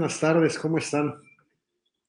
buenas 0.00 0.18
tardes, 0.18 0.58
¿cómo 0.58 0.78
están? 0.78 1.14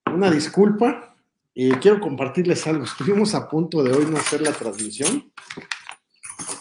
Una 0.06 0.32
disculpa, 0.32 1.14
eh, 1.54 1.74
quiero 1.82 2.00
compartirles 2.00 2.66
algo. 2.66 2.86
Estuvimos 2.86 3.36
a 3.36 3.50
punto 3.50 3.84
de 3.84 3.92
hoy 3.92 4.06
no 4.06 4.16
hacer 4.16 4.40
la 4.40 4.54
transmisión, 4.54 5.30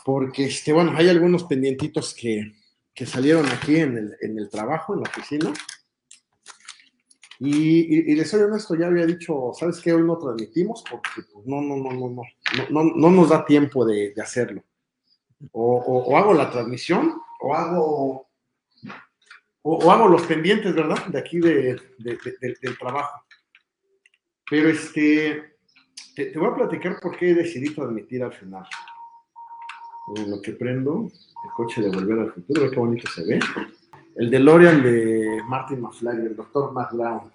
porque, 0.04 0.46
este, 0.46 0.72
bueno, 0.72 0.92
hay 0.96 1.08
algunos 1.08 1.44
pendientitos 1.44 2.16
que, 2.20 2.52
que 2.92 3.06
salieron 3.06 3.46
aquí 3.46 3.76
en 3.76 3.96
el, 3.96 4.16
en 4.22 4.38
el, 4.40 4.50
trabajo, 4.50 4.92
en 4.92 5.02
la 5.02 5.08
oficina. 5.08 5.52
Y, 7.38 7.78
y, 7.78 8.12
y, 8.12 8.16
les 8.16 8.28
soy 8.28 8.40
honesto, 8.42 8.74
ya 8.74 8.88
había 8.88 9.06
dicho, 9.06 9.52
¿sabes 9.56 9.78
qué? 9.78 9.92
Hoy 9.92 10.02
no 10.02 10.18
transmitimos 10.18 10.82
porque 10.90 11.10
pues, 11.32 11.46
no, 11.46 11.62
no, 11.62 11.76
no, 11.76 11.92
no, 11.92 12.08
no, 12.10 12.22
no, 12.70 12.92
no 12.96 13.10
nos 13.12 13.28
da 13.28 13.44
tiempo 13.44 13.86
de, 13.86 14.14
hacerlo. 14.20 14.64
O 15.52 16.16
hago 16.16 16.34
la 16.34 16.50
transmisión 16.50 17.22
o 17.40 17.54
hago 17.54 18.29
o, 19.62 19.90
hago 19.90 20.08
los 20.08 20.22
pendientes, 20.22 20.74
¿verdad? 20.74 21.06
De 21.06 21.18
aquí 21.18 21.38
de, 21.38 21.80
de, 21.98 22.18
de, 22.40 22.56
del 22.60 22.78
trabajo. 22.78 23.24
Pero 24.48 24.68
este, 24.68 25.56
te, 26.14 26.36
voy 26.38 26.48
a 26.48 26.54
platicar 26.54 26.98
por 27.00 27.16
qué 27.16 27.34
decidí 27.34 27.74
transmitir 27.74 28.22
al 28.22 28.32
final. 28.32 28.64
En 30.16 30.30
lo 30.30 30.40
que 30.40 30.52
prendo, 30.52 31.06
el 31.08 31.50
coche 31.54 31.82
de 31.82 31.90
Volver 31.90 32.18
al 32.18 32.32
Futuro, 32.32 32.70
qué 32.70 32.76
bonito 32.76 33.08
se 33.08 33.24
ve. 33.24 33.38
El 34.16 34.30
DeLorean 34.30 34.82
de 34.82 35.40
Martin 35.46 35.80
McFly, 35.80 36.16
del 36.16 36.36
doctor 36.36 36.72
McLeod. 36.72 37.30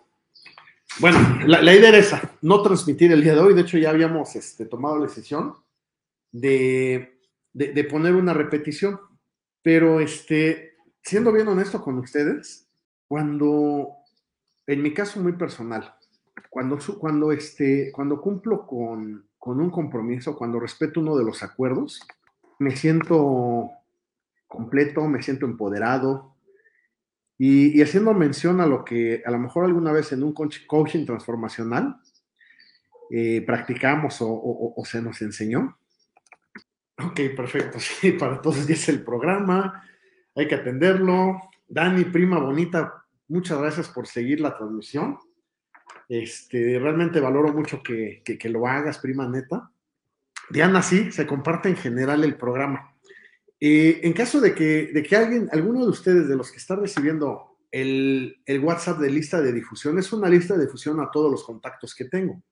Bueno, 1.00 1.20
la, 1.46 1.62
la, 1.62 1.74
idea 1.74 1.90
era 1.90 1.98
esa, 1.98 2.38
no 2.42 2.62
transmitir 2.62 3.12
el 3.12 3.24
día 3.24 3.34
de 3.34 3.42
hoy. 3.42 3.54
De 3.54 3.62
hecho, 3.62 3.78
ya 3.78 3.92
habíamos 3.92 4.36
este, 4.36 4.66
tomado 4.66 4.98
la 4.98 5.06
decisión 5.06 5.56
de, 6.32 7.20
de, 7.54 7.72
de 7.72 7.84
poner 7.86 8.16
una 8.16 8.34
repetición. 8.34 9.00
Pero 9.62 10.00
este, 10.00 10.75
siendo 11.06 11.32
bien 11.32 11.48
honesto 11.48 11.82
con 11.82 12.00
ustedes, 12.00 12.68
cuando, 13.08 13.90
en 14.66 14.82
mi 14.82 14.94
caso 14.94 15.22
muy 15.22 15.34
personal, 15.34 15.94
cuando, 16.50 16.80
cuando, 17.00 17.32
este, 17.32 17.92
cuando 17.94 18.20
cumplo 18.20 18.66
con, 18.66 19.28
con 19.38 19.62
un 19.62 19.70
compromiso, 19.70 20.36
cuando 20.36 20.60
respeto 20.60 21.00
uno 21.00 21.16
de 21.16 21.24
los 21.24 21.44
acuerdos, 21.44 22.02
me 22.58 22.76
siento 22.76 23.70
completo, 24.48 25.08
me 25.08 25.22
siento 25.22 25.46
empoderado. 25.46 26.34
Y, 27.38 27.80
haciendo 27.82 28.14
mención 28.14 28.60
a 28.60 28.66
lo 28.66 28.84
que 28.84 29.22
a 29.26 29.30
lo 29.30 29.38
mejor 29.38 29.66
alguna 29.66 29.92
vez 29.92 30.12
en 30.14 30.24
un 30.24 30.34
coaching 30.34 31.06
transformacional 31.06 31.98
eh, 33.12 33.44
practicamos 33.46 34.18
o, 34.22 34.82
se 34.86 35.02
nos 35.02 35.22
enseñó. 35.22 35.78
Ok, 36.98 37.20
perfecto. 37.36 37.78
Sí, 37.80 38.14
para 38.14 38.42
todos 38.42 38.66
ya 38.66 38.74
es 38.74 38.90
el 38.90 39.04
programa 39.04 39.84
hay 40.36 40.48
que 40.48 40.56
atenderlo. 40.56 41.42
Dani, 41.68 42.06
prima 42.06 42.40
bonita, 42.40 43.06
muchas 43.28 43.60
gracias 43.60 43.90
por 43.90 44.08
seguir 44.08 44.42
la 44.42 44.56
transmisión. 44.56 45.18
Este, 46.08 46.78
realmente 46.78 47.20
valoro 47.20 47.52
mucho 47.54 47.82
que, 47.82 48.22
que, 48.24 48.50
lo 48.50 48.68
hagas, 48.68 49.00
prima 49.00 49.28
neta. 49.28 49.72
Diana, 50.50 50.84
sí, 50.84 51.12
se 51.12 51.26
comparte 51.26 51.70
en 51.70 51.78
general 51.78 52.24
el 52.24 52.38
programa. 52.38 52.96
Eh, 53.60 54.02
en 54.04 54.14
caso 54.14 54.40
de 54.42 54.54
que, 54.54 54.92
de 54.94 55.02
que 55.02 55.16
alguien, 55.16 55.50
alguno 55.52 55.84
de 55.84 55.90
ustedes, 55.90 56.28
de 56.28 56.36
los 56.36 56.52
que 56.52 56.58
está 56.58 56.76
recibiendo 56.76 57.58
el, 57.72 58.42
el, 58.46 58.60
WhatsApp 58.60 59.00
de 59.00 59.10
lista 59.10 59.42
de 59.42 59.54
difusión, 59.54 59.98
es 59.98 60.14
una 60.14 60.30
lista 60.30 60.56
de 60.56 60.66
difusión 60.66 61.00
a 61.00 61.10
todos 61.10 61.32
los 61.32 61.44
contactos 61.44 61.96
que 61.96 62.06
tengo. 62.06 62.44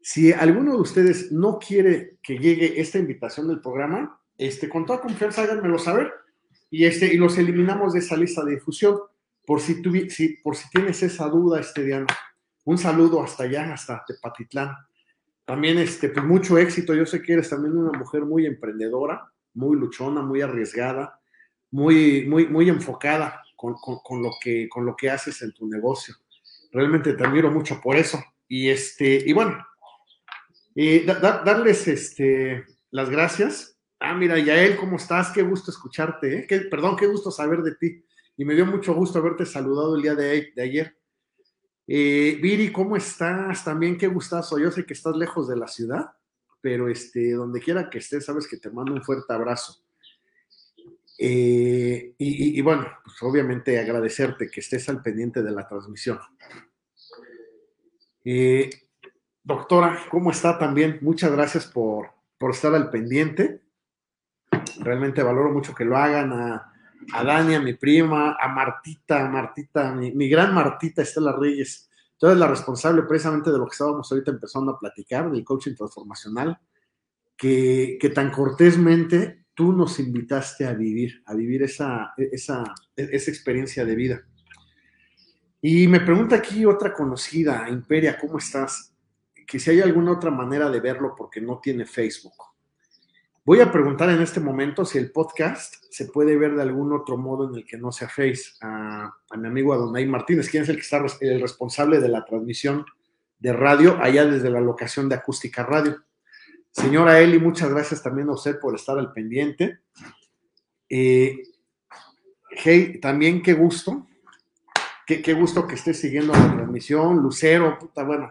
Si 0.00 0.32
alguno 0.32 0.74
de 0.74 0.80
ustedes 0.80 1.32
no 1.32 1.58
quiere 1.58 2.18
que 2.22 2.38
llegue 2.38 2.80
esta 2.80 2.98
invitación 2.98 3.48
del 3.48 3.60
programa, 3.60 4.20
este, 4.36 4.68
con 4.68 4.86
toda 4.86 5.00
confianza 5.00 5.42
háganmelo 5.42 5.78
saber 5.78 6.12
y, 6.70 6.84
este, 6.84 7.12
y 7.12 7.16
los 7.16 7.38
eliminamos 7.38 7.92
de 7.92 8.00
esa 8.00 8.16
lista 8.16 8.44
de 8.44 8.52
difusión. 8.52 8.98
Por 9.46 9.60
si, 9.60 9.80
por 10.42 10.56
si 10.56 10.68
tienes 10.70 11.02
esa 11.02 11.26
duda, 11.28 11.60
este, 11.60 11.82
Diana, 11.82 12.06
un 12.64 12.76
saludo 12.76 13.22
hasta 13.22 13.44
allá, 13.44 13.72
hasta 13.72 14.04
Tepatitlán. 14.06 14.76
También, 15.46 15.78
este, 15.78 16.10
pues 16.10 16.26
mucho 16.26 16.58
éxito. 16.58 16.94
Yo 16.94 17.06
sé 17.06 17.22
que 17.22 17.32
eres 17.32 17.48
también 17.48 17.76
una 17.76 17.98
mujer 17.98 18.26
muy 18.26 18.44
emprendedora, 18.44 19.32
muy 19.54 19.78
luchona, 19.78 20.20
muy 20.20 20.42
arriesgada, 20.42 21.18
muy, 21.70 22.26
muy, 22.26 22.46
muy 22.46 22.68
enfocada 22.68 23.42
con, 23.56 23.74
con, 23.74 24.22
lo 24.22 24.30
que, 24.42 24.68
con 24.68 24.84
lo 24.84 24.94
que 24.94 25.08
haces 25.08 25.40
en 25.40 25.52
tu 25.54 25.66
negocio. 25.66 26.14
Realmente 26.70 27.14
te 27.14 27.24
admiro 27.24 27.50
mucho 27.50 27.80
por 27.80 27.96
eso. 27.96 28.22
Y, 28.46 28.68
este, 28.68 29.22
y 29.26 29.32
bueno, 29.32 29.66
eh, 30.74 31.04
da, 31.06 31.14
da, 31.14 31.42
darles 31.42 31.88
este, 31.88 32.66
las 32.90 33.08
gracias 33.08 33.77
Ah, 34.00 34.14
mira, 34.14 34.38
Yael, 34.38 34.76
¿cómo 34.76 34.96
estás? 34.96 35.30
Qué 35.30 35.42
gusto 35.42 35.72
escucharte, 35.72 36.38
¿eh? 36.38 36.46
Qué, 36.46 36.60
perdón, 36.60 36.96
qué 36.96 37.06
gusto 37.06 37.32
saber 37.32 37.62
de 37.62 37.74
ti. 37.74 38.04
Y 38.36 38.44
me 38.44 38.54
dio 38.54 38.64
mucho 38.64 38.94
gusto 38.94 39.18
haberte 39.18 39.44
saludado 39.44 39.96
el 39.96 40.02
día 40.02 40.14
de, 40.14 40.52
ayer. 40.56 40.96
Eh, 41.84 42.38
Viri, 42.40 42.70
¿cómo 42.70 42.96
estás? 42.96 43.64
También 43.64 43.98
qué 43.98 44.06
gustazo. 44.06 44.56
Yo 44.58 44.70
sé 44.70 44.86
que 44.86 44.92
estás 44.92 45.16
lejos 45.16 45.48
de 45.48 45.56
la 45.56 45.66
ciudad, 45.66 46.12
pero 46.60 46.88
este, 46.88 47.32
donde 47.32 47.60
quiera 47.60 47.90
que 47.90 47.98
estés, 47.98 48.24
sabes 48.24 48.46
que 48.46 48.58
te 48.58 48.70
mando 48.70 48.92
un 48.92 49.02
fuerte 49.02 49.32
abrazo. 49.32 49.82
Eh, 51.18 52.14
y, 52.18 52.60
bueno, 52.60 52.86
pues 53.02 53.16
obviamente 53.22 53.80
agradecerte 53.80 54.48
que 54.48 54.60
estés 54.60 54.88
al 54.88 55.02
pendiente 55.02 55.42
de 55.42 55.50
la 55.50 55.66
transmisión. 55.66 56.20
Eh, 58.24 58.70
doctora, 59.42 60.06
¿cómo 60.08 60.30
está 60.30 60.56
también? 60.56 60.98
Muchas 61.00 61.32
gracias 61.32 61.66
por, 61.66 62.10
por 62.38 62.52
estar 62.52 62.72
al 62.72 62.90
pendiente 62.90 63.67
realmente 64.80 65.22
valoro 65.22 65.52
mucho 65.52 65.74
que 65.74 65.84
lo 65.84 65.96
hagan, 65.96 66.32
a, 66.32 66.72
Dani, 67.24 67.54
a 67.54 67.60
mi 67.60 67.74
prima, 67.74 68.36
a 68.40 68.48
Martita, 68.48 69.24
a 69.24 69.28
Martita, 69.28 69.92
mi, 69.92 70.28
gran 70.28 70.54
Martita 70.54 71.02
Estela 71.02 71.32
Reyes. 71.32 71.90
Tú 72.16 72.26
eres 72.26 72.38
la 72.38 72.48
responsable 72.48 73.02
precisamente 73.02 73.50
de 73.50 73.58
lo 73.58 73.66
que 73.66 73.72
estábamos 73.72 74.10
ahorita 74.10 74.30
empezando 74.30 74.72
a 74.72 74.78
platicar, 74.78 75.30
del 75.30 75.44
coaching 75.44 75.74
transformacional, 75.74 76.58
que, 77.36 77.96
que 78.00 78.10
tan 78.10 78.30
cortésmente 78.30 79.46
tú 79.54 79.72
nos 79.72 79.98
invitaste 79.98 80.66
a 80.66 80.72
vivir, 80.72 81.22
a 81.26 81.34
vivir 81.34 81.62
esa, 81.62 82.12
esa, 82.16 82.64
esa 82.96 83.30
experiencia 83.30 83.84
de 83.84 83.94
vida. 83.94 84.22
Y 85.60 85.88
me 85.88 86.00
pregunta 86.00 86.36
aquí 86.36 86.64
otra 86.64 86.92
conocida, 86.92 87.68
Imperia, 87.68 88.16
¿cómo 88.16 88.38
estás? 88.38 88.94
Que 89.46 89.58
si 89.58 89.70
hay 89.70 89.80
alguna 89.80 90.12
otra 90.12 90.30
manera 90.30 90.70
de 90.70 90.78
verlo 90.78 91.14
porque 91.16 91.40
no 91.40 91.58
tiene 91.58 91.84
Facebook. 91.86 92.34
Voy 93.48 93.62
a 93.62 93.72
preguntar 93.72 94.10
en 94.10 94.20
este 94.20 94.40
momento 94.40 94.84
si 94.84 94.98
el 94.98 95.10
podcast 95.10 95.76
se 95.88 96.04
puede 96.04 96.36
ver 96.36 96.54
de 96.54 96.60
algún 96.60 96.92
otro 96.92 97.16
modo 97.16 97.48
en 97.48 97.54
el 97.54 97.64
que 97.64 97.78
no 97.78 97.90
sea 97.90 98.06
Face 98.06 98.42
a, 98.60 99.10
mi 99.38 99.48
amigo 99.48 99.72
Adonai 99.72 100.06
Martínez, 100.06 100.50
quien 100.50 100.64
es 100.64 100.68
el 100.68 100.76
que 100.76 100.82
está 100.82 101.02
el 101.22 101.40
responsable 101.40 101.98
de 101.98 102.10
la 102.10 102.26
transmisión 102.26 102.84
de 103.38 103.54
radio 103.54 103.96
allá 104.02 104.26
desde 104.26 104.50
la 104.50 104.60
locación 104.60 105.08
de 105.08 105.14
Acústica 105.14 105.62
Radio. 105.62 105.96
Señora 106.70 107.20
Eli, 107.20 107.38
muchas 107.38 107.70
gracias 107.70 108.02
también 108.02 108.28
a 108.28 108.32
usted 108.32 108.60
por 108.60 108.74
estar 108.74 108.98
al 108.98 109.14
pendiente. 109.14 109.78
Eh, 110.86 111.42
hey, 112.50 112.98
también 113.00 113.40
qué 113.40 113.54
gusto, 113.54 114.06
qué, 115.06 115.22
qué, 115.22 115.32
gusto 115.32 115.66
que 115.66 115.76
esté 115.76 115.94
siguiendo 115.94 116.34
la 116.34 116.54
transmisión. 116.54 117.16
Lucero, 117.16 117.78
puta, 117.78 118.04
bueno, 118.04 118.30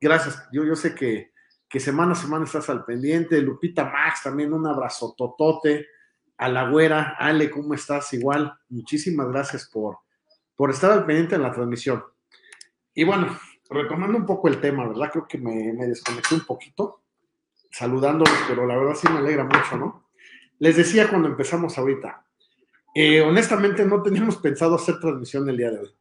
gracias. 0.00 0.40
Yo, 0.52 0.64
yo 0.64 0.76
sé 0.76 0.94
que 0.94 1.31
que 1.72 1.80
semana 1.80 2.12
a 2.12 2.16
semana 2.16 2.44
estás 2.44 2.68
al 2.68 2.84
pendiente. 2.84 3.40
Lupita 3.40 3.86
Max, 3.86 4.24
también 4.24 4.52
un 4.52 4.66
abrazo 4.66 5.14
totote. 5.16 5.86
A 6.36 6.50
la 6.50 6.68
güera, 6.68 7.16
Ale, 7.18 7.48
¿cómo 7.48 7.72
estás? 7.72 8.12
Igual, 8.12 8.52
muchísimas 8.68 9.26
gracias 9.28 9.70
por, 9.72 10.00
por 10.54 10.68
estar 10.68 10.92
al 10.92 11.06
pendiente 11.06 11.36
en 11.36 11.42
la 11.42 11.50
transmisión. 11.50 12.04
Y 12.92 13.04
bueno, 13.04 13.38
retomando 13.70 14.18
un 14.18 14.26
poco 14.26 14.48
el 14.48 14.60
tema, 14.60 14.86
¿verdad? 14.86 15.08
Creo 15.12 15.26
que 15.26 15.38
me, 15.38 15.72
me 15.72 15.86
desconecté 15.86 16.34
un 16.34 16.44
poquito 16.44 17.04
saludándolos, 17.70 18.38
pero 18.46 18.66
la 18.66 18.76
verdad 18.76 18.94
sí 18.94 19.08
me 19.10 19.20
alegra 19.20 19.44
mucho, 19.44 19.78
¿no? 19.78 20.10
Les 20.58 20.76
decía 20.76 21.08
cuando 21.08 21.28
empezamos 21.28 21.78
ahorita, 21.78 22.26
eh, 22.94 23.22
honestamente 23.22 23.86
no 23.86 24.02
teníamos 24.02 24.36
pensado 24.36 24.74
hacer 24.74 25.00
transmisión 25.00 25.48
el 25.48 25.56
día 25.56 25.70
de 25.70 25.78
hoy. 25.78 25.96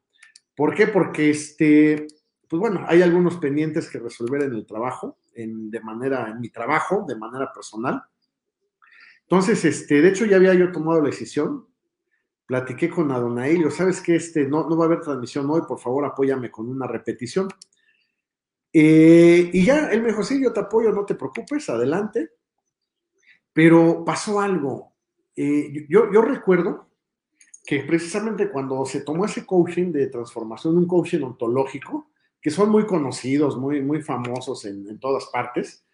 ¿Por 0.53 0.75
qué? 0.75 0.87
Porque 0.87 1.29
este, 1.29 2.07
pues 2.49 2.59
bueno, 2.59 2.83
hay 2.89 3.01
algunos 3.01 3.37
pendientes 3.37 3.89
que 3.89 3.99
resolver 3.99 4.41
en 4.43 4.53
el 4.53 4.65
trabajo 4.65 5.17
en, 5.33 5.69
de 5.69 5.79
manera, 5.81 6.29
en 6.29 6.39
mi 6.39 6.49
trabajo, 6.49 7.05
de 7.07 7.15
manera 7.15 7.51
personal. 7.51 8.03
Entonces, 9.21 9.63
este, 9.65 10.01
de 10.01 10.09
hecho 10.09 10.25
ya 10.25 10.35
había 10.35 10.53
yo 10.53 10.71
tomado 10.71 11.01
la 11.01 11.09
decisión, 11.09 11.67
platiqué 12.45 12.89
con 12.89 13.11
Adonai, 13.11 13.63
¿sabes 13.71 14.01
qué? 14.01 14.15
Este, 14.15 14.45
no, 14.45 14.67
no 14.67 14.75
va 14.75 14.85
a 14.85 14.87
haber 14.87 15.01
transmisión 15.01 15.49
hoy, 15.49 15.61
por 15.67 15.79
favor 15.79 16.05
apóyame 16.05 16.51
con 16.51 16.67
una 16.67 16.85
repetición. 16.85 17.47
Eh, 18.73 19.49
y 19.53 19.65
ya 19.65 19.89
él 19.91 20.01
me 20.01 20.09
dijo, 20.09 20.23
sí, 20.23 20.41
yo 20.41 20.51
te 20.51 20.59
apoyo, 20.59 20.91
no 20.91 21.05
te 21.05 21.15
preocupes, 21.15 21.69
adelante. 21.69 22.31
Pero 23.53 24.03
pasó 24.05 24.39
algo. 24.39 24.95
Eh, 25.35 25.85
yo, 25.89 26.11
yo 26.11 26.21
recuerdo 26.21 26.89
que 27.65 27.81
precisamente 27.81 28.49
cuando 28.49 28.85
se 28.85 29.01
tomó 29.01 29.25
ese 29.25 29.45
coaching 29.45 29.91
de 29.91 30.07
transformación, 30.07 30.77
un 30.77 30.87
coaching 30.87 31.21
ontológico, 31.21 32.11
que 32.41 32.49
son 32.49 32.69
muy 32.69 32.85
conocidos, 32.85 33.57
muy, 33.57 33.81
muy 33.81 34.01
famosos 34.01 34.65
en, 34.65 34.99
todas 34.99 35.25
partes, 35.27 35.85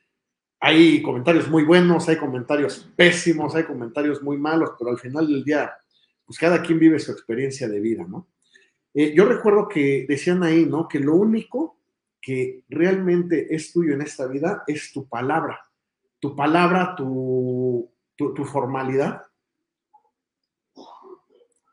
hay 0.59 1.01
comentarios 1.01 1.49
muy 1.49 1.63
buenos, 1.63 2.07
hay 2.07 2.17
comentarios 2.17 2.89
pésimos, 2.95 3.53
hay 3.53 3.65
comentarios 3.65 4.23
muy 4.23 4.37
malos, 4.37 4.71
pero 4.79 4.91
al 4.91 4.97
final 4.97 5.27
del 5.27 5.43
día, 5.43 5.73
pues 6.25 6.39
cada 6.39 6.63
quien 6.63 6.79
vive 6.79 6.99
su 6.99 7.11
experiencia 7.11 7.67
de 7.67 7.79
vida, 7.79 8.05
¿no? 8.07 8.29
Eh, 8.93 9.13
yo 9.13 9.25
recuerdo 9.25 9.67
que 9.67 10.05
decían 10.07 10.41
ahí, 10.41 10.65
¿no? 10.65 10.87
Que 10.87 10.99
lo 10.99 11.15
único 11.15 11.77
que 12.19 12.63
realmente 12.69 13.53
es 13.53 13.71
tuyo 13.71 13.93
en 13.93 14.01
esta 14.01 14.25
vida 14.25 14.63
es 14.65 14.91
tu 14.91 15.07
palabra, 15.07 15.69
tu 16.19 16.35
palabra, 16.35 16.95
tu, 16.95 17.91
tu 18.15 18.45
formalidad. 18.45 19.21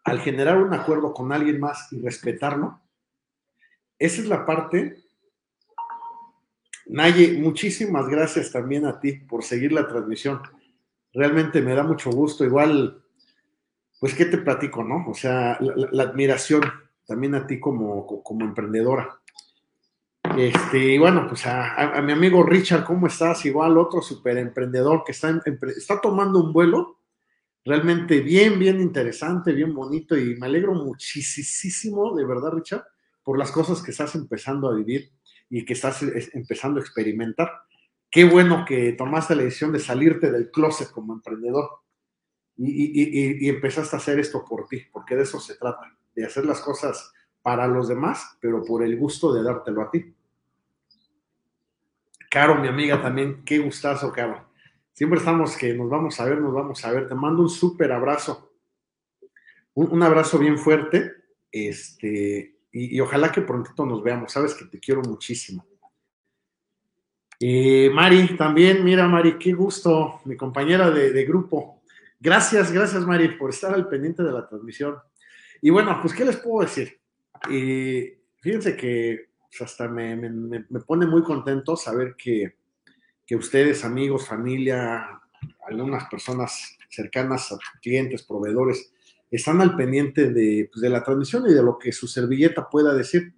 Al 0.05 0.21
generar 0.21 0.59
un 0.59 0.75
acuerdo 0.75 1.15
con 1.15 1.33
alguien 1.33 1.59
más 1.59 1.91
y 1.93 2.03
respetarlo, 2.03 2.84
esa 4.05 4.23
es 4.23 4.29
la 4.29 4.45
parte 4.45 5.05
Naye, 6.87 7.39
muchísimas 7.39 8.09
gracias 8.09 8.53
también 8.53 8.85
a 8.85 9.01
ti 9.01 9.13
por 9.13 9.43
seguir 9.43 9.73
la 9.73 9.87
transmisión. 9.87 10.41
Realmente 11.15 11.63
me 11.63 11.75
da 11.75 11.83
mucho 11.83 12.11
gusto. 12.11 12.45
Igual, 12.45 13.03
pues, 13.99 14.15
¿qué 14.15 14.27
te 14.27 14.39
platico, 14.39 14.85
no? 14.85 15.07
O 15.09 15.15
sea, 15.15 15.59
la, 15.61 16.03
admiración 16.03 16.63
también 17.07 17.35
a 17.35 17.47
ti 17.47 17.59
como, 17.59 18.23
como 18.23 18.45
emprendedora. 18.45 19.19
Este, 20.37 20.79
y 20.95 20.99
bueno, 20.99 21.27
pues 21.29 21.47
a, 21.47 22.01
mi 22.03 22.13
amigo 22.13 22.43
Richard, 22.43 22.85
¿cómo 22.85 23.07
estás? 23.07 23.45
Igual 23.47 23.79
otro 23.79 24.03
super 24.03 24.37
emprendedor 24.37 25.05
que 25.05 25.13
está, 25.13 25.41
está 25.77 26.01
tomando 26.01 26.43
un 26.43 26.53
vuelo 26.53 26.99
realmente 27.65 28.21
bien, 28.21 28.59
bien 28.59 28.81
interesante, 28.81 29.53
bien 29.53 29.75
bonito 29.75 30.17
y 30.19 30.37
me 30.37 30.47
alegro 30.47 30.75
muchísimo, 30.75 32.15
de 32.15 32.25
verdad, 32.27 32.53
Richard, 32.53 32.85
por 33.25 33.39
las 33.39 33.51
cosas 33.51 33.83
que 33.83 33.91
estás 33.91 34.15
empezando 34.15 34.69
a 34.69 34.75
vivir 34.75 35.11
y 35.49 35.65
que 35.65 35.73
estás 35.73 36.03
empezando 36.33 36.79
a 36.79 36.83
experimentar. 36.83 37.51
Qué 38.11 38.25
bueno 38.25 38.65
que 38.65 38.93
tomaste 38.93 39.35
la 39.35 39.43
decisión 39.43 39.73
de 39.73 39.81
salirte 39.81 40.31
del 40.31 40.51
closet 40.51 40.91
como 40.91 41.15
emprendedor 41.15 41.69
y, 42.57 43.49
empezaste 43.49 43.97
a 43.97 43.99
hacer 43.99 44.21
esto 44.21 44.45
por 44.45 44.69
ti, 44.69 44.83
porque 44.93 45.17
de 45.17 45.23
eso 45.23 45.41
se 45.41 45.57
trata, 45.57 45.97
de 46.15 46.25
hacer 46.25 46.45
las 46.45 46.61
cosas 46.61 47.13
para 47.43 47.67
los 47.67 47.89
demás, 47.89 48.37
pero 48.41 48.63
por 48.63 48.85
el 48.85 48.97
gusto 48.97 49.35
de 49.35 49.43
dártelo 49.43 49.83
a 49.83 49.91
ti. 49.91 50.15
Caro, 52.31 52.57
mi 52.57 52.69
amiga 52.69 53.03
también, 53.03 53.45
qué 53.45 53.59
gustazo, 53.59 54.13
Caro. 54.13 54.49
Siempre 54.93 55.19
estamos 55.19 55.57
que 55.57 55.75
nos 55.75 55.91
vamos 55.91 56.21
a 56.21 56.25
ver, 56.25 56.41
nos 56.41 56.55
vamos 56.55 56.85
a 56.85 56.93
ver. 56.93 57.09
Te 57.09 57.15
mando 57.15 57.43
un 57.43 57.51
súper 57.51 57.91
abrazo. 57.91 58.53
Un, 59.75 59.91
un, 59.91 60.03
abrazo 60.05 60.39
bien 60.39 60.57
fuerte. 60.57 61.13
Este, 61.51 62.54
y, 62.77 62.99
ojalá 63.01 63.31
que 63.31 63.41
prontito 63.41 63.87
nos 63.87 64.03
veamos. 64.03 64.33
Sabes 64.33 64.53
que 64.55 64.65
te 64.65 64.81
quiero 64.81 65.01
muchísimo. 65.01 65.65
Eh, 67.39 67.89
Mari, 67.95 68.37
también, 68.37 68.85
mira, 68.85 69.07
Mari, 69.07 69.39
qué 69.39 69.53
gusto, 69.53 70.21
mi 70.25 70.37
compañera 70.37 70.91
de, 70.91 71.25
grupo. 71.25 71.83
Gracias, 72.19 72.73
gracias, 72.73 73.07
Mari, 73.07 73.29
por 73.37 73.51
estar 73.51 73.73
al 73.73 73.89
pendiente 73.89 74.25
de 74.25 74.33
la 74.33 74.49
transmisión. 74.49 74.97
Y 75.63 75.71
bueno, 75.71 75.97
pues, 76.03 76.15
¿qué 76.15 76.25
les 76.25 76.37
puedo 76.37 76.67
decir? 76.67 76.99
Eh, 77.49 78.19
fíjense 78.41 78.77
que 78.77 79.29
pues, 79.49 79.63
hasta 79.63 79.87
me, 79.89 80.17
pone 80.85 81.07
muy 81.07 81.23
contento 81.23 81.77
saber 81.77 82.17
que, 82.17 82.57
que 83.25 83.37
ustedes, 83.37 83.85
amigos, 83.85 84.27
familia, 84.27 85.21
algunas 85.69 86.09
personas 86.09 86.77
cercanas 86.89 87.57
clientes, 87.81 88.25
proveedores, 88.25 88.94
están 89.37 89.61
al 89.61 89.77
pendiente 89.77 90.27
pues, 90.27 90.81
de, 90.81 90.91
la 90.91 91.03
transmisión 91.03 91.49
y 91.49 91.55
de 91.55 91.63
lo 91.63 91.79
que 91.79 91.93
su 91.93 92.07
servilleta 92.07 92.69
pueda 92.69 92.95
decir. 92.95 93.35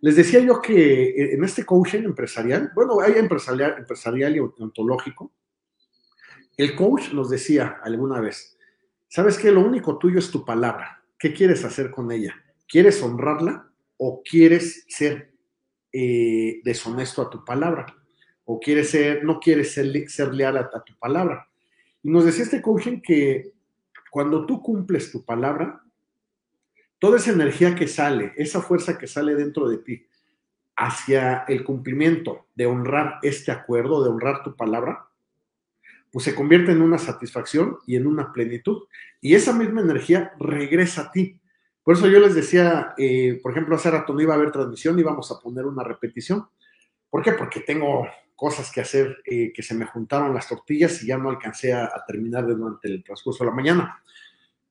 Les 0.00 0.16
decía 0.16 0.40
yo 0.40 0.60
que 0.60 1.10
eh, 1.10 1.34
en 1.34 1.44
este 1.44 1.64
coaching 1.64 2.02
empresarial, 2.02 2.72
bueno, 2.74 3.00
hay 3.00 3.12
empresarial, 3.14 3.76
empresarial 3.78 4.36
y 4.36 4.40
ontológico, 4.40 5.32
el 6.56 6.74
coach 6.74 7.12
nos 7.12 7.30
decía 7.30 7.78
alguna 7.82 8.20
vez, 8.20 8.58
¿sabes 9.08 9.38
qué? 9.38 9.52
Lo 9.52 9.60
único 9.60 9.96
tuyo 9.96 10.18
es 10.18 10.30
tu 10.30 10.44
palabra. 10.44 11.04
¿Qué 11.18 11.32
quieres 11.32 11.64
hacer 11.64 11.90
con 11.90 12.10
ella? 12.10 12.34
¿Quieres 12.66 13.00
honrarla 13.02 13.70
o 13.96 14.22
quieres 14.22 14.84
ser 14.88 15.32
eh, 15.92 16.60
deshonesto 16.64 17.22
a 17.22 17.30
tu 17.30 17.44
palabra? 17.44 17.86
¿O 18.44 18.58
quieres 18.58 18.90
ser, 18.90 19.24
no 19.24 19.38
quieres 19.38 19.72
ser, 19.72 20.08
ser 20.08 20.34
leal 20.34 20.56
a, 20.56 20.70
a 20.72 20.82
tu 20.82 20.96
palabra? 20.98 21.48
Y 22.02 22.10
nos 22.10 22.24
decía 22.24 22.44
este 22.44 22.62
coaching 22.62 23.00
que 23.00 23.52
cuando 24.10 24.46
tú 24.46 24.62
cumples 24.62 25.10
tu 25.12 25.24
palabra, 25.24 25.82
toda 26.98 27.18
esa 27.18 27.32
energía 27.32 27.74
que 27.74 27.86
sale, 27.86 28.32
esa 28.36 28.60
fuerza 28.60 28.98
que 28.98 29.06
sale 29.06 29.34
dentro 29.34 29.68
de 29.68 29.78
ti 29.78 30.06
hacia 30.76 31.44
el 31.48 31.64
cumplimiento 31.64 32.46
de 32.54 32.66
honrar 32.66 33.18
este 33.22 33.50
acuerdo, 33.50 34.02
de 34.02 34.10
honrar 34.10 34.42
tu 34.42 34.54
palabra, 34.54 35.08
pues 36.10 36.24
se 36.24 36.34
convierte 36.34 36.72
en 36.72 36.82
una 36.82 36.98
satisfacción 36.98 37.78
y 37.86 37.96
en 37.96 38.06
una 38.06 38.32
plenitud. 38.32 38.84
Y 39.20 39.34
esa 39.34 39.52
misma 39.52 39.80
energía 39.80 40.32
regresa 40.38 41.02
a 41.02 41.10
ti. 41.10 41.40
Por 41.82 41.96
eso 41.96 42.06
yo 42.06 42.20
les 42.20 42.34
decía, 42.34 42.94
eh, 42.96 43.40
por 43.42 43.52
ejemplo, 43.52 43.74
hace 43.74 43.90
rato 43.90 44.12
no 44.12 44.20
iba 44.20 44.34
a 44.34 44.36
haber 44.36 44.52
transmisión, 44.52 44.98
íbamos 44.98 45.30
a 45.32 45.40
poner 45.40 45.66
una 45.66 45.82
repetición. 45.82 46.48
¿Por 47.10 47.22
qué? 47.22 47.32
Porque 47.32 47.60
tengo 47.60 48.06
cosas 48.38 48.70
que 48.70 48.80
hacer, 48.80 49.16
eh, 49.24 49.52
que 49.52 49.64
se 49.64 49.74
me 49.74 49.84
juntaron 49.84 50.32
las 50.32 50.46
tortillas 50.46 51.02
y 51.02 51.08
ya 51.08 51.18
no 51.18 51.28
alcancé 51.28 51.72
a, 51.72 51.90
terminar 52.06 52.46
durante 52.46 52.86
el 52.86 53.02
transcurso 53.02 53.42
de 53.42 53.50
la 53.50 53.56
mañana. 53.56 54.00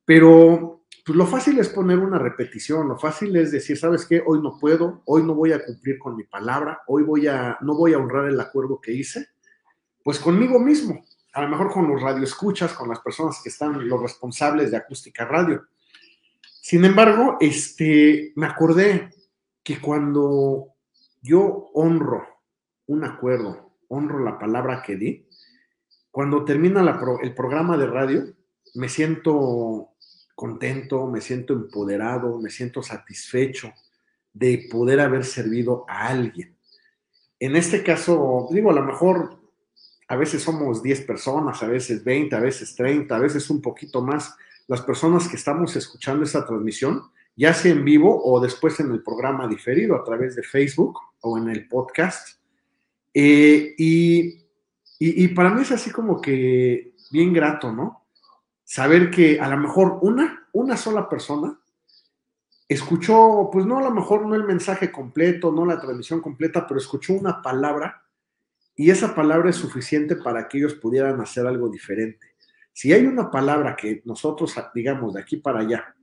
Pero 0.06 0.84
pues 1.06 1.18
lo 1.18 1.28
fácil 1.28 1.60
es 1.60 1.68
poner 1.68 2.00
una 2.00 2.18
repetición, 2.18 2.88
lo 2.88 2.98
fácil 2.98 3.36
es 3.36 3.52
decir, 3.52 3.78
¿sabes 3.78 4.06
qué? 4.06 4.24
Hoy 4.26 4.42
no 4.42 4.58
puedo, 4.58 5.02
hoy 5.04 5.22
no 5.24 5.36
voy 5.36 5.52
a 5.52 5.66
cumplir 5.66 6.00
con 6.00 6.16
mi 6.16 6.24
palabra, 6.24 6.82
hoy 6.88 7.04
voy 7.04 7.28
a, 7.28 7.58
no 7.60 7.76
voy 7.76 7.94
a 7.94 7.98
honrar 7.98 8.30
el 8.30 8.40
acuerdo 8.40 8.80
que 8.80 8.94
hice, 8.94 9.28
pues 10.02 10.18
conmigo 10.18 10.60
mismo, 10.60 11.04
a 11.34 11.42
lo 11.42 11.50
mejor 11.50 11.70
con 11.70 11.90
los 11.90 12.02
radioescuchas, 12.02 12.72
con 12.72 12.88
las 12.88 13.02
personas 13.02 13.42
que 13.44 13.50
están, 13.50 13.86
los 13.86 14.02
responsables 14.02 14.72
de 14.72 14.78
acústica 14.78 15.26
radio. 15.26 15.66
Sin 16.62 16.86
embargo, 16.86 17.36
este, 17.42 18.32
me 18.38 18.46
acordé 18.46 19.10
que 19.62 19.82
cuando 19.82 20.68
yo 21.22 21.70
honro 21.74 22.37
un 22.88 23.04
acuerdo, 23.04 23.72
honro 23.88 24.20
la 24.20 24.40
palabra 24.40 24.82
que 24.86 24.96
di. 24.96 25.28
Cuando 26.12 26.44
termina 26.44 26.82
el 27.22 27.36
programa 27.36 27.78
de 27.78 27.88
radio, 27.88 28.26
me 28.76 28.90
siento 28.90 29.90
contento, 30.36 31.08
me 31.08 31.22
siento 31.22 31.54
empoderado, 31.54 32.40
me 32.40 32.50
siento 32.50 32.82
satisfecho 32.82 33.74
de 34.34 34.68
poder 34.72 35.00
haber 35.00 35.26
servido 35.26 35.86
a 35.88 36.08
alguien. 36.08 36.56
En 37.40 37.56
este 37.56 37.84
caso, 37.84 38.48
digo, 38.52 38.72
a 38.72 38.74
lo 38.74 38.84
mejor 38.84 39.40
a 40.08 40.16
veces 40.16 40.42
somos 40.42 40.82
10 40.82 41.02
personas, 41.02 41.62
a 41.62 41.68
veces 41.68 42.04
20, 42.04 42.36
a 42.36 42.40
veces 42.40 42.76
30, 42.76 43.16
a 43.16 43.20
veces 43.20 43.50
un 43.50 43.62
poquito 43.62 44.02
más. 44.02 44.36
Las 44.68 44.82
personas 44.82 45.28
que 45.28 45.36
estamos 45.36 45.76
escuchando 45.76 46.24
esta 46.24 46.46
transmisión, 46.46 47.04
ya 47.36 47.54
sea 47.54 47.72
en 47.72 47.84
vivo 47.84 48.22
o 48.24 48.40
después 48.40 48.80
en 48.80 48.92
el 48.92 49.04
programa 49.04 49.48
diferido 49.48 49.96
a 49.96 50.04
través 50.04 50.36
de 50.36 50.44
Facebook 50.44 51.00
o 51.22 51.38
en 51.38 51.50
el 51.50 51.68
podcast, 51.68 52.37
eh, 53.14 53.76
y, 53.78 55.28
para 55.30 55.52
mí 55.52 55.62
es 55.62 55.72
así 55.72 55.92
como 55.92 56.22
que 56.22 56.94
bien 57.12 57.34
grato, 57.34 57.72
¿no? 57.72 58.08
Saber 58.64 59.10
que 59.10 59.40
a 59.40 59.48
lo 59.50 59.58
mejor 59.58 60.00
una, 60.02 60.48
una 60.52 60.76
sola 60.76 61.08
persona 61.08 61.60
escuchó, 62.68 63.50
pues 63.52 63.66
no 63.66 63.78
a 63.78 63.84
lo 63.84 63.92
mejor 63.92 64.26
no 64.26 64.36
el 64.36 64.44
mensaje 64.44 64.92
completo, 64.92 65.52
no 65.52 65.66
la 65.66 65.80
transmisión 65.80 66.20
completa, 66.22 66.68
pero 66.68 66.80
escuchó 66.80 67.14
una 67.14 67.42
palabra 67.42 68.04
y 68.76 68.92
esa 68.92 69.16
palabra 69.16 69.50
es 69.50 69.56
suficiente 69.56 70.16
para 70.16 70.48
que 70.48 70.60
ellos 70.60 70.76
pudieran 70.76 71.20
hacer 71.22 71.48
algo 71.48 71.70
diferente. 71.70 72.36
Si 72.74 72.94
hay 72.94 73.08
una 73.08 73.32
palabra 73.32 73.76
que 73.76 74.04
nosotros 74.06 74.54
digamos 74.76 75.16
de 75.16 75.22
aquí 75.22 75.38
para 75.38 75.62
allá, 75.62 75.96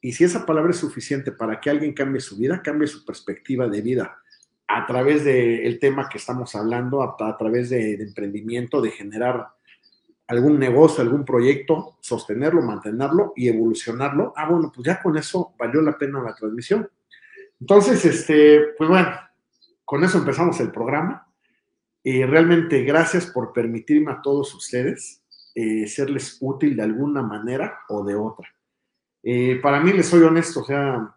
y 0.00 0.12
si 0.12 0.24
esa 0.24 0.46
palabra 0.46 0.70
es 0.70 0.78
suficiente 0.78 1.30
para 1.30 1.60
que 1.60 1.70
alguien 1.70 1.92
cambie 1.92 2.20
su 2.20 2.36
vida, 2.36 2.62
cambie 2.62 2.88
su 2.88 3.04
perspectiva 3.04 3.68
de 3.68 3.82
vida, 3.82 4.20
a 4.72 4.86
través 4.86 5.24
del 5.24 5.78
tema 5.80 6.08
que 6.08 6.18
estamos 6.18 6.54
hablando, 6.54 7.02
a, 7.02 7.36
través 7.36 7.70
de, 7.70 7.94
emprendimiento, 7.94 8.80
de 8.80 8.90
generar 8.90 9.48
algún 10.28 10.60
negocio, 10.60 11.02
algún 11.02 11.24
proyecto, 11.24 11.96
sostenerlo, 12.00 12.62
mantenerlo 12.62 13.32
y 13.34 13.48
evolucionarlo. 13.48 14.32
Ah, 14.36 14.48
bueno, 14.48 14.70
pues 14.72 14.86
ya 14.86 15.02
con 15.02 15.16
eso 15.16 15.54
valió 15.58 15.82
la 15.82 15.98
pena 15.98 16.22
la 16.22 16.34
transmisión. 16.34 16.88
Entonces, 17.60 18.04
este, 18.04 18.60
pues 18.78 18.88
bueno, 18.88 19.10
con 19.84 20.04
eso 20.04 20.18
empezamos 20.18 20.60
el 20.60 20.70
programa. 20.70 21.26
y 22.02 22.24
realmente 22.24 22.82
gracias 22.84 23.26
por 23.26 23.52
permitirme 23.52 24.12
a 24.12 24.22
todos 24.22 24.54
ustedes 24.54 25.22
eh, 25.54 25.86
serles 25.86 26.38
útil 26.40 26.76
de 26.76 26.82
alguna 26.82 27.22
manera 27.22 27.80
o 27.88 28.04
de 28.04 28.14
otra. 28.14 28.48
Eh, 29.22 29.58
para 29.60 29.80
mí, 29.80 29.92
les 29.92 30.06
soy 30.06 30.22
honesto, 30.22 30.60
o 30.60 30.64
sea, 30.64 31.14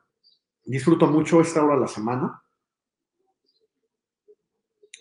disfruto 0.66 1.08
mucho 1.08 1.40
esta 1.40 1.64
hora 1.64 1.76
a 1.76 1.80
la 1.80 1.88
semana. 1.88 2.43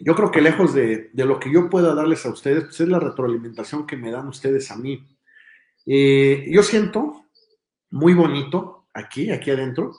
Yo 0.05 0.17
creo 0.17 0.33
que 0.33 0.41
lejos 0.41 0.75
de, 0.75 1.11
lo 1.15 1.39
que 1.39 1.53
yo 1.53 1.71
pueda 1.71 1.95
darles 1.95 2.27
a 2.27 2.31
ustedes, 2.31 2.65
pues 2.65 2.81
es 2.81 2.89
la 2.89 2.99
retroalimentación 2.99 3.87
que 3.87 3.97
me 3.97 4.11
dan 4.11 4.27
ustedes 4.27 4.69
a 4.73 4.77
mí. 4.77 5.07
Eh, 5.87 6.49
yo 6.51 6.65
siento 6.65 7.27
muy 7.91 8.13
bonito 8.13 8.89
aquí, 8.93 9.31
aquí 9.31 9.53
adentro, 9.53 9.93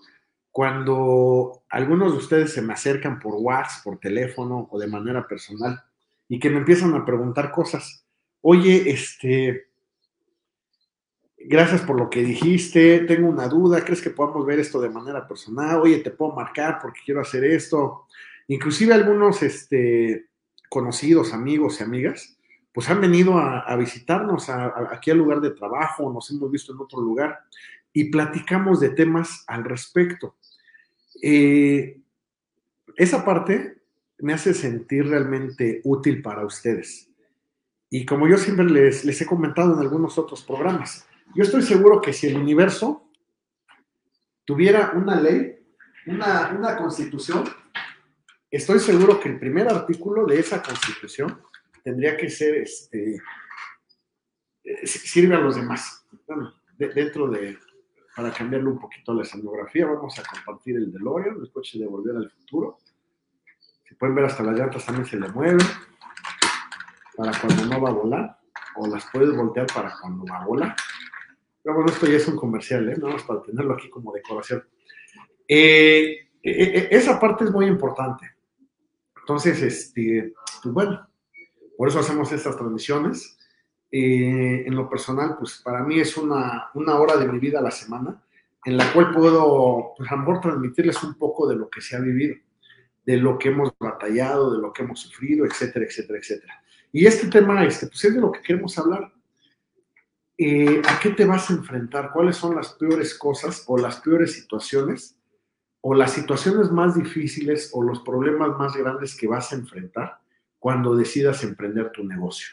cuando 0.51 1.63
algunos 1.69 2.11
de 2.11 2.17
ustedes 2.17 2.51
se 2.51 2.61
me 2.61 2.73
acercan 2.73 3.17
por 3.17 3.35
WhatsApp, 3.35 3.83
por 3.85 3.97
teléfono 3.97 4.67
o 4.69 4.77
de 4.77 4.87
manera 4.87 5.25
personal 5.25 5.81
y 6.27 6.37
que 6.37 6.49
me 6.49 6.57
empiezan 6.57 6.93
a 6.95 7.05
preguntar 7.05 7.49
cosas. 7.49 8.05
Oye, 8.41 8.89
este, 8.91 9.67
gracias 11.37 11.79
por 11.81 11.97
lo 11.97 12.09
que 12.09 12.23
dijiste, 12.23 12.99
tengo 13.07 13.29
una 13.29 13.47
duda, 13.47 13.85
¿crees 13.85 14.01
que 14.01 14.09
podamos 14.09 14.45
ver 14.45 14.59
esto 14.59 14.81
de 14.81 14.89
manera 14.89 15.25
personal? 15.25 15.79
Oye, 15.79 15.99
te 15.99 16.11
puedo 16.11 16.33
marcar 16.33 16.79
porque 16.81 16.99
quiero 17.05 17.21
hacer 17.21 17.45
esto. 17.45 18.07
Inclusive 18.47 18.93
algunos 18.93 19.41
este, 19.43 20.27
conocidos, 20.69 21.33
amigos 21.33 21.79
y 21.79 21.83
amigas, 21.83 22.37
pues 22.73 22.89
han 22.89 22.99
venido 22.99 23.37
a, 23.37 23.75
visitarnos 23.75 24.49
aquí 24.49 25.11
al 25.11 25.19
lugar 25.19 25.39
de 25.41 25.51
trabajo, 25.51 26.11
nos 26.11 26.29
hemos 26.31 26.49
visto 26.49 26.73
en 26.73 26.79
otro 26.79 26.99
lugar 27.01 27.41
y 27.93 28.05
platicamos 28.05 28.79
de 28.79 28.89
temas 28.89 29.43
al 29.47 29.63
respecto. 29.63 30.35
Eh, 31.21 32.01
esa 32.97 33.23
parte 33.23 33.77
me 34.17 34.33
hace 34.33 34.55
sentir 34.55 35.07
realmente 35.07 35.81
útil 35.83 36.23
para 36.23 36.45
ustedes. 36.45 37.09
Y 37.91 38.05
como 38.05 38.27
yo 38.27 38.37
siempre 38.37 38.65
les, 38.65 39.05
les 39.05 39.21
he 39.21 39.25
comentado 39.27 39.73
en 39.75 39.79
algunos 39.79 40.17
otros 40.17 40.43
programas, 40.43 41.07
yo 41.35 41.43
estoy 41.43 41.61
seguro 41.61 42.01
que 42.01 42.13
si 42.13 42.27
el 42.27 42.37
universo 42.37 43.07
tuviera 44.45 44.93
una 44.95 45.19
ley, 45.19 45.59
una, 46.07 46.55
una 46.57 46.75
constitución, 46.75 47.43
estoy 48.57 48.79
seguro 48.79 49.19
que 49.19 49.29
el 49.29 49.39
primer 49.39 49.67
artículo 49.67 50.25
de 50.25 50.39
esa 50.39 50.61
constitución 50.61 51.41
tendría 51.83 52.15
que 52.15 52.29
ser, 52.29 52.55
este, 52.55 53.21
eh, 54.63 54.87
sirve 54.87 55.35
a 55.35 55.39
los 55.39 55.55
demás. 55.55 56.05
Bueno, 56.27 56.53
dentro 56.77 57.27
de, 57.29 57.57
para 58.15 58.31
cambiarle 58.31 58.69
un 58.69 58.79
poquito 58.79 59.13
la 59.13 59.23
escenografía, 59.23 59.87
vamos 59.87 60.17
a 60.19 60.23
compartir 60.23 60.77
el 60.77 60.91
DeLorean, 60.91 61.37
el 61.41 61.51
coche 61.51 61.79
de 61.79 61.87
Volver 61.87 62.15
al 62.15 62.29
Futuro. 62.29 62.77
Si 63.87 63.95
pueden 63.95 64.15
ver, 64.15 64.25
hasta 64.25 64.43
las 64.43 64.57
llantas 64.57 64.85
también 64.85 65.05
se 65.05 65.17
le 65.17 65.27
mueven 65.29 65.57
para 67.15 67.31
cuando 67.39 67.65
no 67.65 67.81
va 67.81 67.89
a 67.89 67.93
volar, 67.93 68.39
o 68.75 68.87
las 68.87 69.05
puedes 69.11 69.35
voltear 69.35 69.67
para 69.73 69.93
cuando 69.99 70.25
va 70.25 70.41
a 70.41 70.45
volar. 70.45 70.75
Pero 71.63 71.75
bueno, 71.75 71.91
esto 71.91 72.05
ya 72.05 72.17
es 72.17 72.27
un 72.27 72.35
comercial, 72.35 72.87
¿eh? 72.89 72.97
Nada 72.97 73.13
más 73.13 73.23
para 73.23 73.41
tenerlo 73.41 73.73
aquí 73.73 73.89
como 73.89 74.11
decoración. 74.13 74.63
Eh, 75.47 76.29
eh, 76.43 76.87
esa 76.91 77.19
parte 77.19 77.45
es 77.45 77.51
muy 77.51 77.65
importante. 77.67 78.32
Entonces, 79.23 79.61
este, 79.61 80.33
pues 80.61 80.73
bueno, 80.73 81.07
por 81.77 81.87
eso 81.87 81.99
hacemos 81.99 82.31
estas 82.31 82.57
transmisiones. 82.57 83.37
en 83.91 84.75
lo 84.75 84.89
personal, 84.89 85.35
pues 85.37 85.61
para 85.63 85.83
mí 85.83 85.99
es 85.99 86.17
una, 86.17 86.69
una, 86.73 86.95
hora 86.95 87.15
de 87.15 87.27
mi 87.27 87.39
vida 87.39 87.59
a 87.59 87.61
la 87.61 87.71
semana 87.71 88.23
en 88.65 88.77
la 88.77 88.91
cual 88.93 89.13
puedo, 89.13 89.93
pues 89.97 90.09
transmitirles 90.41 91.03
un 91.03 91.15
poco 91.15 91.47
de 91.47 91.55
lo 91.55 91.69
que 91.69 91.81
se 91.81 91.95
ha 91.95 91.99
vivido, 91.99 92.35
de 93.05 93.17
lo 93.17 93.37
que 93.37 93.49
hemos 93.49 93.73
batallado, 93.79 94.53
de 94.53 94.61
lo 94.61 94.71
que 94.71 94.83
hemos 94.83 95.01
sufrido, 95.01 95.45
etcétera, 95.45 95.85
etcétera, 95.85 96.19
etcétera. 96.19 96.63
Y 96.91 97.05
este 97.05 97.27
tema, 97.27 97.63
este, 97.65 97.87
pues 97.87 98.03
es 98.05 98.13
de 98.13 98.21
lo 98.21 98.31
que 98.31 98.41
queremos 98.41 98.77
hablar. 98.77 99.11
Eh, 100.37 100.81
¿a 100.87 100.99
qué 100.99 101.09
te 101.09 101.25
vas 101.25 101.49
a 101.49 101.53
enfrentar? 101.53 102.11
¿Cuáles 102.11 102.37
son 102.37 102.55
las 102.55 102.73
peores 102.73 103.13
cosas 103.15 103.63
o 103.67 103.77
las 103.77 103.99
peores 103.99 104.33
situaciones 104.33 105.17
o 105.85 105.93
las 105.93 106.13
situaciones 106.13 106.71
más 106.71 106.95
difíciles 106.95 107.69
o 107.73 107.83
los 107.83 107.99
problemas 107.99 108.57
más 108.57 108.75
grandes 108.75 109.15
que 109.15 109.27
vas 109.27 109.51
a 109.51 109.55
enfrentar 109.55 110.19
cuando 110.57 110.95
decidas 110.95 111.43
emprender 111.43 111.91
tu 111.91 112.03
negocio? 112.03 112.47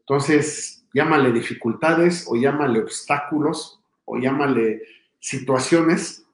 Entonces, 0.00 0.84
llámale 0.92 1.32
dificultades 1.32 2.26
o 2.28 2.36
llámale 2.36 2.80
obstáculos 2.80 3.80
o 4.04 4.18
llámale 4.18 4.82
situaciones 5.18 6.26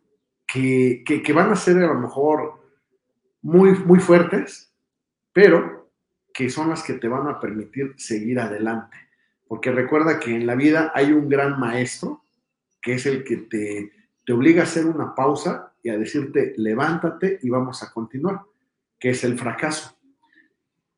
que, 0.46 1.04
que, 1.06 1.32
van 1.32 1.52
a 1.52 1.56
ser 1.56 1.76
a 1.78 1.86
lo 1.86 2.00
mejor 2.00 2.60
muy, 3.42 3.78
muy 3.78 4.00
fuertes, 4.00 4.72
pero 5.32 5.90
que 6.32 6.50
son 6.50 6.70
las 6.70 6.82
que 6.82 6.94
te 6.94 7.06
van 7.06 7.28
a 7.28 7.38
permitir 7.38 7.94
seguir 7.96 8.40
adelante 8.40 8.96
porque 9.48 9.72
recuerda 9.72 10.20
que 10.20 10.34
en 10.34 10.46
la 10.46 10.54
vida 10.54 10.92
hay 10.94 11.12
un 11.12 11.28
gran 11.28 11.58
maestro, 11.58 12.22
que 12.82 12.94
es 12.94 13.06
el 13.06 13.24
que 13.24 13.38
te, 13.38 13.92
te 14.28 14.34
obliga 14.34 14.60
a 14.60 14.64
hacer 14.64 14.84
una 14.84 15.14
pausa 15.14 15.72
y 15.82 15.88
a 15.88 15.96
decirte, 15.96 16.52
levántate 16.58 17.38
y 17.40 17.48
vamos 17.48 17.82
a 17.82 17.90
continuar, 17.90 18.42
que 18.98 19.08
es 19.08 19.24
el 19.24 19.38
fracaso. 19.38 19.96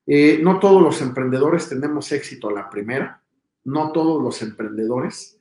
Eh, 0.04 0.40
no 0.42 0.58
todos 0.58 0.82
los 0.82 1.00
emprendedores 1.00 1.68
tenemos 1.68 2.10
éxito 2.10 2.48
a 2.48 2.52
la 2.52 2.68
primera, 2.68 3.22
no 3.62 3.92
todos 3.92 4.20
los 4.20 4.42
emprendedores 4.42 5.38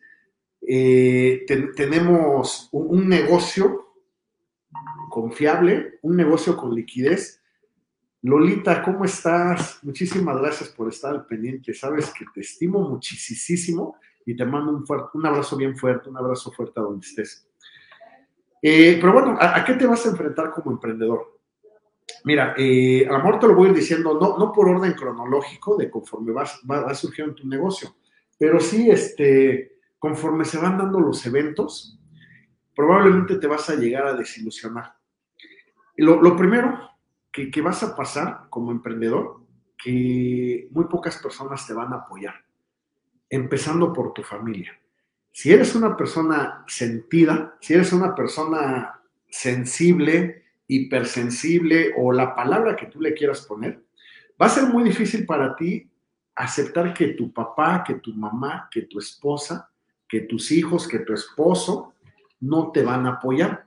eh, 0.61 1.47
tenemos 1.75 2.69
un, 2.73 3.09
negocio 3.09 3.95
confiable, 5.09 5.97
un 6.03 6.15
negocio 6.15 6.55
con 6.55 6.75
liquidez 6.75 7.41
Lolita, 8.21 8.83
¿cómo 8.83 9.03
estás? 9.03 9.79
Muchísimas 9.81 10.37
gracias 10.37 10.69
por 10.69 10.89
estar 10.89 11.15
al 11.15 11.25
pendiente. 11.25 11.73
Sabes 11.73 12.13
que 12.13 12.25
te 12.31 12.41
estimo 12.41 12.87
muchísimo 12.87 13.97
y 14.27 14.35
te 14.35 14.45
mando 14.45 14.73
un, 14.73 14.85
un 15.11 15.25
abrazo 15.25 15.57
bien 15.57 15.75
fuerte, 15.75 16.07
un 16.07 16.17
abrazo 16.17 16.51
fuerte 16.51 16.79
a 16.79 16.83
donde 16.83 17.07
estés. 17.07 17.48
Eh, 18.61 18.97
pero 18.99 19.13
bueno, 19.13 19.37
¿a, 19.39 19.63
qué 19.63 19.73
te 19.73 19.87
vas 19.87 20.05
a 20.05 20.09
enfrentar 20.09 20.51
como 20.51 20.71
emprendedor? 20.71 21.39
Mira, 22.25 22.53
eh, 22.57 23.05
a 23.07 23.13
lo 23.13 23.17
mejor 23.19 23.39
te 23.39 23.47
lo 23.47 23.55
voy 23.55 23.67
a 23.67 23.71
ir 23.71 23.77
diciendo, 23.77 24.17
no, 24.19 24.37
no 24.37 24.51
por 24.51 24.67
orden 24.67 24.93
cronológico 24.93 25.77
de 25.77 25.89
conforme 25.89 26.33
vas, 26.33 26.59
va, 26.69 26.93
surgiendo 26.93 27.35
tu 27.35 27.47
negocio, 27.47 27.95
pero 28.37 28.59
sí, 28.59 28.89
este, 28.89 29.79
conforme 29.97 30.43
se 30.43 30.57
van 30.57 30.77
dando 30.77 30.99
los 30.99 31.25
eventos, 31.25 31.99
probablemente 32.75 33.37
te 33.37 33.47
vas 33.47 33.69
a 33.69 33.75
llegar 33.75 34.07
a 34.07 34.13
desilusionar. 34.13 34.93
Lo, 35.97 36.21
lo 36.21 36.35
primero 36.35 36.89
que, 37.31 37.61
vas 37.61 37.83
a 37.83 37.95
pasar 37.95 38.47
como 38.49 38.71
emprendedor, 38.71 39.41
que 39.81 40.67
muy 40.71 40.85
pocas 40.85 41.17
personas 41.17 41.65
te 41.65 41.73
van 41.73 41.93
a 41.93 41.97
apoyar, 41.97 42.35
empezando 43.29 43.93
por 43.93 44.13
tu 44.13 44.23
familia. 44.23 44.77
Si 45.31 45.51
eres 45.51 45.75
una 45.75 45.95
persona 45.95 46.63
sentida, 46.67 47.55
si 47.61 47.73
eres 47.73 47.93
una 47.93 48.15
persona 48.15 48.99
sensible, 49.29 50.43
hipersensible 50.67 51.93
o 51.97 52.11
la 52.11 52.35
palabra 52.35 52.75
que 52.75 52.87
tú 52.87 52.99
le 52.99 53.13
quieras 53.13 53.41
poner, 53.41 53.83
va 54.41 54.45
a 54.45 54.49
ser 54.49 54.65
muy 54.65 54.83
difícil 54.83 55.25
para 55.25 55.55
ti 55.55 55.89
aceptar 56.35 56.93
que 56.93 57.09
tu 57.09 57.33
papá, 57.33 57.83
que 57.85 57.95
tu 57.95 58.13
mamá, 58.13 58.69
que 58.71 58.83
tu 58.83 58.99
esposa, 58.99 59.69
que 60.07 60.21
tus 60.21 60.51
hijos, 60.51 60.87
que 60.87 60.99
tu 60.99 61.13
esposo 61.13 61.93
no 62.39 62.71
te 62.71 62.83
van 62.83 63.05
a 63.05 63.11
apoyar. 63.11 63.65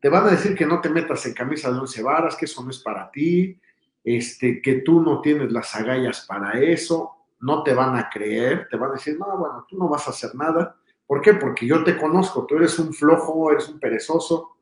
Te 0.00 0.08
van 0.08 0.26
a 0.26 0.30
decir 0.30 0.54
que 0.54 0.66
no 0.66 0.80
te 0.80 0.90
metas 0.90 1.24
en 1.26 1.34
camisa 1.34 1.72
de 1.72 1.78
once 1.78 2.02
varas, 2.02 2.36
que 2.36 2.44
eso 2.44 2.62
no 2.62 2.70
es 2.70 2.78
para 2.78 3.10
ti, 3.10 3.58
este, 4.04 4.62
que 4.62 4.74
tú 4.76 5.00
no 5.00 5.20
tienes 5.20 5.50
las 5.50 5.74
agallas 5.74 6.24
para 6.26 6.60
eso, 6.60 7.17
no 7.40 7.62
te 7.62 7.74
van 7.74 7.96
a 7.96 8.08
creer, 8.10 8.68
te 8.70 8.76
van 8.76 8.90
a 8.90 8.94
decir, 8.94 9.18
no, 9.18 9.36
bueno, 9.36 9.66
tú 9.68 9.76
no 9.78 9.88
vas 9.88 10.06
a 10.06 10.10
hacer 10.10 10.34
nada. 10.34 10.76
¿Por 11.06 11.20
qué? 11.20 11.34
Porque 11.34 11.66
yo 11.66 11.84
te 11.84 11.96
conozco, 11.96 12.46
tú 12.46 12.56
eres 12.56 12.78
un 12.78 12.92
flojo, 12.92 13.50
eres 13.50 13.68
un 13.68 13.78
perezoso, 13.78 14.56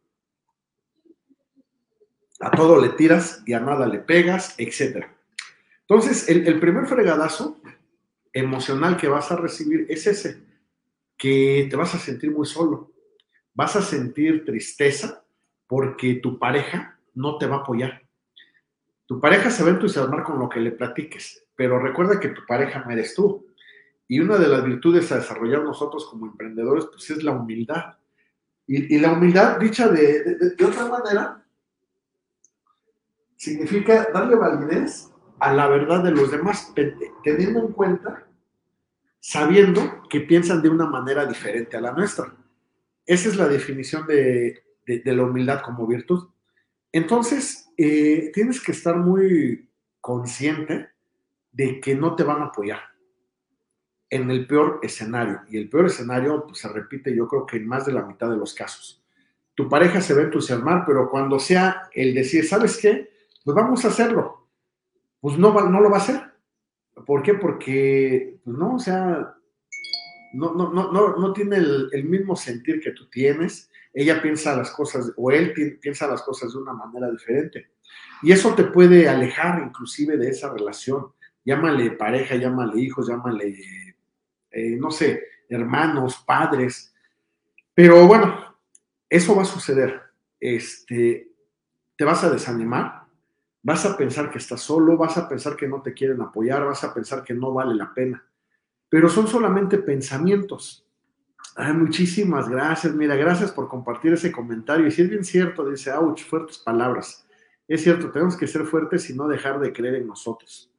a 2.40 2.50
todo 2.50 2.80
le 2.80 2.90
tiras 2.90 3.42
y 3.46 3.54
a 3.54 3.60
nada 3.60 3.86
le 3.86 4.00
pegas, 4.00 4.54
etc. 4.58 5.06
Entonces, 5.80 6.28
el, 6.28 6.46
el 6.46 6.60
primer 6.60 6.86
fregadazo 6.86 7.58
emocional 8.32 8.96
que 8.96 9.08
vas 9.08 9.32
a 9.32 9.36
recibir 9.36 9.86
es 9.88 10.06
ese, 10.06 10.42
que 11.16 11.66
te 11.70 11.76
vas 11.76 11.94
a 11.94 11.98
sentir 11.98 12.30
muy 12.30 12.46
solo, 12.46 12.92
vas 13.54 13.76
a 13.76 13.82
sentir 13.82 14.44
tristeza, 14.44 15.24
porque 15.66 16.14
tu 16.14 16.38
pareja 16.38 16.98
no 17.14 17.38
te 17.38 17.46
va 17.46 17.56
a 17.56 17.60
apoyar. 17.60 18.05
Tu 19.06 19.20
pareja 19.20 19.50
se 19.50 19.62
va 19.62 19.70
a 19.70 19.74
entusiasmar 19.74 20.24
con 20.24 20.38
lo 20.38 20.48
que 20.48 20.60
le 20.60 20.72
platiques, 20.72 21.44
pero 21.54 21.78
recuerda 21.78 22.18
que 22.18 22.28
tu 22.28 22.44
pareja 22.46 22.84
no 22.84 22.90
eres 22.90 23.14
tú. 23.14 23.46
Y 24.08 24.20
una 24.20 24.36
de 24.36 24.48
las 24.48 24.64
virtudes 24.64 25.10
a 25.10 25.16
desarrollar 25.16 25.62
nosotros 25.62 26.06
como 26.06 26.26
emprendedores, 26.26 26.86
pues 26.86 27.10
es 27.10 27.22
la 27.22 27.32
humildad. 27.32 27.96
Y, 28.68 28.98
la 28.98 29.12
humildad, 29.12 29.58
dicha 29.58 29.88
de, 29.88 30.56
otra 30.64 30.86
manera, 30.86 31.44
significa 33.36 34.08
darle 34.12 34.34
validez 34.34 35.10
a 35.38 35.52
la 35.52 35.68
verdad 35.68 36.02
de 36.02 36.10
los 36.10 36.32
demás, 36.32 36.72
teniendo 37.22 37.60
en 37.60 37.72
cuenta, 37.72 38.26
sabiendo 39.20 40.02
que 40.10 40.20
piensan 40.20 40.62
de 40.62 40.68
una 40.68 40.86
manera 40.86 41.26
diferente 41.26 41.76
a 41.76 41.80
la 41.80 41.92
nuestra. 41.92 42.34
Esa 43.04 43.28
es 43.28 43.36
la 43.36 43.46
definición 43.46 44.04
de, 44.06 44.64
de, 44.84 45.14
la 45.14 45.24
humildad 45.24 45.62
como 45.62 45.86
virtud. 45.86 46.28
Entonces, 46.90 47.65
eh, 47.76 48.30
tienes 48.32 48.62
que 48.62 48.72
estar 48.72 48.96
muy 48.96 49.68
consciente 50.00 50.90
de 51.52 51.80
que 51.80 51.94
no 51.94 52.14
te 52.14 52.24
van 52.24 52.42
a 52.42 52.46
apoyar. 52.46 52.80
en 54.08 54.30
el 54.30 54.46
peor 54.46 54.78
escenario. 54.82 55.40
Y 55.48 55.56
el 55.56 55.68
peor 55.68 55.86
escenario 55.86 56.46
pues, 56.46 56.58
se 56.58 56.68
repite 56.68 57.14
yo 57.14 57.26
creo 57.26 57.44
que 57.44 57.56
en 57.56 57.66
más 57.66 57.86
de 57.86 57.92
la 57.92 58.06
mitad 58.06 58.30
de 58.30 58.36
los 58.36 58.54
casos. 58.54 59.02
Tu 59.56 59.68
pareja 59.68 60.00
se 60.00 60.14
va 60.14 60.20
a 60.20 60.24
entusiasmar, 60.24 60.84
pero 60.86 61.10
cuando 61.10 61.40
sea 61.40 61.88
el 61.92 62.14
decir, 62.14 62.46
¿sabes 62.46 62.76
qué? 62.76 63.10
Pues 63.44 63.54
vamos 63.54 63.84
a 63.84 63.88
hacerlo. 63.88 64.48
Pues 65.20 65.38
no, 65.38 65.52
no 65.68 65.80
lo 65.80 65.90
va 65.90 65.96
a 65.96 66.00
hacer. 66.00 66.22
¿Por 67.04 67.22
qué? 67.22 67.34
Porque, 67.34 68.38
pues 68.44 68.56
no, 68.56 68.74
o 68.74 68.78
sea, 68.78 69.34
no, 70.32 70.54
no, 70.54 70.72
no, 70.72 71.16
no, 71.16 71.32
tiene 71.32 71.56
el, 71.56 72.04
mismo 72.04 72.36
sentir 72.36 72.80
que 72.80 72.92
tú 72.92 73.08
tienes. 73.08 73.70
Ella 73.96 74.20
piensa 74.20 74.56
las 74.56 74.70
cosas, 74.70 75.12
o 75.16 75.30
él 75.30 75.54
piensa 75.80 76.06
las 76.06 76.22
cosas 76.22 76.52
de 76.52 76.58
una 76.58 76.72
manera 76.72 77.10
diferente. 77.10 77.70
Y 78.22 78.32
eso 78.32 78.54
te 78.54 78.64
puede 78.64 79.08
alejar 79.08 79.62
inclusive 79.66 80.16
de 80.16 80.28
esa 80.28 80.52
relación. 80.52 81.12
Llámale 81.44 81.92
pareja, 81.92 82.36
llámale 82.36 82.78
hijos, 82.80 83.08
llámale, 83.08 83.56
eh, 84.50 84.76
no 84.76 84.90
sé, 84.90 85.22
hermanos, 85.48 86.22
padres. 86.26 86.94
Pero 87.72 88.06
bueno, 88.06 88.58
eso 89.08 89.34
va 89.34 89.42
a 89.42 89.46
suceder. 89.46 90.02
Este, 90.38 91.32
te 91.96 92.04
vas 92.04 92.22
a 92.24 92.30
desanimar, 92.30 93.04
vas 93.62 93.86
a 93.86 93.96
pensar 93.96 94.30
que 94.30 94.38
estás 94.38 94.60
solo, 94.60 94.98
vas 94.98 95.16
a 95.16 95.26
pensar 95.26 95.56
que 95.56 95.68
no 95.68 95.80
te 95.80 95.94
quieren 95.94 96.20
apoyar, 96.20 96.66
vas 96.66 96.84
a 96.84 96.92
pensar 96.92 97.24
que 97.24 97.32
no 97.32 97.54
vale 97.54 97.74
la 97.74 97.94
pena 97.94 98.22
pero 98.88 99.08
son 99.08 99.26
solamente 99.26 99.78
pensamientos. 99.78 100.85
Muchísimas 101.56 102.50
gracias, 102.50 102.94
mira, 102.94 103.16
gracias 103.16 103.50
por 103.50 103.68
compartir 103.68 104.12
ese 104.12 104.30
comentario. 104.30 104.86
Y 104.86 104.90
si 104.90 105.02
es 105.02 105.08
bien 105.08 105.24
cierto, 105.24 105.68
dice, 105.68 105.90
ouch, 105.92 106.22
fuertes 106.22 106.58
palabras. 106.58 107.26
Es 107.66 107.82
cierto, 107.82 108.10
tenemos 108.10 108.36
que 108.36 108.46
ser 108.46 108.64
fuertes 108.64 109.08
y 109.08 109.14
no 109.14 109.26
dejar 109.26 109.58
de 109.58 109.72
creer 109.72 109.96
en 109.96 110.06
nosotros. 110.06 110.70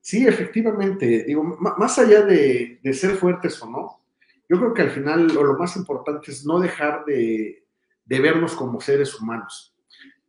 Sí, 0.00 0.26
efectivamente, 0.26 1.24
digo, 1.26 1.42
más 1.42 1.98
allá 1.98 2.22
de, 2.22 2.78
ser 2.92 3.16
fuertes 3.16 3.62
o 3.62 3.70
no, 3.70 4.00
yo 4.48 4.58
creo 4.58 4.74
que 4.74 4.82
al 4.82 4.90
final, 4.90 5.28
lo 5.28 5.56
más 5.58 5.76
importante 5.76 6.30
es 6.30 6.44
no 6.44 6.58
dejar 6.58 7.04
de, 7.04 7.64
vernos 8.06 8.54
como 8.54 8.80
seres 8.80 9.18
humanos. 9.20 9.74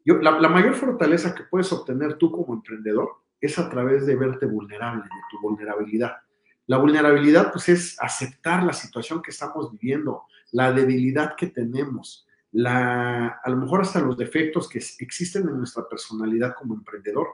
Yo, 0.03 0.15
la, 0.17 0.47
mayor 0.49 0.75
fortaleza 0.75 1.33
que 1.33 1.43
puedes 1.43 1.71
obtener 1.73 2.17
tú 2.17 2.31
como 2.31 2.53
emprendedor 2.53 3.09
es 3.41 3.57
a 3.57 3.69
través 3.69 4.05
de 4.05 4.15
verte 4.15 4.45
vulnerable, 4.45 5.03
de 5.03 5.09
tu 5.31 5.41
vulnerabilidad. 5.41 6.17
La 6.67 6.77
vulnerabilidad, 6.77 7.51
pues, 7.51 7.69
es 7.69 7.97
aceptar 8.01 8.63
la 8.63 8.73
situación 8.73 9.21
que 9.21 9.31
estamos 9.31 9.71
viviendo, 9.71 10.23
la 10.51 10.71
debilidad 10.71 11.35
que 11.35 11.47
tenemos, 11.47 12.27
la, 12.51 13.39
a 13.43 13.49
lo 13.49 13.57
mejor 13.57 13.81
hasta 13.81 13.99
los 13.99 14.17
defectos 14.17 14.69
que 14.69 14.79
existen 14.99 15.47
en 15.47 15.57
nuestra 15.57 15.87
personalidad 15.87 16.55
como 16.55 16.73
emprendedor. 16.73 17.27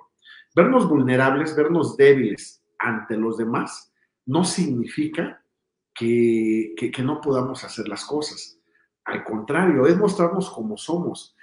Vernos 0.55 0.89
vulnerables, 0.89 1.55
vernos 1.55 1.95
débiles 1.95 2.63
ante 2.77 3.15
los 3.15 3.37
demás, 3.37 3.93
no 4.25 4.43
significa 4.43 5.43
que, 5.93 6.73
que, 6.75 7.03
no 7.03 7.21
podamos 7.21 7.63
hacer 7.63 7.87
las 7.87 8.05
cosas. 8.05 8.57
Al 9.05 9.23
contrario, 9.23 9.85
es 9.85 9.95
mostrarnos 9.97 10.49
como 10.49 10.77
somos. 10.77 11.35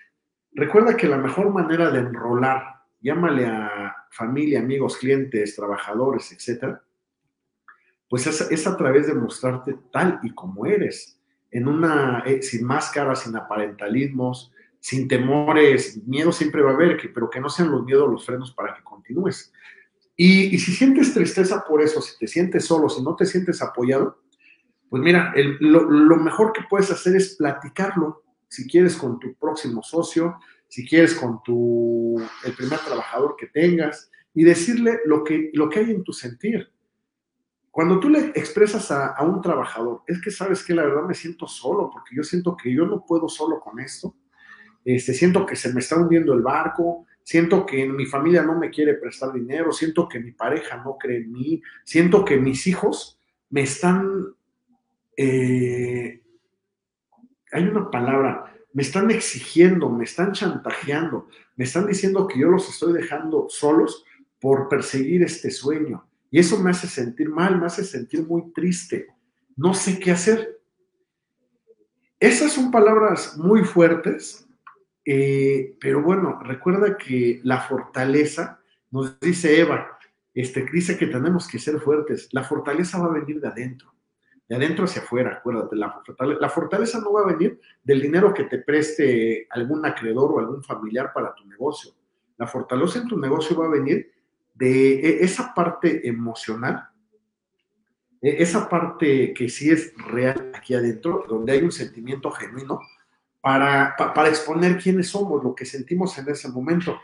Recuerda 0.52 0.96
que 0.96 1.06
la 1.06 1.18
mejor 1.18 1.52
manera 1.52 1.90
de 1.90 2.00
enrolar, 2.00 2.82
llámale 3.00 3.46
a 3.46 3.94
familia, 4.10 4.60
amigos, 4.60 4.96
clientes, 4.96 5.54
trabajadores, 5.54 6.32
etcétera, 6.32 6.82
pues 8.08 8.26
es, 8.26 8.66
a 8.66 8.76
través 8.76 9.06
de 9.06 9.14
mostrarte 9.14 9.76
tal 9.92 10.18
y 10.22 10.34
como 10.34 10.66
eres, 10.66 11.20
en 11.50 11.68
una, 11.68 12.20
eh, 12.26 12.42
sin 12.42 12.64
máscaras, 12.64 13.22
sin 13.22 13.36
aparentalismos, 13.36 14.52
sin 14.80 15.08
temores, 15.08 16.00
miedo 16.06 16.32
siempre 16.32 16.62
va 16.62 16.70
a 16.70 16.74
haber, 16.74 16.96
que, 16.96 17.08
pero 17.08 17.28
que 17.28 17.40
no 17.40 17.48
sean 17.48 17.70
los 17.70 17.84
miedos 17.84 18.10
los 18.10 18.24
frenos 18.24 18.52
para 18.52 18.74
que 18.74 18.82
continúes. 18.82 19.52
Y, 20.16 20.58
si 20.58 20.72
sientes 20.72 21.14
tristeza 21.14 21.64
por 21.64 21.82
eso, 21.82 22.00
si 22.00 22.18
te 22.18 22.26
sientes 22.26 22.64
solo, 22.64 22.88
si 22.88 23.02
no 23.02 23.14
te 23.14 23.24
sientes 23.24 23.62
apoyado, 23.62 24.20
pues 24.88 25.02
mira, 25.02 25.32
lo, 25.60 25.82
lo, 25.82 26.16
mejor 26.16 26.52
que 26.52 26.62
puedes 26.68 26.90
hacer 26.90 27.14
es 27.14 27.36
platicarlo, 27.36 28.24
si 28.48 28.66
quieres 28.66 28.96
con 28.96 29.20
tu 29.20 29.34
próximo 29.34 29.82
socio, 29.82 30.40
si 30.68 30.86
quieres 30.88 31.14
con 31.14 31.42
tu, 31.42 32.20
el 32.44 32.52
primer 32.54 32.78
trabajador 32.80 33.36
que 33.38 33.46
tengas, 33.46 34.10
y 34.34 34.44
decirle 34.44 35.00
lo 35.04 35.22
que, 35.24 35.50
lo 35.52 35.68
que 35.68 35.80
hay 35.80 35.90
en 35.90 36.04
tu 36.04 36.12
sentir 36.12 36.72
cuando 37.78 38.00
tú 38.00 38.08
le 38.10 38.32
expresas 38.34 38.90
a, 38.90 39.22
un 39.22 39.40
trabajador, 39.40 40.02
es 40.08 40.20
que 40.20 40.32
sabes 40.32 40.64
que 40.64 40.74
la 40.74 40.82
verdad 40.82 41.04
me 41.04 41.14
siento 41.14 41.46
solo, 41.46 41.88
porque 41.92 42.16
yo 42.16 42.24
siento 42.24 42.56
que 42.56 42.74
yo 42.74 42.84
no 42.84 43.06
puedo 43.06 43.28
solo 43.28 43.60
con 43.60 43.78
esto, 43.78 44.16
este, 44.84 45.14
siento 45.14 45.46
que 45.46 45.54
se 45.54 45.72
me 45.72 45.78
está 45.78 45.94
hundiendo 45.94 46.34
el 46.34 46.42
barco, 46.42 47.06
siento 47.22 47.64
que 47.64 47.86
mi 47.86 48.04
familia 48.04 48.42
no 48.42 48.58
me 48.58 48.70
quiere 48.70 48.94
prestar 48.94 49.32
dinero, 49.32 49.70
siento 49.70 50.08
que 50.08 50.18
mi 50.18 50.32
pareja 50.32 50.78
no 50.78 50.98
cree 50.98 51.18
en 51.18 51.30
mí, 51.30 51.62
siento 51.84 52.24
que 52.24 52.38
mis 52.38 52.66
hijos 52.66 53.20
me 53.48 53.60
están, 53.60 54.34
eh, 55.16 56.20
hay 57.52 57.62
una 57.62 57.92
palabra, 57.92 58.56
me 58.72 58.82
están 58.82 59.08
exigiendo, 59.12 59.88
me 59.88 60.02
están 60.02 60.32
chantajeando, 60.32 61.28
me 61.54 61.62
están 61.62 61.86
diciendo 61.86 62.26
que 62.26 62.40
yo 62.40 62.48
los 62.48 62.68
estoy 62.68 62.92
dejando 62.92 63.46
solos 63.48 64.04
por 64.40 64.68
perseguir 64.68 65.22
este 65.22 65.52
sueño. 65.52 66.07
Y 66.30 66.38
eso 66.38 66.58
me 66.58 66.70
hace 66.70 66.86
sentir 66.86 67.28
mal, 67.30 67.58
me 67.58 67.66
hace 67.66 67.84
sentir 67.84 68.26
muy 68.26 68.52
triste. 68.52 69.06
No 69.56 69.74
sé 69.74 69.98
qué 69.98 70.10
hacer. 70.10 70.58
Esas 72.20 72.52
son 72.52 72.70
palabras 72.70 73.36
muy 73.38 73.64
fuertes, 73.64 74.46
eh, 75.04 75.76
pero 75.80 76.02
bueno, 76.02 76.40
recuerda 76.42 76.96
que 76.96 77.40
la 77.44 77.60
fortaleza, 77.60 78.60
nos 78.90 79.18
dice 79.20 79.60
Eva, 79.60 79.98
este, 80.34 80.66
dice 80.72 80.98
que 80.98 81.06
tenemos 81.06 81.48
que 81.48 81.58
ser 81.58 81.78
fuertes. 81.80 82.28
La 82.32 82.44
fortaleza 82.44 82.98
va 82.98 83.06
a 83.06 83.18
venir 83.20 83.40
de 83.40 83.48
adentro, 83.48 83.94
de 84.48 84.56
adentro 84.56 84.84
hacia 84.84 85.02
afuera, 85.02 85.34
acuérdate. 85.38 85.76
La 85.76 85.92
fortaleza, 85.92 86.40
la 86.40 86.48
fortaleza 86.50 87.00
no 87.00 87.12
va 87.12 87.22
a 87.22 87.32
venir 87.32 87.60
del 87.82 88.02
dinero 88.02 88.34
que 88.34 88.44
te 88.44 88.58
preste 88.58 89.46
algún 89.50 89.86
acreedor 89.86 90.32
o 90.32 90.38
algún 90.40 90.62
familiar 90.62 91.12
para 91.12 91.34
tu 91.34 91.46
negocio. 91.46 91.92
La 92.36 92.46
fortaleza 92.46 92.98
en 92.98 93.08
tu 93.08 93.18
negocio 93.18 93.56
va 93.56 93.66
a 93.66 93.70
venir 93.70 94.10
de 94.58 94.94
e, 94.94 95.24
esa 95.24 95.54
parte 95.54 96.06
emocional, 96.08 96.88
e, 98.20 98.42
esa 98.42 98.68
parte 98.68 99.32
que 99.32 99.48
sí 99.48 99.70
es 99.70 99.94
real 99.96 100.50
aquí 100.54 100.74
adentro, 100.74 101.24
donde 101.28 101.52
hay 101.52 101.62
un 101.62 101.72
sentimiento 101.72 102.30
genuino, 102.30 102.80
para, 103.40 103.94
para 103.96 104.28
exponer 104.28 104.78
quiénes 104.78 105.08
somos, 105.08 105.42
lo 105.42 105.54
que 105.54 105.64
sentimos 105.64 106.18
en 106.18 106.28
ese 106.28 106.48
momento. 106.48 107.00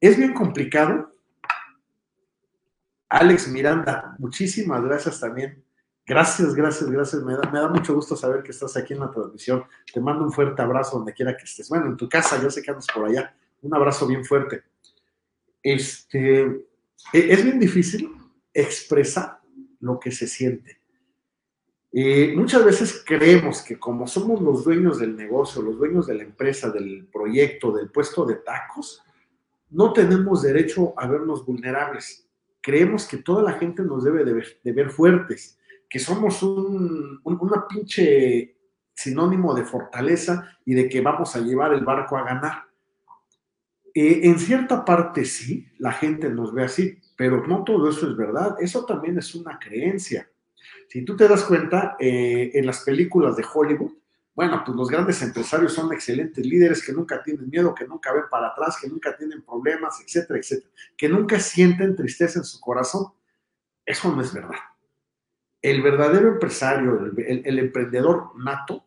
Es 0.00 0.16
bien 0.16 0.32
complicado. 0.32 1.12
Alex 3.08 3.48
Miranda, 3.48 4.14
muchísimas 4.18 4.82
gracias 4.82 5.20
también. 5.20 5.62
Gracias, 6.06 6.54
gracias, 6.54 6.88
gracias. 6.88 7.22
Me 7.22 7.34
da, 7.34 7.50
me 7.50 7.58
da, 7.58 7.68
mucho 7.68 7.94
gusto 7.94 8.14
saber 8.14 8.44
que 8.44 8.52
estás 8.52 8.76
aquí 8.76 8.94
en 8.94 9.00
la 9.00 9.10
transmisión. 9.10 9.64
Te 9.92 10.00
mando 10.00 10.24
un 10.24 10.32
fuerte 10.32 10.62
abrazo 10.62 10.98
donde 10.98 11.12
quiera 11.12 11.36
que 11.36 11.44
estés. 11.44 11.68
Bueno, 11.68 11.86
en 11.86 11.96
tu 11.96 12.08
casa, 12.08 12.40
yo 12.40 12.48
sé 12.48 12.62
que 12.62 12.70
andas 12.70 12.86
por 12.94 13.04
allá. 13.04 13.34
Un 13.62 13.74
abrazo 13.74 14.06
bien 14.06 14.24
fuerte. 14.24 14.62
Este, 15.62 16.64
es 17.12 17.44
bien 17.44 17.58
difícil 17.58 18.10
expresar 18.52 19.40
lo 19.80 19.98
que 20.00 20.10
se 20.10 20.26
siente. 20.26 20.80
muchas 22.34 22.64
veces 22.64 23.02
creemos 23.06 23.62
que 23.62 23.78
como 23.78 24.06
somos 24.06 24.40
los 24.40 24.64
dueños 24.64 24.98
del 24.98 25.16
negocio, 25.16 25.62
los 25.62 25.78
dueños 25.78 26.06
de 26.06 26.14
la 26.14 26.24
empresa, 26.24 26.70
del 26.70 27.06
proyecto, 27.06 27.72
del 27.72 27.90
puesto 27.90 28.24
de 28.24 28.36
tacos, 28.36 29.02
no 29.70 29.92
tenemos 29.92 30.42
derecho 30.42 30.94
a 30.96 31.06
vernos 31.06 31.44
vulnerables. 31.44 32.28
Creemos 32.60 33.06
que 33.06 33.18
toda 33.18 33.42
la 33.42 33.54
gente 33.54 33.82
nos 33.82 34.04
debe 34.04 34.24
de 34.24 34.72
ver, 34.72 34.90
fuertes, 34.90 35.58
que 35.88 35.98
somos 35.98 36.42
un, 36.42 37.20
una 37.24 37.66
pinche 37.68 38.56
sinónimo 38.94 39.54
de 39.54 39.64
fortaleza 39.64 40.58
y 40.64 40.74
de 40.74 40.88
que 40.88 41.00
vamos 41.00 41.36
a 41.36 41.40
llevar 41.40 41.72
el 41.72 41.84
barco 41.84 42.16
a 42.16 42.24
ganar. 42.24 42.64
Eh, 43.98 44.28
en 44.28 44.38
cierta 44.38 44.84
parte 44.84 45.24
sí, 45.24 45.66
la 45.78 45.90
gente 45.90 46.28
nos 46.28 46.52
ve 46.52 46.64
así, 46.64 47.00
pero 47.16 47.46
no 47.46 47.64
todo 47.64 47.88
eso 47.88 48.06
es 48.10 48.14
verdad. 48.14 48.54
Eso 48.60 48.84
también 48.84 49.16
es 49.16 49.34
una 49.34 49.58
creencia. 49.58 50.30
Si 50.86 51.02
tú 51.02 51.16
te 51.16 51.26
das 51.26 51.44
cuenta, 51.44 51.96
eh, 51.98 52.50
en 52.52 52.66
las 52.66 52.80
películas 52.80 53.36
de 53.36 53.46
Hollywood, 53.50 53.92
bueno, 54.34 54.62
pues 54.66 54.76
los 54.76 54.90
grandes 54.90 55.22
empresarios 55.22 55.72
son 55.72 55.90
excelentes 55.94 56.44
líderes 56.44 56.84
que 56.84 56.92
nunca 56.92 57.22
tienen 57.22 57.48
miedo, 57.48 57.74
que 57.74 57.86
nunca 57.88 58.12
ven 58.12 58.24
para 58.30 58.48
atrás, 58.48 58.76
que 58.78 58.86
nunca 58.86 59.16
tienen 59.16 59.40
problemas, 59.40 59.98
etcétera, 60.04 60.40
etcétera, 60.40 60.70
que 60.94 61.08
nunca 61.08 61.40
sienten 61.40 61.96
tristeza 61.96 62.40
en 62.40 62.44
su 62.44 62.60
corazón. 62.60 63.14
Eso 63.86 64.14
no 64.14 64.20
es 64.20 64.34
verdad. 64.34 64.60
El 65.62 65.80
verdadero 65.80 66.28
empresario, 66.28 67.00
el 67.16 67.58
emprendedor 67.58 68.32
nato, 68.36 68.84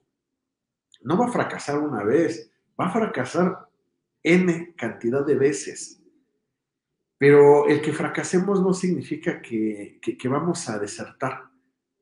no 1.02 1.18
va 1.18 1.26
a 1.26 1.32
fracasar 1.32 1.80
una 1.80 2.04
vez, 2.04 2.52
va 2.80 2.86
a 2.86 2.92
fracasar 2.92 3.69
N 4.24 4.74
cantidad 4.76 5.26
de 5.26 5.36
veces. 5.36 6.02
Pero 7.18 7.68
el 7.68 7.82
que 7.82 7.92
fracasemos 7.92 8.62
no 8.62 8.74
significa 8.74 9.42
que, 9.42 10.00
vamos 10.26 10.70
a 10.70 10.80
desertar. 10.80 11.44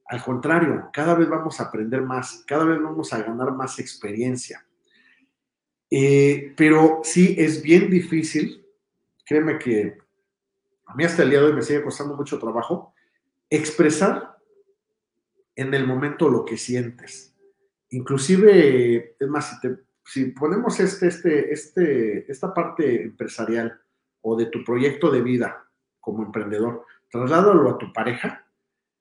Al 0.05 0.23
contrario, 0.23 0.89
cada 0.93 1.15
vez 1.15 1.27
vamos 1.27 1.59
a 1.59 1.63
aprender 1.63 2.01
más, 2.01 2.43
cada 2.47 2.65
vez 2.65 2.81
vamos 2.81 3.11
a 3.11 3.23
ganar 3.23 3.51
más 3.51 3.79
experiencia. 3.79 4.65
Eh, 5.89 6.53
pero 6.55 7.01
sí 7.03 7.35
es 7.37 7.61
bien 7.61 7.89
difícil, 7.89 8.65
créeme 9.25 9.57
que 9.57 9.97
a 10.85 10.95
mí 10.95 11.03
hasta 11.03 11.23
el 11.23 11.29
día 11.29 11.39
de 11.39 11.47
hoy 11.47 11.53
me 11.53 11.61
sigue 11.61 11.83
costando 11.83 12.15
mucho 12.15 12.39
trabajo, 12.39 12.93
expresar 13.49 14.37
en 15.55 15.73
el 15.73 15.87
momento 15.87 16.29
lo 16.29 16.45
que 16.45 16.57
sientes. 16.57 17.35
Inclusive, 17.89 19.15
es 19.19 19.27
más, 19.27 19.59
si, 19.59 19.67
si 20.07 20.27
ponemos 20.27 20.79
este, 20.79 21.07
este, 21.07 21.51
este, 21.51 22.31
esta 22.31 22.53
parte 22.53 23.03
empresarial 23.03 23.77
o 24.21 24.37
de 24.37 24.45
tu 24.45 24.63
proyecto 24.63 25.11
de 25.11 25.21
vida 25.21 25.65
como 25.99 26.23
emprendedor, 26.23 26.85
trasládalo 27.11 27.69
a 27.69 27.77
tu 27.77 27.91
pareja. 27.91 28.47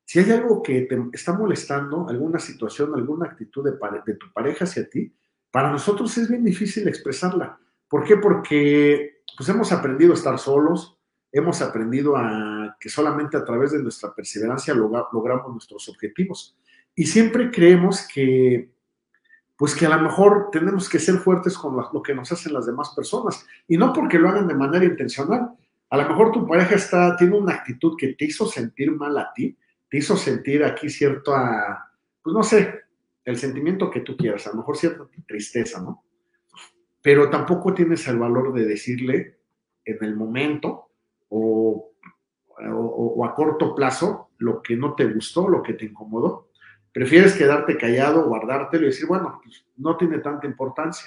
Si 0.05 0.19
hay 0.19 0.33
algo 0.33 0.63
que 0.63 0.83
te 0.83 1.01
está 1.13 1.33
molestando, 1.33 2.09
alguna 2.09 2.41
situación, 2.41 2.93
alguna 2.95 3.27
actitud 3.27 3.65
de, 3.65 4.15
tu 4.15 4.33
pareja 4.33 4.65
hacia 4.65 4.91
ti, 4.91 5.15
para 5.51 5.71
nosotros 5.71 6.17
es 6.19 6.29
bien 6.29 6.45
difícil 6.45 6.89
expresarla. 6.89 7.59
¿Por 7.89 8.05
qué? 8.05 8.17
Porque 8.17 9.23
pues 9.37 9.49
hemos 9.49 9.71
aprendido 9.71 10.13
a 10.13 10.17
estar 10.17 10.39
solos, 10.41 10.99
hemos 11.31 11.63
aprendido 11.63 12.17
a 12.17 12.77
que 12.81 12.89
solamente 12.89 13.37
a 13.37 13.45
través 13.45 13.71
de 13.71 13.83
nuestra 13.83 14.13
perseverancia 14.13 14.75
logramos 14.75 15.53
nuestros 15.53 15.89
objetivos. 15.89 16.57
Y 16.97 17.07
siempre 17.07 17.51
creemos 17.53 18.07
que, 18.13 18.76
pues 19.57 19.75
que 19.75 19.87
a 19.87 19.97
lo 19.97 20.03
mejor 20.03 20.51
tenemos 20.53 20.89
que 20.89 20.99
ser 20.99 21.17
fuertes 21.17 21.57
con 21.57 21.77
lo 21.77 22.03
que 22.03 22.15
nos 22.15 22.31
hacen 22.31 22.53
las 22.53 22.67
demás 22.67 22.93
personas. 22.95 23.47
Y 23.67 23.79
no 23.79 23.93
porque 23.93 24.19
lo 24.19 24.29
hagan 24.29 24.49
de 24.49 24.55
manera 24.55 24.85
intencional. 24.85 25.51
A 25.89 25.97
lo 25.97 26.09
mejor 26.09 26.33
tu 26.33 26.47
pareja 26.47 26.75
está, 26.75 27.17
tiene 27.17 27.37
una 27.37 27.55
actitud 27.55 27.97
que 27.97 28.15
te 28.15 28.27
hizo 28.27 28.47
sentir 28.47 28.93
mal 28.93 29.17
a 29.17 29.33
ti, 29.33 29.57
te 29.89 29.99
hizo 29.99 30.17
sentir 30.17 30.65
aquí 30.65 30.91
cierta, 30.91 31.91
pues 32.23 32.35
no 32.35 32.43
sé, 32.43 32.87
el 33.25 33.37
sentimiento 33.39 33.91
que 33.91 34.01
tú 34.01 34.17
quieras, 34.17 34.47
a 34.47 34.51
lo 34.51 34.57
mejor 34.57 34.77
cierta 34.77 35.07
tristeza, 35.27 35.81
¿no? 35.81 36.05
Pero 37.01 37.31
tampoco 37.31 37.73
tienes 37.73 38.07
el 38.09 38.19
valor 38.19 38.53
de 38.53 38.67
decirle 38.67 39.39
en 39.85 39.99
el 40.03 40.17
momento 40.17 40.91
o, 41.29 41.93
a 43.25 43.35
corto 43.35 43.75
plazo 43.75 44.31
lo 44.39 44.63
que 44.63 44.77
no 44.77 44.95
te 44.95 45.07
gustó, 45.07 45.49
lo 45.49 45.63
que 45.63 45.75
te 45.75 45.87
incomodó. 45.87 46.51
Prefieres 46.97 47.35
quedarte 47.35 47.77
callado, 47.77 48.25
guardártelo 48.25 48.85
y 48.85 48.87
decir, 48.87 49.07
bueno, 49.07 49.39
pues 49.45 49.67
no 49.77 49.99
tiene 49.99 50.19
tanta 50.21 50.47
importancia. 50.47 51.07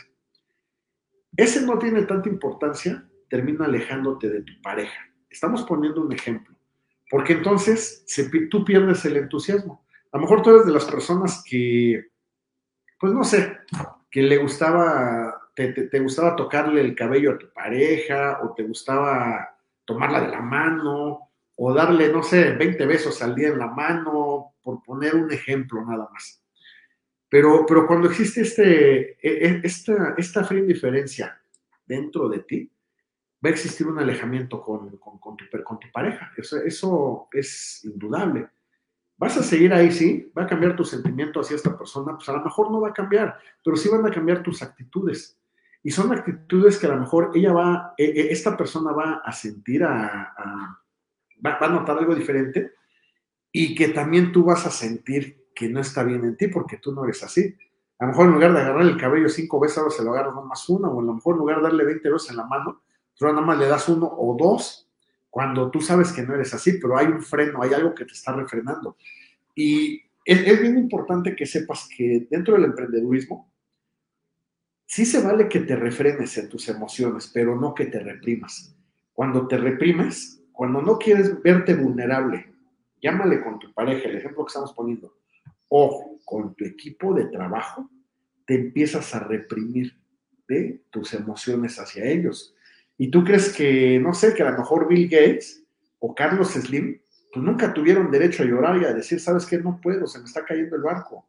Ese 1.36 1.66
no 1.66 1.80
tiene 1.80 2.04
tanta 2.04 2.30
importancia, 2.30 3.10
termina 3.28 3.66
alejándote 3.66 4.30
de 4.30 4.44
tu 4.44 4.54
pareja. 4.62 5.02
Estamos 5.32 5.64
poniendo 5.64 6.02
un 6.02 6.14
ejemplo, 6.14 6.56
porque 7.10 7.34
entonces 7.34 8.06
tú 8.52 8.64
pierdes 8.64 9.04
el 9.06 9.18
entusiasmo. 9.18 9.84
A 10.12 10.18
lo 10.18 10.22
mejor 10.22 10.44
tú 10.44 10.52
eres 10.52 10.68
de 10.68 10.74
las 10.74 10.86
personas 10.86 11.44
que, 11.44 12.10
pues 13.00 13.12
no 13.12 13.24
sé, 13.24 13.58
que 14.12 14.22
le 14.22 14.38
gustaba, 14.38 15.42
te, 15.56 15.72
te, 15.74 16.00
gustaba 16.02 16.36
tocarle 16.36 16.82
el 16.82 16.94
cabello 16.94 17.32
a 17.32 17.38
tu 17.40 17.52
pareja, 17.52 18.42
o 18.44 18.54
te 18.54 18.62
gustaba 18.62 19.58
tomarla 19.86 20.22
de 20.22 20.28
la 20.28 20.42
mano, 20.42 21.29
o 21.62 21.74
darle, 21.74 22.10
no 22.10 22.24
sé, 22.24 22.54
20 22.54 22.86
besos 22.86 23.22
al 23.22 23.36
día 23.36 23.50
en 23.50 23.60
la 23.60 23.68
mano, 23.68 24.54
por 24.64 24.82
poner 24.82 25.14
un 25.14 25.30
ejemplo 25.30 25.84
nada 25.86 26.08
más. 26.10 26.42
Pero, 27.28 27.66
pero 27.68 27.86
cuando 27.86 28.08
existe 28.10 28.42
este, 28.42 29.12
e, 29.22 29.46
e, 29.46 29.62
esta, 29.64 30.16
esta 30.18 30.46
fría 30.46 30.62
indiferencia 30.62 31.38
dentro 31.86 32.30
de 32.30 32.40
ti, 32.40 32.72
va 33.44 33.50
a 33.50 33.52
existir 33.52 33.86
un 33.88 34.00
alejamiento 34.00 34.62
con, 34.62 34.98
con, 34.98 35.36
tu, 35.36 35.46
con 35.66 35.80
tu, 35.80 35.92
pareja. 35.92 36.32
Eso, 36.38 36.60
eso 36.64 37.28
es 37.34 37.84
indudable. 37.84 38.50
Vas 39.18 39.36
a 39.36 39.44
seguir 39.44 39.74
ahí, 39.74 39.92
sí, 39.92 40.32
va 40.38 40.44
a 40.44 40.48
cambiar 40.48 40.78
tu 40.78 40.86
sentimiento 40.86 41.42
hacia 41.42 41.58
esta 41.58 41.78
persona, 41.78 42.16
pues 42.16 42.30
a 42.30 42.34
lo 42.34 42.42
mejor 42.42 42.72
no 42.72 42.80
va 42.80 42.90
a 42.90 42.94
cambiar, 42.94 43.38
pero 43.62 43.76
sí 43.76 43.90
van 43.90 44.06
a 44.06 44.12
cambiar 44.12 44.42
tus 44.42 44.62
actitudes. 44.62 45.38
Y 45.84 45.92
son 45.92 46.14
actitudes 46.14 46.78
que 46.78 46.88
a 46.88 46.92
lo 46.96 47.02
mejor 47.02 47.32
ella 47.36 47.52
va, 47.52 47.94
e, 47.98 48.30
esta 48.32 48.56
persona 48.56 48.94
va 48.94 49.22
a 49.26 49.32
sentir, 49.34 49.84
a, 49.84 50.79
va, 51.46 51.58
a 51.60 51.70
notar 51.70 51.98
algo 51.98 52.16
diferente 52.16 52.74
y 53.52 53.76
que 53.76 53.90
también 53.90 54.32
tú 54.32 54.44
vas 54.44 54.66
a 54.66 54.72
sentir 54.72 55.48
que 55.56 55.70
no 55.70 55.80
está 55.80 56.04
bien 56.04 56.24
en 56.24 56.38
ti 56.38 56.48
porque 56.48 56.78
tú 56.78 56.94
no 56.94 57.04
eres 57.04 57.24
así. 57.24 57.56
A 57.98 58.06
lo 58.06 58.12
mejor 58.12 58.28
en 58.28 58.34
lugar 58.34 58.54
de 58.54 58.60
agarrar 58.62 58.82
el 58.84 58.98
cabello 58.98 59.30
cinco 59.30 59.60
veces, 59.60 59.78
ahora 59.78 59.92
se 59.92 60.04
lo 60.04 60.12
agarras 60.12 60.34
más 60.46 60.70
una, 60.70 60.88
o 60.88 61.00
a 61.00 61.04
lo 61.04 61.14
mejor 61.14 61.36
en 61.36 61.40
lugar 61.40 61.58
de 61.58 61.64
darle 61.64 61.86
20 61.86 62.10
veces 62.10 62.30
en 62.30 62.38
la 62.38 62.46
mano, 62.46 62.82
tú 63.16 63.26
nada 63.26 63.42
más 63.42 63.58
le 63.58 63.68
das 63.68 63.90
uno 63.90 64.08
o 64.08 64.38
dos 64.40 64.90
cuando 65.30 65.70
tú 65.70 65.82
sabes 65.82 66.12
que 66.12 66.24
no 66.24 66.34
eres 66.34 66.54
así, 66.54 66.74
pero 66.82 66.98
hay 66.98 67.08
un 67.08 67.22
freno, 67.22 67.62
hay 67.62 67.74
algo 67.74 67.94
que 67.94 68.06
te 68.06 68.14
está 68.14 68.34
refrenando. 68.34 68.98
Y 69.54 70.02
es, 70.26 70.62
bien 70.62 70.78
importante 70.78 71.36
que 71.36 71.46
sepas 71.46 71.88
que 71.96 72.28
dentro 72.30 72.56
del 72.56 72.66
emprendedurismo, 72.66 73.52
sí 74.86 75.06
se 75.06 75.22
vale 75.22 75.48
que 75.48 75.60
te 75.62 75.76
refrenes 75.76 76.38
en 76.38 76.50
tus 76.50 76.68
emociones, 76.70 77.30
pero 77.34 77.60
no 77.60 77.74
que 77.74 77.86
te 77.86 78.00
reprimas. 78.00 78.76
Cuando 79.14 79.48
te 79.48 79.58
reprimes, 79.58 80.39
cuando 80.60 80.82
no 80.82 80.98
quieres 80.98 81.42
verte 81.42 81.74
vulnerable, 81.74 82.54
llámale 83.02 83.42
con 83.42 83.60
tu 83.60 83.74
pareja, 83.74 84.10
el 84.10 84.18
ejemplo 84.18 84.44
que 84.44 84.50
estamos 84.50 84.74
poniendo, 84.74 85.16
o 85.70 86.20
con 86.26 86.54
tu 86.54 86.66
equipo 86.66 87.14
de 87.14 87.28
trabajo, 87.28 87.90
te 88.46 88.56
empiezas 88.56 89.16
a 89.16 89.20
reprimir 89.22 89.98
tus 90.90 91.14
emociones 91.14 91.80
hacia 91.80 92.04
ellos. 92.04 92.54
Y 92.98 93.10
tú 93.10 93.24
crees 93.24 93.56
que, 93.56 94.02
no 94.02 94.14
sé, 94.14 94.34
que 94.34 94.44
a 94.44 94.52
lo 94.52 94.58
mejor 94.58 94.90
Bill 94.90 95.08
Gates 95.08 95.64
o 96.00 96.14
Carlos 96.14 96.50
Slim, 96.50 97.00
pues 97.32 97.46
nunca 97.46 97.74
tuvieron 97.74 98.12
derecho 98.12 98.44
a 98.44 98.46
llorar 98.46 98.82
y 98.82 98.84
a 98.84 98.94
decir, 98.94 99.22
¿sabes 99.22 99.46
qué? 99.46 99.60
No 99.60 99.80
puedo, 99.82 100.08
se 100.08 100.20
me 100.20 100.26
está 100.26 100.44
cayendo 100.44 100.76
el 100.76 100.82
barco. 100.82 101.26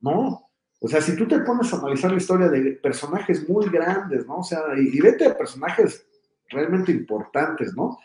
No. 0.00 0.50
O 0.80 0.88
sea, 0.88 1.00
si 1.00 1.14
tú 1.14 1.28
te 1.28 1.38
pones 1.38 1.72
a 1.72 1.78
analizar 1.78 2.10
la 2.10 2.16
historia 2.16 2.48
de 2.48 2.72
personajes 2.72 3.48
muy 3.48 3.70
grandes, 3.70 4.26
¿no? 4.26 4.38
O 4.38 4.42
sea, 4.42 4.58
y, 4.76 5.00
vete 5.00 5.24
a 5.24 5.38
personajes 5.38 6.04
realmente 6.50 6.90
importantes, 6.90 7.76
¿no? 7.76 8.00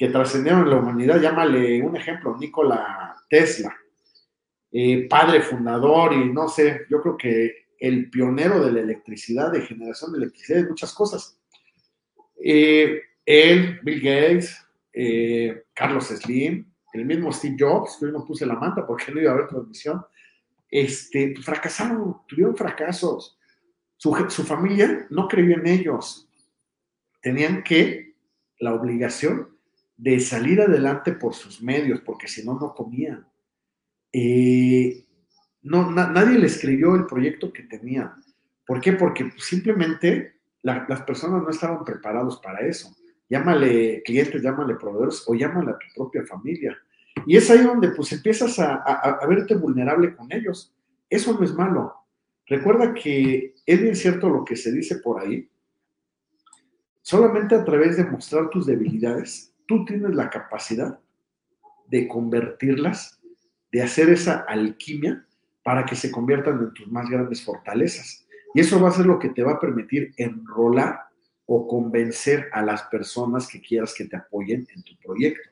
Que 0.00 0.08
trascendieron 0.08 0.62
en 0.62 0.70
la 0.70 0.76
humanidad, 0.76 1.20
llámale 1.20 1.82
un 1.82 1.94
ejemplo, 1.94 2.34
Nikola 2.38 3.14
Tesla, 3.28 3.76
eh, 4.72 5.06
padre 5.06 5.42
fundador 5.42 6.14
y 6.14 6.32
no 6.32 6.48
sé, 6.48 6.86
yo 6.88 7.02
creo 7.02 7.18
que 7.18 7.66
el 7.78 8.08
pionero 8.08 8.64
de 8.64 8.72
la 8.72 8.80
electricidad, 8.80 9.52
de 9.52 9.60
generación 9.60 10.12
de 10.12 10.20
electricidad 10.20 10.60
y 10.60 10.68
muchas 10.68 10.94
cosas. 10.94 11.38
Eh, 12.42 12.98
él, 13.26 13.78
Bill 13.82 14.00
Gates, 14.00 14.66
eh, 14.90 15.64
Carlos 15.74 16.06
Slim, 16.06 16.72
el 16.94 17.04
mismo 17.04 17.30
Steve 17.30 17.56
Jobs, 17.58 18.02
hoy 18.02 18.10
no 18.10 18.24
puse 18.24 18.46
la 18.46 18.54
manta 18.54 18.86
porque 18.86 19.12
no 19.12 19.20
iba 19.20 19.32
a 19.32 19.34
haber 19.34 19.48
transmisión, 19.48 20.02
este, 20.70 21.36
fracasaron, 21.42 22.22
tuvieron 22.26 22.56
fracasos. 22.56 23.38
Su, 23.98 24.14
su 24.30 24.44
familia 24.44 25.06
no 25.10 25.28
creyó 25.28 25.58
en 25.58 25.66
ellos. 25.66 26.26
Tenían 27.20 27.62
que, 27.62 28.14
la 28.60 28.74
obligación 28.74 29.49
de 30.00 30.18
salir 30.18 30.62
adelante 30.62 31.12
por 31.12 31.34
sus 31.34 31.62
medios, 31.62 32.00
porque 32.00 32.26
si 32.26 32.42
no, 32.42 32.58
no 32.58 32.74
comían. 32.74 33.26
Eh, 34.10 35.04
no, 35.60 35.90
nadie 35.90 36.38
les 36.38 36.58
creyó 36.58 36.94
el 36.94 37.04
proyecto 37.04 37.52
que 37.52 37.64
tenían. 37.64 38.14
¿Por 38.66 38.80
qué? 38.80 38.94
Porque 38.94 39.30
simplemente 39.36 40.36
las 40.62 41.02
personas 41.02 41.42
no 41.42 41.50
estaban 41.50 41.84
preparados 41.84 42.40
para 42.40 42.60
eso. 42.66 42.96
Llámale 43.28 44.02
clientes, 44.02 44.42
llámale 44.42 44.76
proveedores 44.76 45.22
o 45.26 45.34
llámale 45.34 45.72
a 45.72 45.78
tu 45.78 45.86
propia 45.94 46.24
familia. 46.24 46.78
Y 47.26 47.36
es 47.36 47.50
ahí 47.50 47.62
donde 47.62 47.90
pues 47.90 48.10
empiezas 48.12 48.58
a, 48.58 48.76
a, 48.76 49.26
verte 49.26 49.54
vulnerable 49.54 50.16
con 50.16 50.32
ellos. 50.32 50.74
Eso 51.10 51.34
no 51.34 51.44
es 51.44 51.52
malo. 51.52 51.94
Recuerda 52.46 52.94
que 52.94 53.54
es 53.66 53.82
bien 53.82 53.94
cierto 53.94 54.30
lo 54.30 54.46
que 54.46 54.56
se 54.56 54.72
dice 54.72 54.96
por 54.96 55.20
ahí. 55.20 55.46
Solamente 57.02 57.54
a 57.54 57.64
través 57.64 57.98
de 57.98 58.04
mostrar 58.04 58.48
tus 58.48 58.66
debilidades, 58.66 59.50
tú 59.70 59.84
tienes 59.84 60.16
la 60.16 60.28
capacidad 60.28 60.98
de 61.86 62.08
convertirlas, 62.08 63.20
de 63.70 63.80
hacer 63.80 64.10
esa 64.10 64.40
alquimia 64.48 65.24
para 65.62 65.86
que 65.86 65.94
se 65.94 66.10
conviertan 66.10 66.58
en 66.58 66.74
tus 66.74 66.90
más 66.90 67.08
grandes 67.08 67.44
fortalezas. 67.44 68.26
Y 68.52 68.62
eso 68.62 68.80
va 68.80 68.88
a 68.88 68.92
ser 68.92 69.06
lo 69.06 69.20
que 69.20 69.28
te 69.28 69.44
va 69.44 69.52
a 69.52 69.60
permitir 69.60 70.12
enrolar 70.16 71.02
o 71.46 71.68
convencer 71.68 72.48
a 72.52 72.62
las 72.62 72.82
personas 72.82 73.46
que 73.46 73.60
quieras 73.60 73.94
que 73.94 74.06
te 74.06 74.16
apoyen 74.16 74.66
en 74.74 74.82
tu 74.82 74.96
proyecto. 74.98 75.48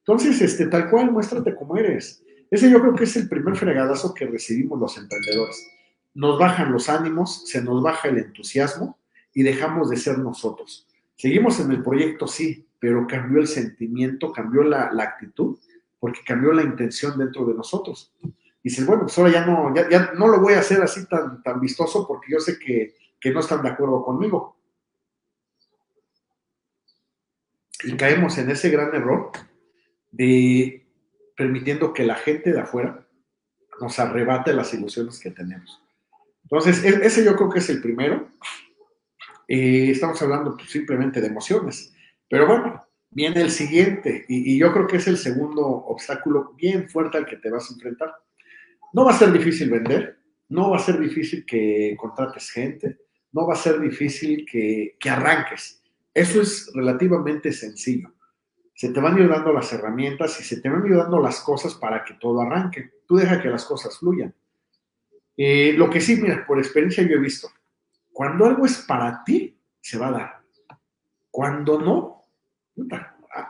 Entonces, 0.00 0.42
este, 0.42 0.66
tal 0.66 0.90
cual, 0.90 1.12
muéstrate 1.12 1.54
como 1.54 1.76
eres. 1.76 2.24
Ese 2.50 2.68
yo 2.68 2.80
creo 2.80 2.96
que 2.96 3.04
es 3.04 3.14
el 3.14 3.28
primer 3.28 3.54
fregadazo 3.54 4.14
que 4.14 4.26
recibimos 4.26 4.80
los 4.80 4.98
emprendedores. 4.98 5.64
Nos 6.12 6.40
bajan 6.40 6.72
los 6.72 6.88
ánimos, 6.88 7.48
se 7.48 7.62
nos 7.62 7.80
baja 7.84 8.08
el 8.08 8.18
entusiasmo 8.18 8.98
y 9.32 9.44
dejamos 9.44 9.90
de 9.90 9.96
ser 9.96 10.18
nosotros. 10.18 10.88
Seguimos 11.14 11.60
en 11.60 11.70
el 11.70 11.84
proyecto, 11.84 12.26
sí, 12.26 12.66
pero 12.84 13.06
cambió 13.06 13.40
el 13.40 13.46
sentimiento, 13.46 14.30
cambió 14.30 14.62
la, 14.62 14.92
la 14.92 15.04
actitud, 15.04 15.56
porque 15.98 16.20
cambió 16.26 16.52
la 16.52 16.62
intención 16.62 17.16
dentro 17.16 17.46
de 17.46 17.54
nosotros 17.54 18.12
dices, 18.64 18.86
bueno, 18.86 19.02
pues 19.02 19.16
ahora 19.18 19.30
ya 19.30 19.44
no, 19.44 19.72
ya, 19.74 20.12
no 20.14 20.26
lo 20.26 20.40
voy 20.40 20.54
a 20.54 20.60
hacer 20.60 20.80
así 20.80 21.06
tan, 21.06 21.42
tan 21.42 21.60
vistoso 21.60 22.08
porque 22.08 22.32
yo 22.32 22.40
sé 22.40 22.58
que, 22.58 22.94
no 23.32 23.40
están 23.40 23.62
de 23.62 23.70
acuerdo 23.70 24.04
conmigo. 24.04 24.58
Y 27.82 27.96
caemos 27.96 28.36
en 28.36 28.50
ese 28.50 28.68
gran 28.68 28.94
error 28.94 29.32
de 30.10 30.86
permitiendo 31.34 31.94
que 31.94 32.04
la 32.04 32.16
gente 32.16 32.52
de 32.52 32.60
afuera 32.60 33.06
nos 33.80 33.98
arrebate 33.98 34.52
las 34.52 34.74
ilusiones 34.74 35.18
que 35.20 35.30
tenemos. 35.30 35.82
Entonces, 36.42 36.84
e, 36.84 37.06
ese 37.06 37.24
yo 37.24 37.34
creo 37.34 37.48
que 37.48 37.60
es 37.60 37.68
el 37.70 37.80
primero. 37.80 38.28
Eh, 39.48 39.90
estamos 39.90 40.20
hablando 40.20 40.54
pues, 40.54 40.68
simplemente 40.70 41.22
de 41.22 41.28
emociones. 41.28 41.93
Pero 42.28 42.46
bueno, 42.46 42.86
viene 43.10 43.40
el 43.42 43.50
siguiente, 43.50 44.24
y, 44.28 44.58
yo 44.58 44.72
creo 44.72 44.86
que 44.86 44.96
es 44.96 45.06
el 45.06 45.16
segundo 45.16 45.66
obstáculo 45.66 46.52
bien 46.56 46.88
fuerte 46.88 47.18
al 47.18 47.26
que 47.26 47.36
te 47.36 47.50
vas 47.50 47.70
a 47.70 47.74
enfrentar 47.74 48.14
no 48.94 49.04
va 49.04 49.10
a 49.10 49.18
ser 49.18 49.32
difícil 49.32 49.70
vender, 49.70 50.20
no 50.50 50.70
va 50.70 50.76
a 50.76 50.80
ser 50.80 51.00
difícil 51.00 51.44
que 51.44 51.96
contrates 51.98 52.48
gente, 52.48 53.00
no 53.32 53.44
va 53.44 53.54
a 53.54 53.56
ser 53.56 53.80
difícil 53.80 54.46
que, 54.48 54.96
que 55.00 55.10
arranques. 55.10 55.82
Eso 56.14 56.40
es 56.40 56.70
relativamente 56.72 57.52
sencillo. 57.52 58.12
Se 58.72 58.90
te 58.90 59.00
van 59.00 59.16
ayudando 59.16 59.52
las 59.52 59.72
herramientas 59.72 60.38
y 60.40 60.44
se 60.44 60.60
te 60.60 60.68
van 60.68 60.84
ayudando 60.84 61.20
las 61.20 61.40
cosas 61.40 61.74
para 61.74 62.04
que 62.04 62.14
todo 62.14 62.40
arranque. 62.40 62.92
Tú 63.04 63.16
deja 63.16 63.42
que 63.42 63.48
las 63.48 63.64
cosas 63.64 63.98
fluyan. 63.98 64.32
Eh, 65.36 65.74
lo 65.76 65.90
que 65.90 66.00
sí, 66.00 66.14
mira, 66.14 66.46
por 66.46 66.58
experiencia 66.58 67.02
yo 67.02 67.16
he 67.16 67.20
visto, 67.20 67.48
cuando 68.12 68.46
algo 68.46 68.64
es 68.64 68.78
para 68.78 69.24
ti, 69.24 69.58
se 69.80 69.98
va 69.98 70.06
a 70.06 70.12
dar. 70.12 70.33
Cuando 71.34 71.80
no, 71.80 72.22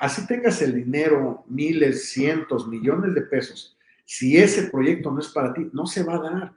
así 0.01 0.27
tengas 0.27 0.63
el 0.63 0.75
dinero, 0.75 1.45
miles, 1.49 2.09
cientos, 2.09 2.67
millones 2.67 3.15
de 3.15 3.21
pesos, 3.21 3.77
si 4.07 4.39
ese 4.39 4.71
proyecto 4.71 5.11
no 5.11 5.21
es 5.21 5.29
para 5.29 5.53
ti, 5.53 5.69
no 5.71 5.85
se 5.87 6.03
va 6.03 6.15
a 6.15 6.19
dar. 6.19 6.53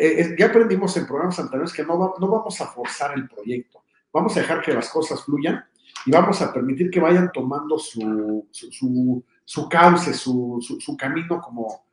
Eh, 0.00 0.36
ya 0.38 0.46
aprendimos 0.46 0.96
en 0.96 1.08
programas 1.08 1.40
anteriores 1.40 1.72
que 1.72 1.82
no, 1.82 2.14
no 2.20 2.28
vamos 2.28 2.60
a 2.60 2.66
forzar 2.68 3.18
el 3.18 3.28
proyecto, 3.28 3.82
vamos 4.12 4.36
a 4.36 4.40
dejar 4.40 4.62
que 4.62 4.72
las 4.72 4.88
cosas 4.88 5.24
fluyan 5.24 5.64
y 6.06 6.12
vamos 6.12 6.40
a 6.40 6.52
permitir 6.52 6.92
que 6.92 7.00
vayan 7.00 7.32
tomando 7.32 7.76
su, 7.76 8.46
su, 8.52 9.24
su, 9.44 9.68
cauce, 9.68 10.14
su, 10.14 10.64
su, 10.78 10.96
camino 10.96 11.40
como, 11.40 11.86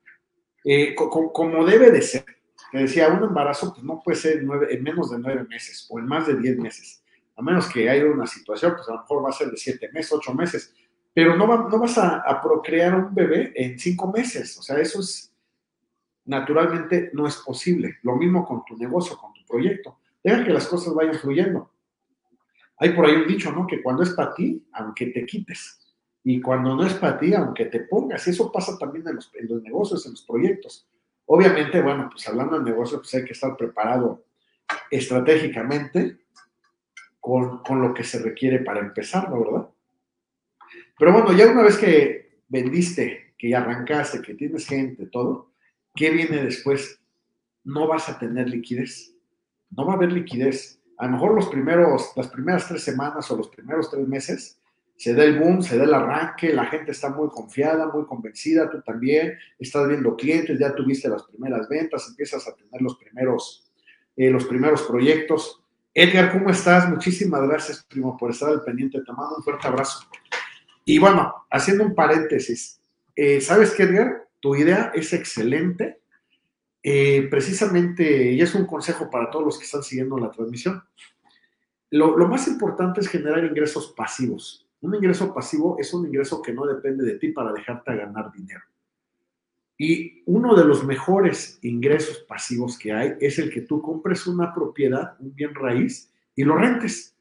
eh, 0.63 0.94
como, 0.94 1.66
debe 1.66 1.89
de 1.89 2.04
ser. 2.04 2.26
Te 2.72 2.78
decía, 2.78 3.08
un 3.08 3.24
embarazo 3.24 3.74
pues, 3.74 3.84
no 3.84 4.00
puede 4.00 4.16
ser 4.16 4.46
en 4.70 4.84
menos 4.84 5.10
de 5.10 5.18
nueve 5.18 5.44
meses 5.50 5.88
o 5.89 5.98
en 5.98 6.06
más 6.06 6.28
de 6.28 6.36
diez 6.36 6.56
meses 6.60 7.03
a 7.36 7.41
menos 7.41 7.67
que 7.67 7.89
haya 7.89 8.06
una 8.06 8.28
situación, 8.28 8.74
pues 8.76 8.88
a 8.89 8.93
lo 8.93 9.00
mejor 9.00 9.26
va 9.26 9.30
a 9.30 9.34
ser 9.34 9.50
de 9.50 9.58
siete 9.58 9.89
meses, 9.91 10.13
ocho 10.13 10.34
meses, 10.34 10.74
pero 11.13 11.36
no, 11.36 11.46
no 11.69 11.80
vas 11.80 11.98
a, 11.98 12.41
procrear 12.41 12.96
un 12.96 13.13
bebé 13.13 13.54
en 13.56 13.78
cinco 13.78 14.12
meses, 14.12 14.58
o 14.58 14.62
sea, 14.63 14.78
eso 14.78 15.00
es 15.00 15.34
naturalmente 16.26 17.12
no 17.13 17.28
es 17.28 17.36
posible. 17.38 17.98
Lo 18.04 18.15
mismo 18.15 18.46
con 18.46 18.63
tu 18.65 18.78
negocio, 18.78 19.17
con 19.17 19.34
tu 19.34 19.46
proyecto. 19.46 20.00
Deja 20.24 20.43
que 20.43 20.54
las 20.54 20.67
cosas 20.67 20.93
vayan 20.93 21.15
fluyendo. 21.15 21.69
Hay 22.78 22.91
por 22.91 23.06
ahí 23.06 23.15
un 23.15 23.28
dicho, 23.28 23.52
¿no? 23.52 23.67
Que 23.67 23.82
cuando 23.82 24.04
es 24.04 24.12
para 24.12 24.34
ti, 24.34 24.65
aunque 24.72 25.08
te 25.08 25.26
quites. 25.26 25.80
Y 26.24 26.39
cuando 26.39 26.76
no 26.76 26.86
es 26.86 26.93
para 26.93 27.19
ti, 27.19 27.34
aunque 27.34 27.65
te 27.65 27.82
pongas. 27.82 28.26
Eso 28.28 28.52
pasa 28.52 28.78
también 28.78 29.06
en 29.08 29.15
los, 29.15 29.30
en 29.36 29.48
los 29.50 29.62
negocios, 29.62 30.06
en 30.06 30.13
los 30.13 30.24
proyectos. 30.24 30.88
Obviamente, 31.26 31.82
bueno, 31.82 32.10
pues 32.10 32.28
hablando 32.28 32.58
de 32.58 32.72
negocios, 32.72 33.02
pues 33.02 33.13
hay 33.15 33.26
que 33.26 33.34
estar 33.34 33.56
preparado 33.58 34.24
estratégicamente 34.89 36.22
con, 37.23 37.81
lo 37.81 37.93
que 37.93 38.03
se 38.03 38.19
requiere 38.19 38.59
para 38.59 38.81
empezar, 38.81 39.29
¿no? 39.29 39.39
¿Verdad? 39.39 39.69
Pero 40.99 41.13
bueno, 41.13 41.31
ya 41.31 41.49
una 41.49 41.63
vez 41.63 41.77
que 41.77 42.41
vendiste, 42.49 43.33
que 43.38 43.49
ya 43.49 43.59
arrancaste, 43.59 44.21
que 44.21 44.33
tienes 44.33 44.67
gente, 44.67 45.05
todo, 45.05 45.53
¿qué 45.95 46.09
viene 46.09 46.43
después? 46.43 46.99
No 47.63 47.88
vas 47.88 48.09
a 48.09 48.19
tener 48.19 48.49
liquidez. 48.49 49.15
No 49.69 49.86
va 49.86 49.93
a 49.93 49.95
haber 49.95 50.12
liquidez. 50.12 50.81
A 50.97 51.05
lo 51.05 51.13
mejor 51.13 51.33
los 51.33 51.47
primeros, 51.47 52.12
las 52.17 52.27
primeras 52.27 52.67
tres 52.67 52.83
semanas 52.83 53.31
o 53.31 53.38
los 53.38 53.47
primeros 53.47 53.89
tres 53.89 54.05
meses 54.05 54.59
se 54.97 55.13
da 55.13 55.23
el 55.23 55.39
boom, 55.39 55.63
se 55.63 55.77
da 55.77 55.86
el 55.86 55.93
arranque, 55.93 56.51
la 56.51 56.65
gente 56.65 56.91
está 56.91 57.09
muy 57.09 57.29
confiada, 57.29 57.88
muy 57.88 58.05
convencida, 58.05 58.69
tú 58.69 58.81
también, 58.81 59.38
estás 59.57 59.88
viendo 59.88 60.17
clientes, 60.17 60.59
ya 60.59 60.75
tuviste 60.75 61.07
las 61.07 61.23
primeras 61.23 61.69
ventas, 61.69 62.05
empiezas 62.09 62.45
a 62.49 62.53
tener 62.53 62.81
los 62.81 62.97
primeros, 62.97 63.71
eh, 64.17 64.29
los 64.29 64.43
primeros 64.43 64.81
proyectos, 64.83 65.62
Edgar, 65.95 66.32
¿cómo 66.32 66.49
estás? 66.49 66.89
Muchísimas 66.89 67.47
gracias, 67.47 67.84
primo, 67.84 68.17
por 68.17 68.32
estar 68.32 68.49
al 68.49 68.63
pendiente. 68.63 68.99
Te 69.01 69.12
mando 69.13 69.36
un 69.38 69.43
fuerte 69.43 69.67
abrazo. 69.67 69.99
Y 70.86 70.97
bueno, 70.97 71.45
haciendo 71.51 71.84
un 71.84 71.93
paréntesis, 71.93 72.82
eh, 73.15 73.39
¿sabes 73.39 73.71
qué, 73.71 73.84
Edgar? 73.84 74.27
Tu 74.39 74.56
idea 74.56 74.91
es 74.95 75.13
excelente. 75.13 76.01
Eh, 76.82 77.27
precisamente, 77.29 78.32
y 78.32 78.41
es 78.41 78.56
un 78.56 78.65
consejo 78.65 79.10
para 79.10 79.29
todos 79.29 79.45
los 79.45 79.58
que 79.60 79.65
están 79.65 79.84
siguiendo 79.84 80.17
la 80.17 80.32
transmisión. 80.32 80.84
Lo, 81.91 82.17
lo 82.17 82.27
más 82.27 82.47
importante 82.47 82.99
es 82.99 83.08
generar 83.08 83.45
ingresos 83.45 83.93
pasivos. 83.95 84.67
Un 84.82 84.95
ingreso 84.95 85.32
pasivo 85.32 85.77
es 85.79 85.93
un 85.93 86.08
ingreso 86.08 86.41
que 86.41 86.53
no 86.53 86.65
depende 86.65 87.06
de 87.06 87.19
ti 87.19 87.29
para 87.29 87.53
dejarte 87.53 87.95
ganar 87.95 88.32
dinero. 88.32 88.63
Y 89.86 90.24
uno 90.28 90.56
de 90.56 90.63
los 90.63 90.86
mejores 90.86 91.60
ingresos 91.62 92.19
pasivos 92.19 92.80
que 92.80 92.93
hay 92.93 93.15
es 93.19 93.38
el 93.38 93.50
que 93.52 93.60
tú 93.60 93.82
compres 93.82 94.26
una 94.28 94.54
propiedad, 94.54 95.17
un 95.19 95.36
bien 95.36 95.54
raíz, 95.54 96.10
y 96.38 96.46
lo 96.46 96.56
rentes. 96.56 97.17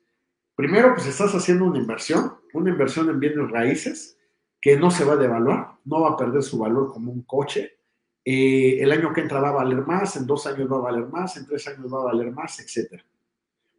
Primero, 0.54 0.94
pues 0.94 1.08
estás 1.08 1.34
haciendo 1.34 1.64
una 1.64 1.80
inversión, 1.80 2.36
una 2.54 2.70
inversión 2.70 3.10
en 3.10 3.18
bienes 3.18 3.50
raíces 3.50 4.16
que 4.60 4.76
no 4.76 4.92
se 4.92 5.04
va 5.04 5.14
a 5.14 5.16
devaluar, 5.16 5.72
no 5.84 6.02
va 6.02 6.10
a 6.10 6.16
perder 6.16 6.40
su 6.44 6.56
valor 6.56 6.92
como 6.92 7.10
un 7.10 7.22
coche. 7.22 7.78
Eh, 8.24 8.78
el 8.80 8.92
año 8.92 9.12
que 9.12 9.22
entra 9.22 9.40
va 9.40 9.48
a 9.48 9.64
valer 9.64 9.84
más, 9.84 10.14
en 10.14 10.24
dos 10.24 10.46
años 10.46 10.70
va 10.70 10.76
a 10.76 10.82
valer 10.82 11.08
más, 11.08 11.36
en 11.36 11.46
tres 11.48 11.66
años 11.66 11.92
va 11.92 12.02
a 12.02 12.04
valer 12.04 12.30
más, 12.30 12.60
etc. 12.60 13.02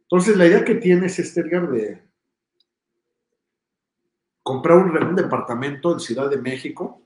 Entonces, 0.02 0.36
la 0.36 0.46
idea 0.46 0.62
que 0.62 0.74
tienes, 0.74 1.18
este 1.18 1.40
Edgar, 1.40 1.70
de 1.70 2.02
comprar 4.42 4.76
un 4.76 5.16
departamento 5.16 5.94
en 5.94 6.00
Ciudad 6.00 6.28
de 6.28 6.36
México, 6.36 7.03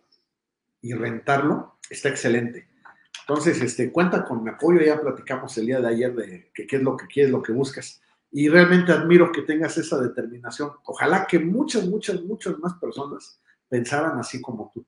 y 0.81 0.93
rentarlo, 0.93 1.79
está 1.91 2.09
excelente. 2.09 2.69
Entonces, 3.21 3.61
este, 3.61 3.93
cuenta 3.93 4.25
con 4.25 4.43
mi 4.43 4.51
apoyo, 4.51 4.81
ya 4.81 5.01
platicamos 5.01 5.57
el 5.59 5.67
día 5.67 5.81
de 5.81 5.89
ayer 5.89 6.15
de 6.15 6.51
qué 6.55 6.77
es 6.77 6.83
lo 6.83 6.97
que 6.97 7.07
quieres, 7.07 7.31
lo 7.31 7.43
que 7.43 7.53
buscas. 7.53 8.01
Y 8.31 8.49
realmente 8.49 8.93
admiro 8.93 9.33
que 9.33 9.43
tengas 9.43 9.77
esa 9.77 10.01
determinación. 10.01 10.73
Ojalá 10.85 11.27
que 11.27 11.39
muchas, 11.39 11.87
muchas, 11.87 12.23
muchas 12.23 12.59
más 12.59 12.75
personas 12.75 13.41
pensaran 13.69 14.19
así 14.19 14.41
como 14.41 14.71
tú. 14.73 14.87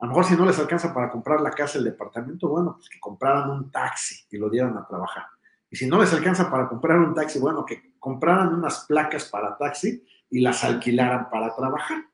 A 0.00 0.06
lo 0.06 0.10
mejor 0.10 0.24
si 0.24 0.36
no 0.36 0.46
les 0.46 0.58
alcanza 0.58 0.94
para 0.94 1.10
comprar 1.10 1.40
la 1.40 1.50
casa, 1.50 1.78
el 1.78 1.84
departamento, 1.84 2.48
bueno, 2.48 2.74
pues 2.76 2.88
que 2.88 3.00
compraran 3.00 3.50
un 3.50 3.70
taxi 3.70 4.24
y 4.30 4.38
lo 4.38 4.48
dieran 4.48 4.76
a 4.76 4.86
trabajar. 4.86 5.26
Y 5.70 5.76
si 5.76 5.86
no 5.86 6.00
les 6.00 6.12
alcanza 6.12 6.50
para 6.50 6.68
comprar 6.68 6.98
un 6.98 7.14
taxi, 7.14 7.38
bueno, 7.38 7.64
que 7.64 7.94
compraran 7.98 8.54
unas 8.54 8.86
placas 8.86 9.24
para 9.26 9.56
taxi 9.56 10.04
y 10.30 10.40
las 10.40 10.62
alquilaran 10.64 11.28
para 11.30 11.54
trabajar. 11.54 12.04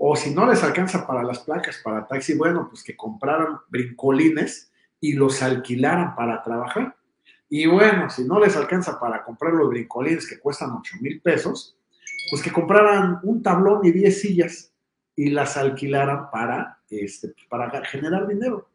O 0.00 0.14
si 0.14 0.32
no 0.32 0.46
les 0.46 0.62
alcanza 0.62 1.04
para 1.04 1.24
las 1.24 1.40
placas, 1.40 1.80
para 1.82 2.06
taxi, 2.06 2.36
bueno, 2.36 2.68
pues 2.68 2.84
que 2.84 2.96
compraran 2.96 3.58
brincolines 3.68 4.70
y 5.00 5.14
los 5.14 5.42
alquilaran 5.42 6.14
para 6.14 6.40
trabajar. 6.40 6.96
Y 7.48 7.66
bueno, 7.66 8.08
si 8.08 8.24
no 8.24 8.38
les 8.38 8.56
alcanza 8.56 9.00
para 9.00 9.24
comprar 9.24 9.54
los 9.54 9.68
brincolines 9.68 10.28
que 10.28 10.38
cuestan 10.38 10.70
8 10.70 10.98
mil 11.00 11.20
pesos, 11.20 11.76
pues 12.30 12.40
que 12.40 12.52
compraran 12.52 13.18
un 13.24 13.42
tablón 13.42 13.84
y 13.84 13.90
10 13.90 14.20
sillas 14.20 14.72
y 15.16 15.30
las 15.30 15.56
alquilaran 15.56 16.30
para, 16.30 16.78
este, 16.88 17.34
para 17.48 17.84
generar 17.84 18.28
dinero. 18.28 18.68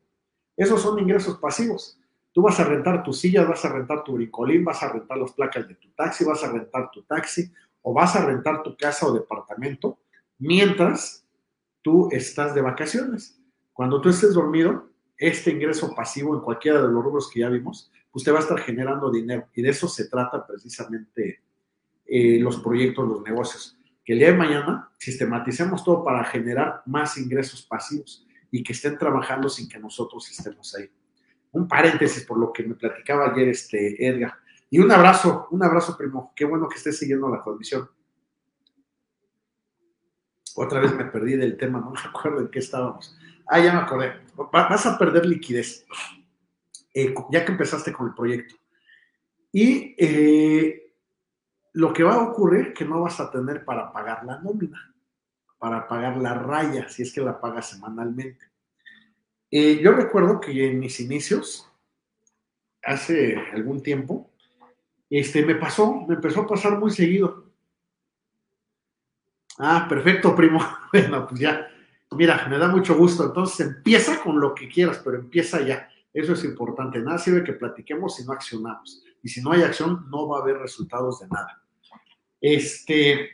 Esos 0.57 0.81
son 0.81 0.99
ingresos 0.99 1.37
pasivos. 1.37 1.97
Tú 2.33 2.41
vas 2.41 2.59
a 2.59 2.65
rentar 2.65 3.01
tus 3.01 3.21
sillas, 3.21 3.47
vas 3.47 3.63
a 3.63 3.69
rentar 3.69 4.03
tu 4.03 4.15
brincolín, 4.15 4.65
vas 4.65 4.83
a 4.83 4.91
rentar 4.91 5.17
las 5.17 5.31
placas 5.31 5.69
de 5.69 5.75
tu 5.75 5.89
taxi, 5.91 6.25
vas 6.25 6.43
a 6.43 6.51
rentar 6.51 6.91
tu 6.91 7.03
taxi 7.03 7.49
o 7.81 7.93
vas 7.93 8.13
a 8.17 8.25
rentar 8.25 8.61
tu 8.61 8.75
casa 8.75 9.05
o 9.07 9.13
departamento 9.13 9.99
mientras 10.43 11.25
tú 11.81 12.09
estás 12.11 12.53
de 12.53 12.61
vacaciones. 12.61 13.39
Cuando 13.71 14.01
tú 14.01 14.09
estés 14.09 14.33
dormido, 14.33 14.89
este 15.17 15.51
ingreso 15.51 15.95
pasivo 15.95 16.35
en 16.35 16.41
cualquiera 16.41 16.81
de 16.81 16.89
los 16.89 17.03
rubros 17.03 17.29
que 17.31 17.39
ya 17.39 17.49
vimos, 17.49 17.89
pues 18.11 18.25
te 18.25 18.31
va 18.31 18.39
a 18.39 18.41
estar 18.41 18.59
generando 18.59 19.09
dinero. 19.09 19.47
Y 19.55 19.61
de 19.61 19.69
eso 19.69 19.87
se 19.87 20.09
trata 20.09 20.45
precisamente 20.45 21.41
eh, 22.05 22.39
los 22.39 22.57
proyectos, 22.59 23.07
los 23.07 23.23
negocios. 23.23 23.77
Que 24.03 24.13
el 24.13 24.19
día 24.19 24.31
de 24.31 24.37
mañana 24.37 24.89
sistematicemos 24.97 25.81
todo 25.81 26.03
para 26.03 26.25
generar 26.25 26.83
más 26.85 27.17
ingresos 27.17 27.63
pasivos 27.63 28.27
y 28.51 28.61
que 28.63 28.73
estén 28.73 28.97
trabajando 28.97 29.47
sin 29.47 29.69
que 29.69 29.79
nosotros 29.79 30.29
estemos 30.29 30.75
ahí. 30.75 30.89
Un 31.53 31.69
paréntesis 31.69 32.25
por 32.25 32.37
lo 32.37 32.51
que 32.51 32.63
me 32.63 32.75
platicaba 32.75 33.31
ayer 33.31 33.47
este 33.47 34.05
Edgar. 34.05 34.33
Y 34.69 34.79
un 34.79 34.91
abrazo, 34.91 35.47
un 35.51 35.63
abrazo, 35.63 35.95
primo. 35.97 36.33
Qué 36.35 36.43
bueno 36.43 36.67
que 36.67 36.75
estés 36.75 36.97
siguiendo 36.97 37.29
la 37.29 37.41
transmisión. 37.41 37.87
Otra 40.55 40.79
vez 40.79 40.93
me 40.93 41.05
perdí 41.05 41.35
del 41.35 41.57
tema, 41.57 41.79
no 41.79 41.91
me 41.91 41.99
acuerdo 41.99 42.41
en 42.41 42.49
qué 42.49 42.59
estábamos. 42.59 43.17
Ah, 43.47 43.59
ya 43.59 43.73
me 43.73 43.79
acordé. 43.79 44.13
Vas 44.51 44.85
a 44.85 44.97
perder 44.97 45.25
liquidez, 45.25 45.85
eh, 46.93 47.13
ya 47.31 47.45
que 47.45 47.51
empezaste 47.51 47.91
con 47.91 48.07
el 48.07 48.13
proyecto. 48.13 48.55
Y 49.51 49.95
eh, 49.97 50.93
lo 51.73 51.93
que 51.93 52.03
va 52.03 52.15
a 52.15 52.23
ocurrir 52.23 52.67
es 52.67 52.73
que 52.73 52.85
no 52.85 53.01
vas 53.01 53.19
a 53.19 53.29
tener 53.29 53.63
para 53.65 53.91
pagar 53.91 54.25
la 54.25 54.39
nómina, 54.39 54.93
para 55.57 55.87
pagar 55.87 56.17
la 56.17 56.33
raya, 56.33 56.89
si 56.89 57.03
es 57.03 57.13
que 57.13 57.21
la 57.21 57.39
pagas 57.39 57.69
semanalmente. 57.69 58.45
Eh, 59.51 59.79
yo 59.83 59.91
recuerdo 59.91 60.39
que 60.39 60.71
en 60.71 60.79
mis 60.79 60.99
inicios, 60.99 61.69
hace 62.81 63.37
algún 63.53 63.83
tiempo, 63.83 64.31
este, 65.09 65.45
me 65.45 65.55
pasó, 65.55 66.05
me 66.07 66.15
empezó 66.15 66.41
a 66.41 66.47
pasar 66.47 66.79
muy 66.79 66.89
seguido. 66.89 67.42
Ah, 69.59 69.85
perfecto, 69.87 70.35
primo. 70.35 70.59
Bueno, 70.91 71.25
pues 71.27 71.39
ya, 71.41 71.67
mira, 72.11 72.47
me 72.47 72.57
da 72.57 72.67
mucho 72.67 72.95
gusto. 72.95 73.25
Entonces 73.25 73.67
empieza 73.67 74.21
con 74.21 74.39
lo 74.39 74.53
que 74.53 74.67
quieras, 74.67 75.01
pero 75.03 75.17
empieza 75.17 75.61
ya. 75.61 75.89
Eso 76.13 76.33
es 76.33 76.43
importante. 76.43 76.99
Nada 76.99 77.17
sirve 77.17 77.43
que 77.43 77.53
platiquemos 77.53 78.15
si 78.15 78.25
no 78.25 78.33
accionamos. 78.33 79.03
Y 79.23 79.29
si 79.29 79.41
no 79.41 79.51
hay 79.51 79.63
acción, 79.63 80.05
no 80.09 80.27
va 80.27 80.37
a 80.37 80.41
haber 80.41 80.57
resultados 80.57 81.19
de 81.19 81.27
nada. 81.29 81.63
Este, 82.39 83.29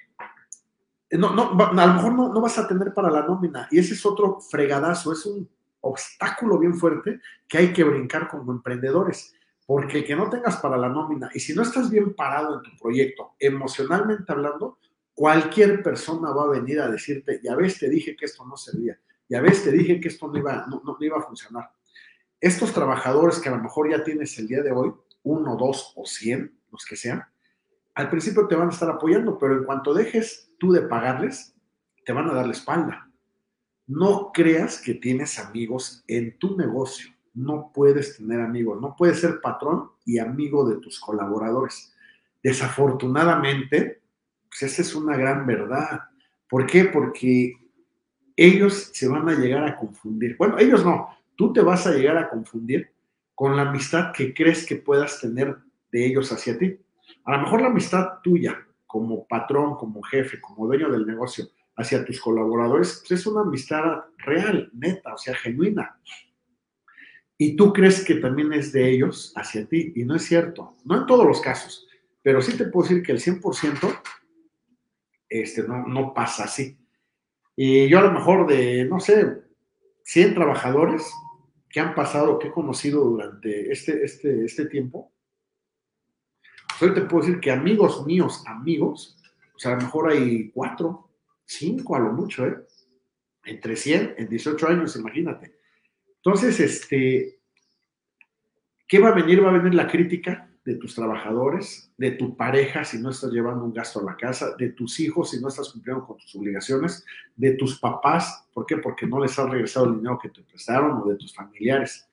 no, 1.12 1.34
no, 1.34 1.58
a 1.60 1.86
lo 1.88 1.93
mejor 1.93 2.13
no, 2.13 2.34
no 2.34 2.41
vas 2.41 2.58
a 2.58 2.67
tener 2.67 2.93
para 2.93 3.10
la 3.10 3.23
nómina. 3.23 3.67
Y 3.71 3.79
ese 3.79 3.93
es 3.93 4.05
otro 4.05 4.39
fregadazo. 4.39 5.12
Es 5.12 5.25
un 5.25 5.49
obstáculo 5.82 6.58
bien 6.58 6.75
fuerte 6.75 7.19
que 7.47 7.58
hay 7.58 7.73
que 7.73 7.84
brincar 7.84 8.29
como 8.29 8.51
emprendedores. 8.51 9.34
Porque 9.65 10.03
que 10.03 10.15
no 10.15 10.29
tengas 10.29 10.58
para 10.58 10.77
la 10.77 10.89
nómina 10.89 11.29
y 11.32 11.39
si 11.39 11.53
no 11.53 11.62
estás 11.62 11.91
bien 11.91 12.15
parado 12.15 12.55
en 12.55 12.63
tu 12.63 12.75
proyecto, 12.82 13.36
emocionalmente 13.39 14.32
hablando, 14.32 14.79
cualquier 15.19 15.84
persona 15.84 16.32
va 16.32 16.43
a 16.43 16.60
venir 16.60 16.79
a 16.79 16.89
decirte, 16.89 17.41
ya 17.43 17.53
ves, 17.53 17.77
te 17.77 17.89
dije 17.89 18.15
que 18.15 18.23
esto 18.23 18.45
no 18.45 18.55
servía, 18.55 18.97
ya 19.27 19.41
ves, 19.41 19.65
te 19.65 19.71
dije 19.71 19.99
que 19.99 20.08
esto 20.08 20.29
no 20.29 20.38
iba, 20.38 20.65
no, 20.69 20.82
no 20.86 20.97
iba 21.01 21.17
a 21.17 21.21
funcionar. 21.21 21.71
Estos 22.39 22.71
trabajadores 22.71 23.39
que 23.39 23.49
a 23.49 23.51
lo 23.51 23.62
mejor 23.62 23.91
ya 23.91 24.01
tienes 24.01 24.39
el 24.39 24.47
día 24.47 24.63
de 24.63 24.71
hoy, 24.71 24.93
uno, 25.23 25.58
dos 25.58 25.91
o 25.97 26.05
cien, 26.05 26.58
los 26.71 26.86
que 26.86 26.95
sean, 26.95 27.21
al 27.95 28.10
principio 28.10 28.47
te 28.47 28.55
van 28.55 28.69
a 28.69 28.71
estar 28.71 28.89
apoyando, 28.89 29.38
pero 29.38 29.58
en 29.58 29.65
cuanto 29.65 29.93
dejes 29.93 30.53
tú 30.58 30.71
de 30.71 30.84
pagarles, 30.84 31.53
te 32.05 32.13
van 32.13 32.29
a 32.29 32.34
dar 32.34 32.45
la 32.45 32.53
espalda. 32.53 33.12
No 33.88 34.32
creas 34.34 34.79
que 34.79 34.93
tienes 34.93 35.38
amigos 35.38 36.01
en 36.08 36.39
tu 36.39 36.55
negocio 36.55 37.10
no 37.34 37.71
puedes 37.73 38.17
tener 38.17 38.41
amigos, 38.41 38.82
no 38.82 38.95
puedes 38.97 39.19
ser 39.19 39.39
patrón 39.41 39.91
y 40.05 40.19
amigo 40.19 40.67
de 40.67 40.77
tus 40.77 40.99
colaboradores. 40.99 41.93
Desafortunadamente, 42.43 43.98
pues 44.49 44.71
esa 44.71 44.81
es 44.81 44.95
una 44.95 45.15
gran 45.15 45.45
verdad. 45.45 46.01
¿Por 46.49 46.65
qué? 46.65 46.85
Porque 46.85 47.53
ellos 48.35 48.91
se 48.93 49.07
van 49.07 49.29
a 49.29 49.35
llegar 49.35 49.63
a 49.65 49.75
confundir. 49.75 50.35
Bueno, 50.38 50.57
ellos 50.57 50.83
no, 50.83 51.09
tú 51.35 51.53
te 51.53 51.62
vas 51.62 51.85
a 51.88 51.93
llegar 51.93 52.17
a 52.17 52.29
confundir 52.29 52.91
con 53.35 53.55
la 53.55 53.63
amistad 53.63 54.12
que 54.12 54.33
crees 54.33 54.65
que 54.65 54.75
puedas 54.75 55.19
tener 55.21 55.57
de 55.91 56.05
ellos 56.05 56.31
hacia 56.31 56.57
ti. 56.57 56.77
A 57.25 57.38
lo 57.38 57.43
mejor 57.43 57.62
la 57.62 57.67
amistad 57.67 58.19
tuya 58.23 58.57
como 58.85 59.27
patrón, 59.27 59.75
como 59.75 60.01
jefe, 60.01 60.41
como 60.41 60.67
dueño 60.67 60.89
del 60.89 61.05
negocio 61.05 61.45
hacia 61.75 62.03
tus 62.03 62.19
colaboradores, 62.19 63.03
pues 63.07 63.21
es 63.21 63.27
una 63.27 63.41
amistad 63.41 64.03
real, 64.17 64.69
neta, 64.73 65.13
o 65.13 65.17
sea, 65.17 65.33
genuina 65.35 65.97
y 67.41 67.55
tú 67.55 67.71
crees 67.71 68.03
que 68.03 68.15
también 68.15 68.51
es 68.51 68.73
de 68.73 68.91
ellos 68.91 69.31
hacia 69.35 69.65
ti, 69.65 69.93
y 69.95 70.03
no 70.03 70.15
es 70.15 70.23
cierto, 70.23 70.75
no 70.83 70.97
en 70.97 71.05
todos 71.05 71.25
los 71.25 71.39
casos, 71.39 71.88
pero 72.21 72.41
sí 72.41 72.57
te 72.57 72.65
puedo 72.65 72.88
decir 72.88 73.01
que 73.01 73.13
el 73.13 73.19
100% 73.19 74.01
este, 75.29 75.63
no, 75.63 75.85
no 75.87 76.13
pasa 76.13 76.45
así. 76.45 76.77
Y 77.55 77.87
yo 77.87 77.99
a 77.99 78.03
lo 78.03 78.11
mejor 78.11 78.47
de, 78.47 78.85
no 78.85 78.99
sé, 78.99 79.43
100 80.03 80.33
trabajadores 80.33 81.11
que 81.69 81.79
han 81.79 81.93
pasado, 81.93 82.39
que 82.39 82.47
he 82.47 82.51
conocido 82.51 83.03
durante 83.03 83.71
este, 83.71 84.03
este, 84.03 84.45
este 84.45 84.65
tiempo, 84.65 85.13
pues 86.67 86.81
hoy 86.81 86.95
te 86.95 87.01
puedo 87.01 87.25
decir 87.25 87.39
que 87.39 87.51
amigos 87.51 88.05
míos, 88.05 88.43
amigos, 88.47 89.17
o 89.55 89.59
sea, 89.59 89.73
a 89.73 89.75
lo 89.75 89.81
mejor 89.81 90.09
hay 90.09 90.49
4, 90.51 91.09
5 91.45 91.95
a 91.95 91.99
lo 91.99 92.13
mucho, 92.13 92.45
¿eh? 92.45 92.57
Entre 93.43 93.75
100 93.75 94.15
en 94.17 94.29
18 94.29 94.67
años, 94.67 94.95
imagínate. 94.95 95.55
Entonces, 96.15 96.59
este, 96.59 97.39
¿qué 98.87 98.99
va 98.99 99.09
a 99.09 99.15
venir? 99.15 99.43
Va 99.43 99.49
a 99.49 99.57
venir 99.57 99.73
la 99.75 99.87
crítica 99.87 100.48
de 100.69 100.75
tus 100.75 100.93
trabajadores, 100.93 101.91
de 101.97 102.12
tu 102.12 102.38
pareja 102.38 102.86
si 102.86 102.99
no 102.99 103.10
estás 103.10 103.32
llevando 103.32 103.65
un 103.65 103.73
gasto 103.73 104.01
a 104.01 104.03
la 104.03 104.15
casa, 104.15 104.55
de 104.55 104.69
tus 104.69 104.99
hijos 104.99 105.32
si 105.32 105.41
no 105.41 105.47
estás 105.47 105.69
cumpliendo 105.69 106.05
con 106.05 106.17
tus 106.17 106.36
obligaciones, 106.36 107.03
de 107.36 107.53
tus 107.53 107.79
papás, 107.79 108.47
¿por 108.53 108.67
qué? 108.67 108.77
Porque 108.77 109.08
no 109.08 109.19
les 109.19 109.38
has 109.39 109.49
regresado 109.49 109.88
el 109.88 109.95
dinero 109.95 110.19
que 110.21 110.29
te 110.29 110.43
prestaron 110.43 111.01
o 111.01 111.05
de 111.08 111.15
tus 111.15 111.34
familiares. 111.34 112.08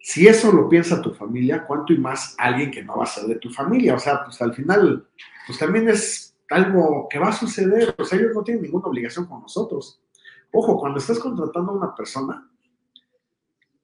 Si 0.00 0.26
eso 0.26 0.50
lo 0.50 0.68
piensa 0.68 1.00
tu 1.00 1.14
familia, 1.14 1.64
¿cuánto 1.64 1.92
y 1.92 1.98
más 1.98 2.34
alguien 2.38 2.72
que 2.72 2.82
no 2.82 2.96
va 2.96 3.04
a 3.04 3.06
ser 3.06 3.24
de 3.24 3.36
tu 3.36 3.50
familia? 3.50 3.94
O 3.94 3.98
sea, 4.00 4.24
pues 4.24 4.42
al 4.42 4.52
final, 4.52 5.06
pues 5.46 5.58
también 5.58 5.88
es 5.88 6.36
algo 6.50 7.06
que 7.08 7.20
va 7.20 7.28
a 7.28 7.32
suceder, 7.32 7.94
o 7.96 8.04
sea, 8.04 8.18
ellos 8.18 8.32
no 8.34 8.42
tienen 8.42 8.64
ninguna 8.64 8.88
obligación 8.88 9.26
con 9.26 9.42
nosotros. 9.42 10.00
Ojo, 10.50 10.78
cuando 10.78 10.98
estás 10.98 11.20
contratando 11.20 11.70
a 11.70 11.76
una 11.76 11.94
persona, 11.94 12.50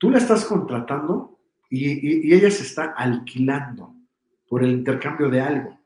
Tú 0.03 0.11
la 0.11 0.19
estás 0.19 0.45
contratando 0.47 1.32
y, 1.75 2.35
ella 2.35 2.51
se 2.51 2.65
está 2.65 2.93
alquilando 2.95 3.95
por 4.47 4.63
el 4.63 4.73
intercambio 4.73 5.31
de 5.31 5.41
algo. 5.41 5.79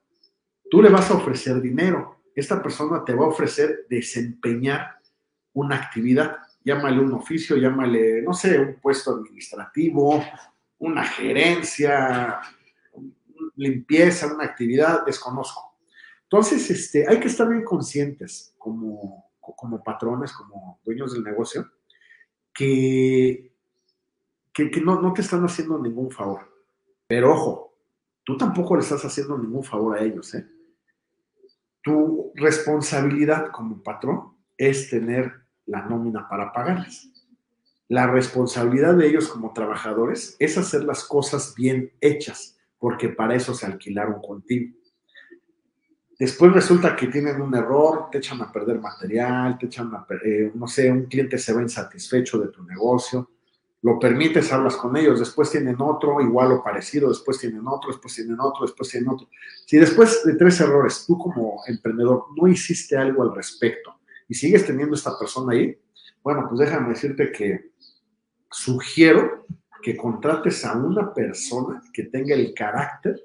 Tú 0.68 0.82
le 0.82 0.88
vas 0.88 1.08
a 1.10 1.14
ofrecer 1.14 1.60
dinero. 1.60 2.22
Esta 2.34 2.60
persona 2.60 3.04
te 3.04 3.14
va 3.14 3.24
a 3.24 3.28
ofrecer 3.28 3.86
desempeñar 3.88 4.98
una 5.52 5.76
actividad. 5.76 6.38
Llámale 6.64 6.98
un 6.98 7.12
oficio, 7.12 7.56
llámale, 7.56 8.20
no 8.22 8.34
sé, 8.34 8.58
un 8.58 8.74
puesto 8.80 9.12
administrativo, 9.12 10.24
una 10.78 11.04
gerencia, 11.04 12.40
limpieza, 13.54 14.34
una 14.34 14.44
actividad, 14.44 15.06
desconozco. 15.06 15.76
Entonces, 16.24 16.68
este, 16.68 17.08
hay 17.08 17.20
que 17.20 17.28
estar 17.28 17.48
bien 17.48 17.62
conscientes 17.62 18.56
como, 18.58 19.30
como 19.38 19.84
patrones, 19.84 20.32
como 20.32 20.80
dueños 20.84 21.12
del 21.12 21.22
negocio, 21.22 21.70
que 22.52 23.55
que, 24.56 24.80
no, 24.80 25.12
te 25.12 25.20
están 25.20 25.44
haciendo 25.44 25.78
ningún 25.78 26.10
favor. 26.10 26.50
Pero 27.06 27.32
ojo, 27.32 27.78
tú 28.24 28.38
tampoco 28.38 28.74
le 28.74 28.82
estás 28.82 29.04
haciendo 29.04 29.36
ningún 29.36 29.62
favor 29.62 29.98
a 29.98 30.02
ellos. 30.02 30.34
¿eh? 30.34 30.46
Tu 31.82 32.32
responsabilidad 32.34 33.50
como 33.52 33.82
patrón 33.82 34.34
es 34.56 34.88
tener 34.88 35.30
la 35.66 35.82
nómina 35.82 36.26
para 36.26 36.52
pagarles. 36.52 37.10
La 37.88 38.06
responsabilidad 38.06 38.94
de 38.94 39.06
ellos 39.06 39.28
como 39.28 39.52
trabajadores 39.52 40.36
es 40.38 40.56
hacer 40.56 40.84
las 40.84 41.04
cosas 41.04 41.54
bien 41.54 41.92
hechas, 42.00 42.58
porque 42.78 43.10
para 43.10 43.34
eso 43.34 43.52
se 43.52 43.66
alquilaron 43.66 44.20
contigo. 44.20 44.74
Después 46.18 46.52
resulta 46.52 46.96
que 46.96 47.08
tienen 47.08 47.42
un 47.42 47.54
error, 47.54 48.08
te 48.10 48.18
echan 48.18 48.40
a 48.40 48.50
perder 48.50 48.80
material, 48.80 49.58
te 49.58 49.66
echan 49.66 49.94
a, 49.94 50.06
eh, 50.24 50.50
no 50.54 50.66
sé, 50.66 50.90
un 50.90 51.04
cliente 51.04 51.36
se 51.36 51.52
va 51.52 51.60
insatisfecho 51.60 52.38
de 52.38 52.48
tu 52.48 52.64
negocio, 52.64 53.30
lo 53.86 54.00
permites, 54.00 54.52
hablas 54.52 54.76
con 54.76 54.96
ellos, 54.96 55.20
después 55.20 55.48
tienen 55.48 55.76
otro 55.78 56.20
igual 56.20 56.50
o 56.50 56.64
parecido, 56.64 57.08
después 57.08 57.38
tienen 57.38 57.68
otro, 57.68 57.92
después 57.92 58.16
tienen 58.16 58.36
otro, 58.40 58.66
después 58.66 58.88
tienen 58.88 59.08
otro. 59.08 59.28
Si 59.64 59.76
después 59.76 60.24
de 60.24 60.34
tres 60.34 60.60
errores 60.60 61.04
tú 61.06 61.16
como 61.16 61.62
emprendedor 61.68 62.24
no 62.36 62.48
hiciste 62.48 62.96
algo 62.96 63.22
al 63.22 63.32
respecto 63.32 63.94
y 64.26 64.34
sigues 64.34 64.66
teniendo 64.66 64.96
esta 64.96 65.16
persona 65.16 65.52
ahí, 65.52 65.78
bueno, 66.20 66.46
pues 66.48 66.58
déjame 66.58 66.88
decirte 66.88 67.30
que 67.30 67.70
sugiero 68.50 69.46
que 69.80 69.96
contrates 69.96 70.64
a 70.64 70.76
una 70.76 71.14
persona 71.14 71.80
que 71.92 72.06
tenga 72.06 72.34
el 72.34 72.54
carácter 72.54 73.24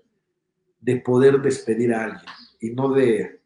de 0.80 0.98
poder 0.98 1.42
despedir 1.42 1.92
a 1.92 2.04
alguien 2.04 2.34
y 2.60 2.70
no 2.70 2.94
de 2.94 3.42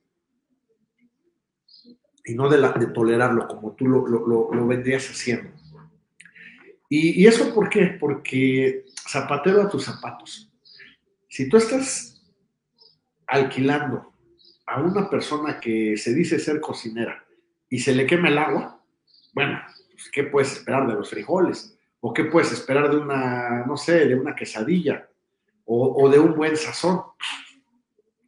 y 2.25 2.33
no 2.33 2.49
de, 2.49 2.87
tolerarlo 2.87 3.47
como 3.47 3.71
tú 3.73 3.87
lo 3.87 4.67
vendrías 4.67 5.09
haciendo. 5.09 5.54
¿Y, 6.89 7.25
eso 7.25 7.53
por 7.53 7.69
qué? 7.69 7.97
Porque 7.99 8.85
zapatero 9.09 9.61
a 9.61 9.69
tus 9.69 9.85
zapatos. 9.85 10.51
Si 11.27 11.49
tú 11.49 11.57
estás 11.57 12.23
alquilando 13.27 14.13
a 14.67 14.81
una 14.81 15.09
persona 15.09 15.59
que 15.59 15.97
se 15.97 16.13
dice 16.13 16.39
ser 16.39 16.61
cocinera 16.61 17.25
y 17.69 17.79
se 17.79 17.93
le 17.93 18.05
quema 18.05 18.29
el 18.29 18.37
agua, 18.37 18.83
bueno, 19.33 19.59
pues, 19.91 20.09
¿qué 20.11 20.23
puedes 20.23 20.53
esperar 20.53 20.87
de 20.87 20.93
los 20.93 21.09
frijoles? 21.09 21.77
¿O 21.99 22.13
qué 22.13 22.25
puedes 22.25 22.51
esperar 22.51 22.91
de 22.91 22.97
una, 22.97 23.65
no 23.65 23.77
sé, 23.77 24.05
de 24.05 24.15
una 24.15 24.35
quesadilla? 24.35 25.09
O, 25.67 26.07
de 26.09 26.19
un 26.19 26.35
buen 26.35 26.55
sazón. 26.55 27.01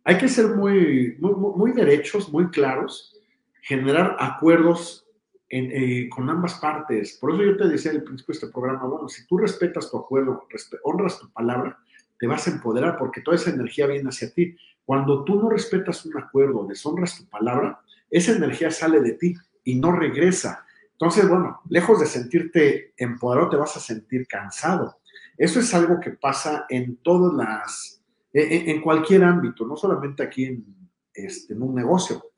Hay 0.04 0.18
que 0.18 0.28
ser 0.28 0.48
muy, 0.48 1.16
muy, 1.20 1.34
muy 1.36 1.72
derechos, 1.72 2.30
muy 2.34 2.50
claros, 2.50 3.16
generar 3.62 4.16
acuerdos 4.20 5.07
eh, 5.50 6.10
con 6.10 6.30
ambas 6.30 6.56
partes. 6.56 7.18
Por 7.20 7.34
eso 7.34 7.44
yo 7.44 7.58
te 7.58 7.68
decía 7.68 7.92
al 7.92 8.04
principio 8.04 8.34
de 8.34 8.40
este 8.40 8.52
programa, 8.52 8.86
bueno, 8.86 9.08
si 9.08 9.26
tú 9.28 9.38
respetas 9.38 9.90
tu 9.90 9.98
acuerdo, 9.98 10.46
honras 10.84 11.20
tu 11.20 11.30
palabra, 11.32 11.78
te 12.20 12.28
vas 12.28 12.48
a 12.48 12.52
empoderar 12.52 12.98
porque 12.98 13.22
toda 13.22 13.38
esa 13.38 13.52
energía 13.52 13.88
viene 13.88 14.10
hacia 14.10 14.34
ti. 14.34 14.56
Cuando 14.84 15.24
tú 15.24 15.42
no 15.42 15.50
respetas 15.50 16.06
un 16.06 16.18
acuerdo, 16.18 16.66
deshonras 16.68 17.18
tu 17.18 17.30
palabra, 17.30 17.80
esa 18.10 18.34
energía 18.34 18.72
sale 18.72 19.00
de 19.02 19.14
ti 19.14 19.36
y 19.64 19.76
no 19.76 19.92
regresa. 19.92 20.66
Entonces, 20.92 21.30
bueno, 21.30 21.62
lejos 21.70 22.00
de 22.00 22.08
sentirte 22.08 22.94
empoderado, 22.98 23.50
te 23.50 23.58
vas 23.58 23.78
a 23.78 23.80
sentir 23.80 24.28
cansado. 24.28 24.98
Eso 25.38 25.60
es 25.60 25.74
algo 25.74 26.00
que 26.00 26.12
pasa 26.12 26.66
en 26.70 26.98
todas 26.98 27.34
las, 27.34 28.02
en, 28.34 28.82
cualquier 28.82 29.24
ámbito, 29.24 29.66
no 29.66 29.76
solamente 29.76 30.24
aquí 30.24 30.46
en, 30.46 30.66
este, 31.14 31.54
en 31.54 31.62
un 31.62 31.76
negocio. 31.76 32.32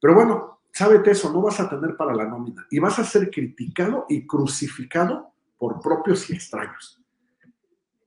Pero 0.00 0.14
bueno, 0.14 0.57
sábete 0.78 1.10
eso, 1.10 1.32
no 1.32 1.42
vas 1.42 1.58
a 1.58 1.68
tener 1.68 1.96
para 1.96 2.14
la 2.14 2.24
nómina 2.24 2.64
y 2.70 2.78
vas 2.78 3.00
a 3.00 3.04
ser 3.04 3.32
criticado 3.32 4.06
y 4.08 4.24
crucificado 4.24 5.32
por 5.58 5.80
propios 5.80 6.30
y 6.30 6.34
extraños. 6.34 7.02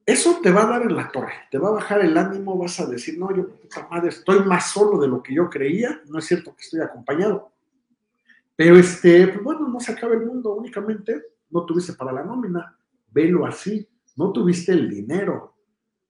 Eso 0.05 0.39
te 0.41 0.51
va 0.51 0.63
a 0.63 0.67
dar 0.67 0.83
en 0.83 0.95
la 0.95 1.11
torre, 1.11 1.33
te 1.51 1.57
va 1.57 1.67
a 1.67 1.73
bajar 1.73 1.99
el 1.99 2.17
ánimo, 2.17 2.57
vas 2.57 2.79
a 2.79 2.85
decir, 2.85 3.19
no, 3.19 3.35
yo, 3.35 3.49
puta 3.49 3.85
madre, 3.91 4.07
estoy 4.07 4.45
más 4.45 4.71
solo 4.71 4.97
de 4.99 5.09
lo 5.09 5.21
que 5.21 5.33
yo 5.33 5.49
creía, 5.49 6.01
no 6.07 6.19
es 6.19 6.25
cierto 6.25 6.55
que 6.55 6.61
estoy 6.61 6.79
acompañado. 6.79 7.51
Pero 8.55 8.77
este, 8.77 9.27
pues 9.27 9.43
bueno, 9.43 9.67
no 9.67 9.79
se 9.81 9.91
acaba 9.91 10.13
el 10.13 10.25
mundo, 10.25 10.53
únicamente 10.53 11.21
no 11.49 11.65
tuviste 11.65 11.91
para 11.93 12.13
la 12.13 12.23
nómina, 12.23 12.73
velo 13.11 13.45
así, 13.45 13.85
no 14.15 14.31
tuviste 14.31 14.71
el 14.71 14.89
dinero. 14.89 15.55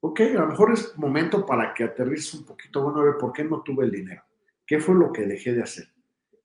Ok, 0.01 0.19
a 0.21 0.41
lo 0.41 0.47
mejor 0.47 0.73
es 0.73 0.95
momento 0.95 1.43
para 1.43 1.73
que 1.73 1.85
aterrices 1.85 2.35
un 2.35 2.45
poquito, 2.45 2.83
bueno, 2.83 2.99
a 2.99 3.05
ver, 3.05 3.17
¿por 3.17 3.33
qué 3.33 3.43
no 3.43 3.61
tuve 3.61 3.85
el 3.85 3.91
dinero? 3.91 4.21
¿Qué 4.63 4.79
fue 4.79 4.93
lo 4.93 5.11
que 5.11 5.25
dejé 5.25 5.53
de 5.53 5.63
hacer? 5.63 5.91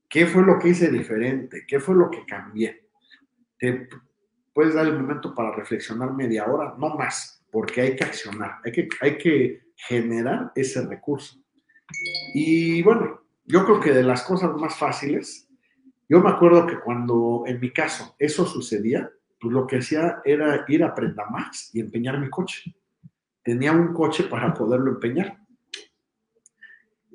¿Qué 0.08 0.26
fue 0.26 0.44
lo 0.44 0.58
que 0.58 0.68
hice 0.68 0.90
diferente? 0.90 1.64
¿Qué 1.66 1.80
fue 1.80 1.94
lo 1.94 2.10
que 2.10 2.24
cambié? 2.24 2.82
puedes 4.52 4.74
dar 4.74 4.86
el 4.86 4.98
momento 4.98 5.34
para 5.34 5.50
reflexionar 5.50 6.12
media 6.12 6.46
hora, 6.46 6.74
no 6.78 6.94
más, 6.94 7.44
porque 7.50 7.80
hay 7.80 7.96
que 7.96 8.04
accionar, 8.04 8.58
hay 8.64 8.72
que, 8.72 8.88
hay 9.00 9.18
que 9.18 9.62
generar 9.74 10.52
ese 10.54 10.86
recurso. 10.86 11.38
Y 12.34 12.82
bueno, 12.82 13.22
yo 13.44 13.64
creo 13.64 13.80
que 13.80 13.92
de 13.92 14.02
las 14.02 14.22
cosas 14.22 14.54
más 14.56 14.76
fáciles, 14.76 15.48
yo 16.08 16.20
me 16.20 16.30
acuerdo 16.30 16.66
que 16.66 16.78
cuando 16.80 17.44
en 17.46 17.60
mi 17.60 17.70
caso 17.70 18.14
eso 18.18 18.46
sucedía, 18.46 19.10
pues 19.40 19.52
lo 19.52 19.66
que 19.66 19.78
hacía 19.78 20.22
era 20.24 20.64
ir 20.68 20.84
a 20.84 20.94
Prenda 20.94 21.28
Max 21.28 21.70
y 21.74 21.80
empeñar 21.80 22.18
mi 22.18 22.30
coche. 22.30 22.74
Tenía 23.42 23.72
un 23.72 23.92
coche 23.92 24.24
para 24.24 24.54
poderlo 24.54 24.90
empeñar. 24.92 25.38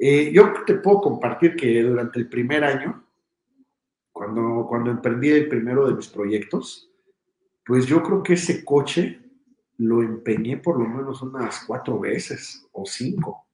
Eh, 0.04 0.32
yo 0.34 0.52
te 0.66 0.74
puedo 0.74 1.00
compartir 1.00 1.56
que 1.56 1.84
durante 1.84 2.18
el 2.18 2.28
primer 2.28 2.64
año, 2.64 3.06
cuando, 4.12 4.66
cuando 4.68 4.90
emprendí 4.90 5.30
el 5.30 5.48
primero 5.48 5.88
de 5.88 5.94
mis 5.94 6.08
proyectos, 6.08 6.90
pues 7.64 7.86
yo 7.86 8.02
creo 8.02 8.24
que 8.24 8.34
ese 8.34 8.66
coche 8.66 9.22
lo 9.78 10.02
empeñé 10.02 10.58
por 10.58 10.80
lo 10.80 10.90
menos 10.90 11.22
unas 11.22 11.66
cuatro 11.68 12.00
veces 12.00 12.68
o 12.72 12.84
cinco. 12.84 13.46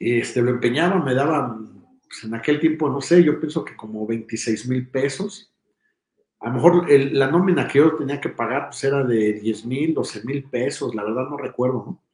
Este, 0.00 0.42
lo 0.42 0.50
empeñaba, 0.50 0.98
me 0.98 1.14
daban, 1.14 1.86
pues 2.02 2.24
en 2.24 2.34
aquel 2.34 2.58
tiempo, 2.58 2.88
no 2.88 3.00
sé, 3.00 3.22
yo 3.22 3.38
pienso 3.38 3.64
que 3.64 3.76
como 3.76 4.04
26 4.04 4.66
mil 4.66 4.88
pesos. 4.90 5.54
A 6.40 6.48
lo 6.48 6.54
mejor 6.54 6.90
la 6.90 7.30
nómina 7.30 7.68
que 7.68 7.78
yo 7.78 7.94
tenía 7.94 8.20
que 8.20 8.30
pagar 8.30 8.70
pues 8.70 8.82
era 8.82 9.04
de 9.04 9.34
10 9.34 9.64
mil, 9.64 9.94
12 9.94 10.24
mil 10.24 10.42
pesos, 10.50 10.92
la 10.92 11.04
verdad 11.04 11.28
no 11.30 11.36
recuerdo, 11.36 11.84
¿no? 11.86 12.11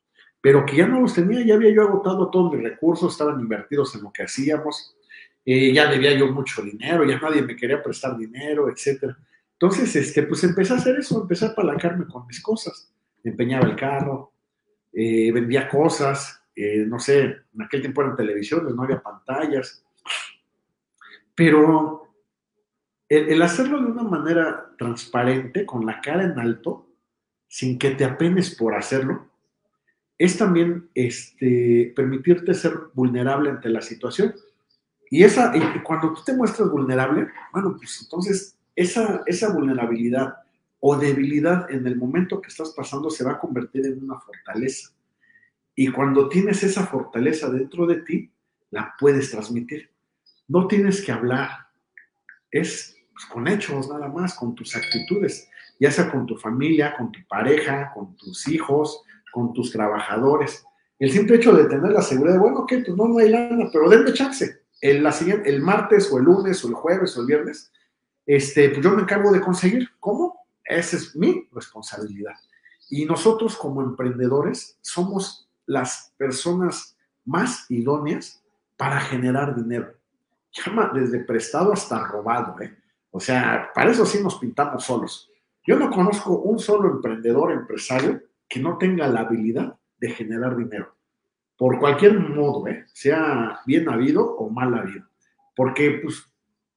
Pero 0.49 0.65
que 0.65 0.77
ya 0.77 0.87
no 0.87 1.03
los 1.03 1.13
tenía, 1.13 1.45
ya 1.45 1.57
había 1.57 1.75
yo 1.75 1.83
agotado 1.83 2.31
todos 2.31 2.55
mis 2.55 2.63
recursos, 2.63 3.13
estaban 3.13 3.39
invertidos 3.39 3.95
en 3.95 4.03
lo 4.03 4.11
que 4.11 4.23
hacíamos, 4.23 4.97
eh, 5.45 5.75
ya 5.75 5.91
debía 5.91 6.15
yo 6.15 6.33
mucho 6.33 6.63
dinero, 6.63 7.05
ya 7.05 7.19
nadie 7.21 7.43
me 7.43 7.55
quería 7.55 7.83
prestar 7.83 8.17
dinero, 8.17 8.71
etcétera. 8.71 9.15
Entonces, 9.53 9.95
este, 9.95 10.23
pues 10.23 10.43
empecé 10.45 10.73
a 10.73 10.77
hacer 10.77 10.97
eso, 10.99 11.21
empecé 11.21 11.45
a 11.45 11.49
apalancarme 11.49 12.07
con 12.07 12.27
mis 12.27 12.41
cosas. 12.41 12.91
Empeñaba 13.23 13.67
el 13.69 13.77
carro, 13.77 14.33
eh, 14.91 15.31
vendía 15.33 15.69
cosas, 15.69 16.43
eh, 16.57 16.87
no 16.87 16.99
sé, 16.99 17.25
en 17.25 17.63
aquel 17.63 17.83
tiempo 17.83 18.01
eran 18.01 18.17
televisiones, 18.17 18.75
no 18.75 18.85
había 18.85 19.03
pantallas, 19.03 19.85
pero 21.35 22.09
el, 23.07 23.43
hacerlo 23.43 23.83
de 23.83 23.91
una 23.91 24.05
manera 24.05 24.71
transparente, 24.79 25.67
con 25.67 25.85
la 25.85 26.01
cara 26.01 26.25
en 26.25 26.39
alto, 26.39 26.89
sin 27.49 27.79
que 27.79 27.91
te 27.91 28.07
apenes 28.07 28.57
por 28.57 28.75
hacerlo, 28.75 29.28
es 30.19 30.37
también 30.37 30.91
este, 30.95 31.93
permitirte 31.95 32.53
ser 32.53 32.75
vulnerable 32.93 33.51
ante 33.51 33.69
la 33.69 33.81
situación. 33.81 34.35
Y, 35.11 35.23
esa, 35.23 35.53
cuando 35.85 36.13
tú 36.13 36.23
te 36.25 36.37
muestras 36.37 36.69
vulnerable, 36.71 37.29
bueno, 37.53 37.77
pues 37.77 38.01
entonces 38.03 38.59
esa, 38.75 39.23
esa 39.27 39.53
vulnerabilidad 39.53 40.35
o 40.81 40.97
debilidad 40.97 41.71
en 41.71 41.87
el 41.87 41.97
momento 41.97 42.41
que 42.41 42.49
estás 42.49 42.73
pasando 42.77 43.11
se 43.11 43.25
va 43.25 43.33
a 43.33 43.39
convertir 43.39 43.87
en 43.87 44.03
una 44.03 44.19
fortaleza. 44.19 44.91
Y 45.75 45.89
cuando 45.89 46.29
tienes 46.29 46.63
esa 46.65 46.87
fortaleza 46.87 47.49
dentro 47.49 47.87
de 47.87 48.03
ti, 48.03 48.31
la 48.71 48.95
puedes 48.99 49.31
transmitir. 49.31 49.91
No 50.49 50.67
tienes 50.67 51.01
que 51.01 51.13
hablar, 51.13 51.51
es 52.51 52.97
pues, 53.13 53.27
con 53.27 53.47
hechos 53.49 53.89
nada 53.89 54.09
más, 54.09 54.35
con 54.35 54.55
tus 54.55 54.75
actitudes, 54.75 55.49
ya 55.79 55.91
sea 55.91 56.11
con 56.11 56.27
tu 56.27 56.37
familia, 56.37 56.95
con 56.97 57.13
tu 57.13 57.21
pareja, 57.29 57.93
con 57.95 58.17
tus 58.17 58.49
hijos, 58.49 59.03
con 59.39 59.53
tus 59.53 59.71
trabajadores. 59.71 60.65
El 60.99 61.13
simple 61.13 61.37
hecho 61.37 61.53
de 61.53 61.67
tener 61.67 61.93
la 61.93 62.03
seguridad 62.03 62.35
de, 62.35 62.41
bueno, 62.41 62.61
ok, 62.61 62.73
pues 62.85 62.97
no, 62.97 63.07
no 63.07 63.19
hay 63.19 63.29
lana, 63.29 63.69
pero 63.73 63.89
denme 63.89 64.13
chance. 64.13 64.63
El, 64.81 65.07
el 65.45 65.63
martes 65.63 66.11
o 66.13 66.19
el 66.19 66.25
lunes 66.25 66.65
o 66.65 66.69
el 66.69 66.75
jueves 66.75 67.17
o 67.17 67.21
el 67.21 67.27
viernes, 67.29 67.71
este, 68.27 68.71
pues 68.71 68.83
yo 68.83 68.91
me 68.91 69.03
encargo 69.03 69.31
de 69.31 69.41
conseguir. 69.41 69.89
¿Cómo? 70.01 70.45
Esa 70.65 70.97
es 70.97 71.15
mi 71.15 71.49
responsabilidad. 71.53 72.35
Y 72.91 73.05
nosotros 73.05 73.57
como 73.57 73.81
emprendedores 73.81 74.77
somos 74.81 75.49
las 75.67 76.13
personas 76.17 76.97
más 77.25 77.71
idóneas 77.71 78.43
para 78.77 78.99
generar 78.99 79.55
dinero. 79.55 79.95
Llama 80.51 80.91
desde 80.93 81.21
prestado 81.21 81.73
hasta 81.73 82.09
robado, 82.09 82.61
¿eh? 82.61 82.77
O 83.13 83.21
sea, 83.21 83.71
para 83.73 83.93
eso 83.93 84.05
sí 84.05 84.21
nos 84.21 84.37
pintamos 84.37 84.83
solos. 84.83 85.31
Yo 85.65 85.79
no 85.79 85.91
conozco 85.91 86.39
un 86.39 86.59
solo 86.59 86.91
emprendedor, 86.91 87.53
empresario, 87.53 88.23
que 88.49 88.61
no 88.61 88.79
tenga 88.79 89.07
la 89.09 89.21
habilidad 89.21 89.77
de 89.99 90.11
generar 90.11 90.57
dinero. 90.57 90.97
Por 91.57 91.79
cualquier 91.79 92.19
modo, 92.19 92.67
¿eh? 92.69 92.87
sea 92.93 93.61
bien 93.67 93.89
habido 93.89 94.37
o 94.37 94.49
mal 94.49 94.75
habido. 94.75 95.07
Porque, 95.57 96.01
pues, 96.03 96.23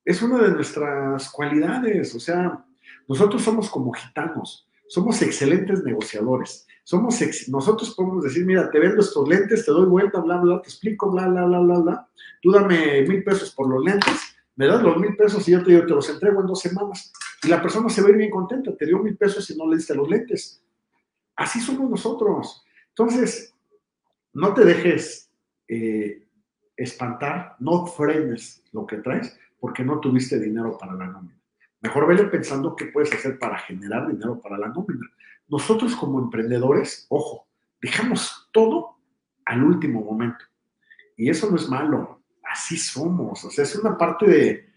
es 0.04 0.22
una 0.22 0.42
de 0.42 0.52
nuestras 0.52 1.30
cualidades. 1.30 2.16
O 2.16 2.20
sea, 2.20 2.66
nosotros 3.08 3.44
somos 3.44 3.70
como 3.70 3.92
gitanos, 3.94 4.68
somos 4.88 5.22
excelentes 5.22 5.84
negociadores. 5.84 6.68
Somos 6.84 7.20
nosotros 7.50 7.94
podemos 7.96 8.24
decir, 8.24 8.46
mira, 8.46 8.70
te 8.72 8.80
vendo 8.80 9.02
estos 9.02 9.28
lentes, 9.28 9.66
te 9.66 9.72
doy 9.72 9.86
vuelta, 9.86 10.20
bla, 10.20 10.38
bla, 10.38 10.62
te 10.62 10.70
explico, 10.70 11.12
bla, 11.12 11.28
bla, 11.28 11.46
bla, 11.46 11.60
bla, 11.60 11.80
bla. 11.80 12.10
Tú 12.42 12.52
dame 12.52 13.04
mil 13.04 13.24
pesos 13.24 13.52
por 13.52 13.70
los 13.70 13.84
lentes, 13.84 14.36
me 14.56 14.66
das 14.66 14.82
los 14.82 14.98
mil 14.98 15.16
pesos 15.16 15.48
y 15.48 15.52
yo 15.52 15.64
te, 15.64 15.80
te 15.80 15.88
los 15.94 16.10
entrego 16.10 16.42
en 16.42 16.48
dos 16.48 16.60
semanas. 16.60 17.14
Y 17.44 17.48
la 17.48 17.62
persona 17.62 17.88
se 17.88 18.02
va 18.02 18.08
a 18.08 18.12
ir 18.12 18.18
bien 18.18 18.32
contenta, 18.32 18.76
te 18.76 18.86
dio 18.86 18.98
mil 18.98 19.16
pesos 19.16 19.48
y 19.52 19.56
no 19.56 19.70
le 19.70 19.78
diste 19.78 19.94
los 19.94 20.10
lentes. 20.10 20.64
Así 21.36 21.60
somos 21.60 21.90
nosotros. 21.90 22.66
Entonces, 22.90 23.56
no 24.34 24.54
te 24.54 24.66
dejes 24.66 25.30
eh, 25.68 26.28
espantar, 26.76 27.56
no 27.60 27.86
frenes 27.86 28.64
lo 28.72 28.86
que 28.86 28.98
traes 28.98 29.38
porque 29.60 29.84
no 29.84 30.00
tuviste 30.00 30.40
dinero 30.40 30.78
para 30.78 30.94
la 30.94 31.08
nómina. 31.08 31.40
Mejor 31.82 32.08
vele 32.08 32.26
pensando 32.26 32.76
qué 32.76 32.86
puedes 32.86 33.14
hacer 33.14 33.40
para 33.40 33.58
generar 33.60 34.08
dinero 34.08 34.40
para 34.40 34.58
la 34.58 34.68
nómina. 34.68 35.10
Nosotros 35.48 35.96
como 35.96 36.20
emprendedores, 36.20 37.06
ojo, 37.10 37.48
dejamos 37.82 38.50
todo 38.52 38.98
al 39.46 39.64
último 39.64 40.02
momento. 40.02 40.46
Y 41.18 41.30
eso 41.30 41.50
no 41.50 41.58
es 41.58 41.68
malo, 41.70 42.22
así 42.44 42.78
somos, 42.78 43.44
o 43.46 43.50
sea, 43.50 43.64
es 43.64 43.76
una 43.76 43.98
parte 43.98 44.26
de, 44.28 44.72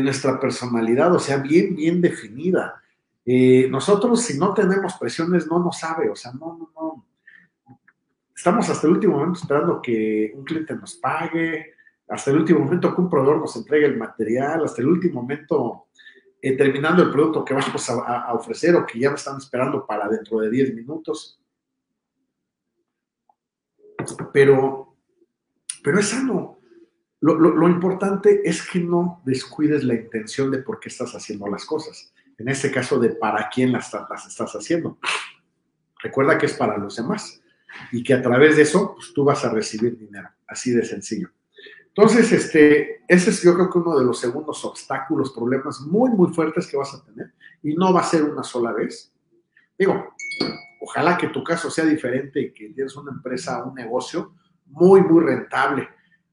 nuestra 0.00 0.38
personalidad, 0.38 1.12
o 1.12 1.18
sea, 1.18 1.38
bien, 1.38 1.74
bien 1.74 2.00
definida. 2.00 2.80
Eh, 3.24 3.68
nosotros 3.68 4.22
si 4.22 4.38
no 4.38 4.54
tenemos 4.54 4.94
presiones 4.94 5.46
no 5.46 5.58
nos 5.58 5.78
sabe, 5.78 6.08
o 6.10 6.16
sea, 6.16 6.32
no, 6.32 6.56
no, 6.58 6.70
no. 6.74 7.06
Estamos 8.34 8.68
hasta 8.70 8.86
el 8.86 8.94
último 8.94 9.18
momento 9.18 9.40
esperando 9.40 9.82
que 9.82 10.32
un 10.34 10.44
cliente 10.44 10.74
nos 10.74 10.94
pague, 10.94 11.74
hasta 12.08 12.30
el 12.30 12.38
último 12.38 12.60
momento 12.60 12.94
que 12.94 13.00
un 13.00 13.10
proveedor 13.10 13.38
nos 13.38 13.54
entregue 13.56 13.86
el 13.86 13.98
material, 13.98 14.64
hasta 14.64 14.80
el 14.80 14.88
último 14.88 15.20
momento 15.20 15.86
eh, 16.42 16.56
terminando 16.56 17.02
el 17.02 17.10
producto 17.10 17.44
que 17.44 17.52
vamos 17.52 17.90
a, 17.90 18.32
ofrecer 18.32 18.74
o 18.74 18.86
que 18.86 18.98
ya 18.98 19.10
me 19.10 19.16
están 19.16 19.36
esperando 19.36 19.86
para 19.86 20.08
dentro 20.08 20.40
de 20.40 20.50
10 20.50 20.74
minutos. 20.74 21.38
Pero, 24.32 24.96
pero 25.84 25.98
es 25.98 26.08
sano. 26.08 26.58
Lo, 27.20 27.68
importante 27.68 28.40
es 28.48 28.66
que 28.66 28.80
no 28.80 29.20
descuides 29.26 29.84
la 29.84 29.94
intención 29.94 30.50
de 30.50 30.62
por 30.62 30.80
qué 30.80 30.88
estás 30.88 31.12
haciendo 31.14 31.46
las 31.48 31.66
cosas. 31.66 32.14
En 32.40 32.48
este 32.48 32.70
caso, 32.70 32.98
de 32.98 33.10
para 33.10 33.50
quién 33.50 33.70
las, 33.70 33.92
estás 34.26 34.52
haciendo. 34.54 34.98
Recuerda 36.02 36.38
que 36.38 36.46
es 36.46 36.54
para 36.54 36.78
los 36.78 36.96
demás 36.96 37.42
y 37.92 38.02
que 38.02 38.14
a 38.14 38.22
través 38.22 38.56
de 38.56 38.62
eso 38.62 38.94
pues, 38.94 39.12
tú 39.12 39.24
vas 39.24 39.44
a 39.44 39.50
recibir 39.50 39.98
dinero. 39.98 40.30
Así 40.46 40.70
de 40.70 40.82
sencillo. 40.82 41.28
Entonces, 41.88 42.32
este, 42.32 43.04
ese 43.06 43.28
es 43.28 43.42
yo 43.42 43.52
creo 43.54 43.68
que 43.68 43.78
uno 43.78 43.98
de 43.98 44.06
los 44.06 44.18
segundos 44.18 44.64
obstáculos, 44.64 45.32
problemas 45.32 45.82
muy, 45.82 46.10
muy 46.12 46.32
fuertes 46.32 46.66
que 46.66 46.78
vas 46.78 46.94
a 46.94 47.04
tener 47.04 47.34
y 47.62 47.74
no 47.74 47.92
va 47.92 48.00
a 48.00 48.04
ser 48.04 48.22
una 48.24 48.42
sola 48.42 48.72
vez. 48.72 49.12
Digo, 49.78 50.14
ojalá 50.80 51.18
que 51.18 51.28
tu 51.28 51.44
caso 51.44 51.70
sea 51.70 51.84
diferente 51.84 52.40
y 52.40 52.52
que 52.54 52.70
tienes 52.70 52.96
una 52.96 53.12
empresa, 53.12 53.62
un 53.64 53.74
negocio 53.74 54.32
muy, 54.64 55.02
muy 55.02 55.24
rentable. 55.24 55.86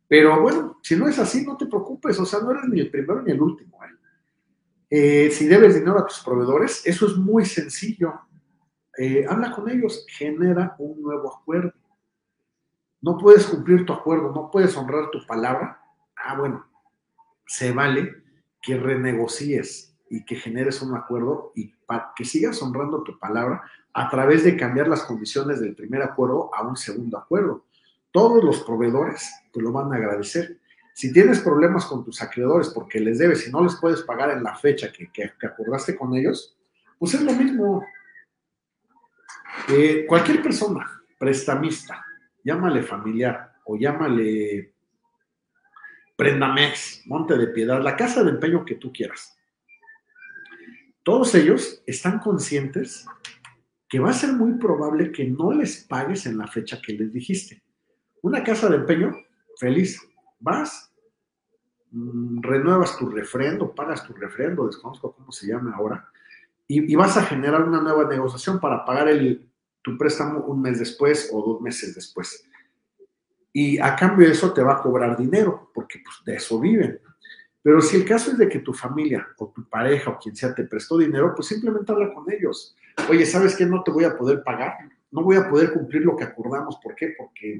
Pero 0.07 0.39
bueno, 0.41 0.79
si 0.81 0.95
no 0.95 1.09
es 1.09 1.19
así, 1.19 1.45
no 1.45 1.57
te 1.57 1.65
preocupes, 1.65 2.17
o 2.17 2.25
sea, 2.25 2.39
no 2.39 2.51
eres 2.51 2.63
ni 2.69 2.79
el 2.79 2.89
primero 2.89 3.21
ni 3.21 3.33
el 3.33 3.41
último. 3.41 3.77
¿eh? 3.83 3.96
Eh, 4.89 5.29
si 5.31 5.47
debes 5.47 5.75
dinero 5.75 5.99
a 5.99 6.05
tus 6.05 6.19
proveedores, 6.19 6.85
eso 6.85 7.07
es 7.07 7.17
muy 7.17 7.45
sencillo. 7.45 8.13
Eh, 8.97 9.25
habla 9.27 9.51
con 9.51 9.69
ellos, 9.69 10.05
genera 10.07 10.75
un 10.79 11.01
nuevo 11.01 11.35
acuerdo 11.35 11.73
no 13.01 13.17
puedes 13.17 13.45
cumplir 13.45 13.85
tu 13.85 13.93
acuerdo, 13.93 14.31
no 14.31 14.49
puedes 14.51 14.75
honrar 14.75 15.09
tu 15.11 15.25
palabra, 15.25 15.79
ah, 16.15 16.37
bueno, 16.37 16.65
se 17.45 17.71
vale 17.71 18.23
que 18.61 18.77
renegocies 18.77 19.95
y 20.09 20.25
que 20.25 20.35
generes 20.35 20.81
un 20.81 20.95
acuerdo 20.95 21.51
y 21.55 21.73
que 22.15 22.25
sigas 22.25 22.61
honrando 22.61 23.03
tu 23.03 23.17
palabra 23.19 23.63
a 23.93 24.09
través 24.09 24.43
de 24.43 24.57
cambiar 24.57 24.87
las 24.87 25.03
condiciones 25.03 25.59
del 25.59 25.75
primer 25.75 26.01
acuerdo 26.01 26.53
a 26.53 26.67
un 26.67 26.75
segundo 26.75 27.17
acuerdo. 27.17 27.65
Todos 28.11 28.43
los 28.43 28.63
proveedores 28.63 29.31
te 29.51 29.61
lo 29.61 29.71
van 29.71 29.93
a 29.93 29.97
agradecer. 29.97 30.59
Si 30.97 31.13
tienes 31.13 31.41
problemas 31.41 31.85
con 31.85 32.03
tus 32.03 32.23
acreedores 32.23 32.69
porque 32.69 32.99
les 32.99 33.19
debes 33.19 33.47
y 33.47 33.51
no 33.51 33.63
les 33.63 33.75
puedes 33.75 34.01
pagar 34.01 34.31
en 34.31 34.41
la 34.41 34.55
fecha 34.55 34.91
que, 34.91 35.31
acordaste 35.45 35.95
con 35.95 36.15
ellos, 36.15 36.57
pues 36.97 37.13
es 37.13 37.21
lo 37.21 37.33
mismo. 37.33 37.85
Eh, 39.69 40.07
cualquier 40.07 40.41
persona 40.41 41.03
prestamista 41.19 42.03
llámale 42.43 42.81
familiar 42.81 43.57
o 43.65 43.77
llámale 43.77 44.73
Prendamex, 46.15 47.03
Monte 47.05 47.37
de 47.37 47.45
Piedad, 47.49 47.79
la 47.79 47.95
casa 47.95 48.23
de 48.23 48.31
empeño 48.31 48.65
que 48.65 48.73
tú 48.73 48.91
quieras. 48.91 49.37
Todos 51.03 51.35
ellos 51.35 51.83
están 51.85 52.17
conscientes 52.17 53.05
que 53.87 53.99
va 53.99 54.09
a 54.09 54.13
ser 54.13 54.33
muy 54.33 54.53
probable 54.53 55.11
que 55.11 55.25
no 55.25 55.51
les 55.51 55.83
pagues 55.83 56.25
en 56.25 56.39
la 56.39 56.47
fecha 56.47 56.81
que 56.81 56.93
les 56.93 57.13
dijiste. 57.13 57.61
Una 58.23 58.43
casa 58.43 58.67
de 58.67 58.77
empeño, 58.77 59.15
feliz, 59.59 60.01
vas, 60.39 60.93
mm, 61.91 62.41
renuevas 62.41 62.97
tu 62.97 63.09
refrendo, 63.09 63.73
pagas 63.73 64.05
tu 64.05 64.13
refrendo, 64.13 64.67
desconozco 64.67 65.13
cómo 65.13 65.31
se 65.31 65.47
llama 65.47 65.75
ahora, 65.75 66.09
y, 66.69 66.95
vas 66.95 67.15
a 67.15 67.23
generar 67.23 67.63
una 67.63 67.81
nueva 67.81 68.09
negociación 68.09 68.59
para 68.59 68.83
pagar 68.83 69.07
el, 69.07 69.49
tu 69.81 69.97
préstamo 69.97 70.41
un 70.41 70.61
mes 70.61 70.79
después 70.79 71.29
o 71.31 71.41
dos 71.41 71.61
meses 71.61 71.95
después. 71.95 72.45
Y 73.53 73.79
a 73.79 73.95
cambio 73.95 74.27
de 74.27 74.33
eso 74.33 74.51
te 74.51 74.61
va 74.61 74.73
a 74.73 74.81
cobrar 74.81 75.17
dinero, 75.17 75.71
porque 75.73 76.01
pues, 76.03 76.17
de 76.25 76.35
eso 76.35 76.59
viven. 76.59 76.99
Pero 77.61 77.81
si 77.81 77.97
el 77.97 78.05
caso 78.05 78.31
es 78.31 78.37
de 78.37 78.49
que 78.49 78.59
tu 78.59 78.73
familia 78.73 79.27
o 79.37 79.47
tu 79.49 79.67
pareja 79.67 80.11
o 80.11 80.19
quien 80.19 80.35
sea 80.35 80.53
te 80.53 80.65
prestó 80.65 80.97
dinero, 80.97 81.33
pues 81.35 81.47
simplemente 81.47 81.91
habla 81.91 82.13
con 82.13 82.29
ellos. 82.31 82.75
Oye, 83.09 83.25
¿sabes 83.25 83.55
qué? 83.55 83.65
No 83.65 83.83
te 83.83 83.91
voy 83.91 84.03
a 84.03 84.17
poder 84.17 84.43
pagar, 84.43 84.73
no 85.11 85.23
voy 85.23 85.37
a 85.37 85.49
poder 85.49 85.71
cumplir 85.71 86.03
lo 86.03 86.15
que 86.15 86.25
acordamos. 86.25 86.77
¿Por 86.83 86.95
qué? 86.95 87.13
Porque 87.17 87.57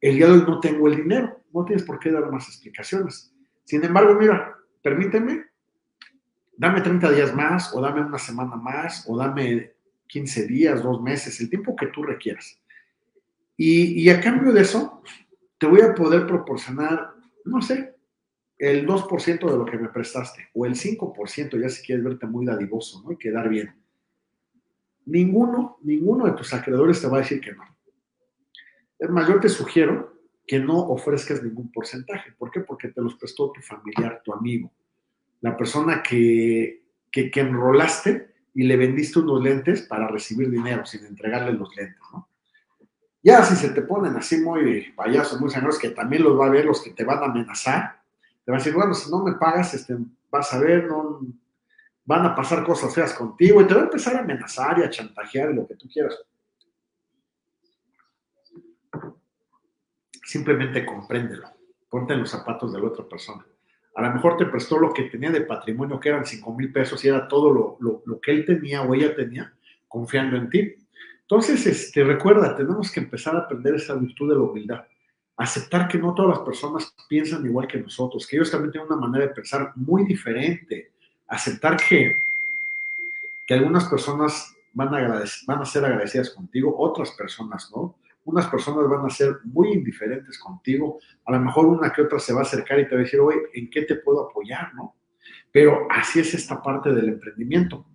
el 0.00 0.16
día 0.16 0.26
de 0.26 0.32
hoy 0.32 0.44
no 0.46 0.60
tengo 0.60 0.88
el 0.88 0.96
dinero. 0.96 1.40
No 1.52 1.64
tienes 1.64 1.84
por 1.84 1.98
qué 1.98 2.10
dar 2.10 2.30
más 2.30 2.46
explicaciones. 2.48 3.34
Sin 3.64 3.84
embargo, 3.84 4.14
mira, 4.14 4.56
permíteme, 4.82 5.46
dame 6.56 6.80
30 6.80 7.10
días 7.12 7.34
más, 7.34 7.74
o 7.74 7.80
dame 7.80 8.02
una 8.02 8.18
semana 8.18 8.56
más, 8.56 9.04
o 9.08 9.16
dame 9.16 9.72
15 10.06 10.46
días, 10.46 10.82
dos 10.82 11.02
meses, 11.02 11.40
el 11.40 11.50
tiempo 11.50 11.76
que 11.76 11.86
tú 11.88 12.02
requieras. 12.02 12.60
Y, 13.56 14.02
y 14.02 14.10
a 14.10 14.20
cambio 14.20 14.52
de 14.52 14.62
eso, 14.62 15.02
te 15.58 15.66
voy 15.66 15.82
a 15.82 15.94
poder 15.94 16.26
proporcionar, 16.26 17.12
no 17.44 17.60
sé, 17.60 17.94
el 18.58 18.86
2% 18.86 19.50
de 19.50 19.56
lo 19.56 19.64
que 19.64 19.78
me 19.78 19.88
prestaste, 19.88 20.48
o 20.52 20.66
el 20.66 20.74
5%, 20.74 21.60
ya 21.60 21.68
si 21.68 21.82
quieres 21.82 22.04
verte 22.04 22.26
muy 22.26 22.44
dadivoso, 22.44 23.02
¿no? 23.02 23.12
Y 23.12 23.16
quedar 23.16 23.48
bien. 23.48 23.74
Ninguno, 25.06 25.78
ninguno 25.82 26.26
de 26.26 26.32
tus 26.32 26.52
acreedores 26.52 27.00
te 27.00 27.08
va 27.08 27.18
a 27.18 27.20
decir 27.20 27.40
que 27.40 27.52
no. 27.52 27.64
Es 29.00 29.08
más, 29.08 29.26
yo 29.26 29.40
te 29.40 29.48
sugiero 29.48 30.14
que 30.46 30.60
no 30.60 30.78
ofrezcas 30.78 31.42
ningún 31.42 31.72
porcentaje. 31.72 32.32
¿Por 32.32 32.50
qué? 32.50 32.60
Porque 32.60 32.88
te 32.88 33.00
los 33.00 33.14
prestó 33.14 33.50
tu 33.50 33.62
familiar, 33.62 34.20
tu 34.22 34.32
amigo, 34.32 34.70
la 35.40 35.56
persona 35.56 36.02
que, 36.02 36.82
que, 37.10 37.30
enrolaste 37.34 38.34
y 38.54 38.64
le 38.64 38.76
vendiste 38.76 39.20
unos 39.20 39.42
lentes 39.42 39.82
para 39.82 40.06
recibir 40.06 40.50
dinero 40.50 40.84
sin 40.84 41.06
entregarle 41.06 41.52
los 41.54 41.74
lentes, 41.74 42.02
¿no? 42.12 42.28
Ya 43.22 43.44
si 43.44 43.54
se 43.54 43.70
te 43.70 43.82
ponen 43.82 44.16
así 44.16 44.38
muy 44.38 44.92
payasos, 44.96 45.40
muy 45.40 45.50
sangros, 45.50 45.78
que 45.78 45.90
también 45.90 46.22
los 46.22 46.38
va 46.38 46.46
a 46.46 46.50
ver 46.50 46.64
los 46.64 46.82
que 46.82 46.90
te 46.90 47.04
van 47.04 47.18
a 47.18 47.26
amenazar, 47.26 48.00
te 48.44 48.50
van 48.50 48.60
a 48.60 48.62
decir, 48.62 48.74
bueno, 48.74 48.94
si 48.94 49.10
no 49.10 49.22
me 49.22 49.34
pagas, 49.34 49.74
este, 49.74 49.96
vas 50.30 50.52
a 50.54 50.58
ver, 50.58 50.86
no, 50.86 51.20
van 52.04 52.26
a 52.26 52.34
pasar 52.34 52.64
cosas 52.64 52.94
feas 52.94 53.12
contigo 53.12 53.60
y 53.60 53.66
te 53.66 53.74
va 53.74 53.82
a 53.82 53.84
empezar 53.84 54.16
a 54.16 54.20
amenazar 54.20 54.78
y 54.78 54.82
a 54.82 54.90
chantajear 54.90 55.50
y 55.50 55.54
lo 55.54 55.66
que 55.66 55.76
tú 55.76 55.88
quieras. 55.88 56.18
Simplemente 60.30 60.86
compréndelo, 60.86 61.48
ponte 61.88 62.12
en 62.12 62.20
los 62.20 62.30
zapatos 62.30 62.72
de 62.72 62.78
la 62.78 62.86
otra 62.86 63.04
persona. 63.04 63.44
A 63.96 64.02
lo 64.02 64.14
mejor 64.14 64.36
te 64.36 64.46
prestó 64.46 64.78
lo 64.78 64.92
que 64.92 65.10
tenía 65.10 65.28
de 65.28 65.40
patrimonio, 65.40 65.98
que 65.98 66.08
eran 66.08 66.24
5 66.24 66.54
mil 66.54 66.72
pesos, 66.72 67.04
y 67.04 67.08
era 67.08 67.26
todo 67.26 67.52
lo, 67.52 68.00
lo, 68.06 68.20
que 68.20 68.30
él 68.30 68.44
tenía 68.44 68.82
o 68.82 68.94
ella 68.94 69.12
tenía, 69.12 69.52
confiando 69.88 70.36
en 70.36 70.48
ti. 70.48 70.76
Entonces, 71.22 71.66
este, 71.66 72.04
recuerda, 72.04 72.54
tenemos 72.54 72.92
que 72.92 73.00
empezar 73.00 73.34
a 73.34 73.40
aprender 73.40 73.74
esa 73.74 73.96
virtud 73.96 74.28
de 74.28 74.36
la 74.36 74.42
humildad. 74.42 74.84
Aceptar 75.36 75.88
que 75.88 75.98
no 75.98 76.14
todas 76.14 76.38
las 76.38 76.46
personas 76.46 76.94
piensan 77.08 77.44
igual 77.44 77.66
que 77.66 77.80
nosotros, 77.80 78.24
que 78.24 78.36
ellos 78.36 78.52
también 78.52 78.70
tienen 78.70 78.86
una 78.88 79.00
manera 79.00 79.26
de 79.26 79.34
pensar 79.34 79.72
muy 79.74 80.04
diferente. 80.04 80.92
Aceptar 81.26 81.76
que, 81.76 82.22
que 83.44 83.54
algunas 83.54 83.88
personas 83.88 84.54
van 84.74 84.94
a, 84.94 85.24
van 85.48 85.58
a 85.60 85.64
ser 85.64 85.84
agradecidas 85.84 86.30
contigo, 86.30 86.72
otras 86.78 87.10
personas 87.10 87.68
no 87.74 87.96
unas 88.24 88.46
personas 88.48 88.88
van 88.88 89.04
a 89.04 89.10
ser 89.10 89.38
muy 89.44 89.72
indiferentes 89.72 90.38
contigo, 90.38 90.98
a 91.24 91.32
lo 91.32 91.40
mejor 91.40 91.66
una 91.66 91.92
que 91.92 92.02
otra 92.02 92.18
se 92.18 92.32
va 92.32 92.40
a 92.40 92.42
acercar 92.42 92.78
y 92.80 92.84
te 92.88 92.94
va 92.94 93.00
a 93.00 93.04
decir, 93.04 93.20
oye, 93.20 93.38
¿en 93.54 93.70
qué 93.70 93.82
te 93.82 93.96
puedo 93.96 94.28
apoyar? 94.28 94.74
¿no? 94.74 94.96
Pero 95.52 95.86
así 95.90 96.20
es 96.20 96.34
esta 96.34 96.62
parte 96.62 96.92
del 96.92 97.08
emprendimiento. 97.08 97.86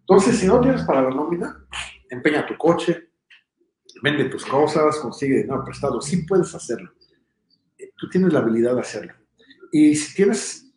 Entonces, 0.00 0.38
si 0.38 0.46
no 0.46 0.60
tienes 0.60 0.82
para 0.82 1.02
la 1.02 1.10
nómina, 1.10 1.64
empeña 2.10 2.46
tu 2.46 2.56
coche, 2.56 3.10
vende 4.02 4.26
tus 4.26 4.44
cosas, 4.44 4.98
consigue 4.98 5.42
dinero 5.42 5.64
prestado, 5.64 6.00
sí 6.00 6.24
puedes 6.24 6.54
hacerlo. 6.54 6.90
Tú 7.96 8.08
tienes 8.08 8.32
la 8.32 8.40
habilidad 8.40 8.74
de 8.74 8.80
hacerlo. 8.80 9.14
Y 9.70 9.94
si 9.94 10.14
tienes 10.14 10.72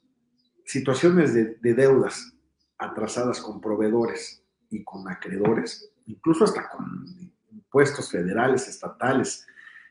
situaciones 0.65 1.33
de, 1.33 1.57
de 1.61 1.73
deudas 1.73 2.33
atrasadas 2.77 3.41
con 3.41 3.61
proveedores 3.61 4.43
y 4.69 4.83
con 4.83 5.07
acreedores, 5.07 5.91
incluso 6.05 6.43
hasta 6.43 6.69
con 6.69 7.34
impuestos 7.55 8.11
federales, 8.11 8.67
estatales, 8.67 9.47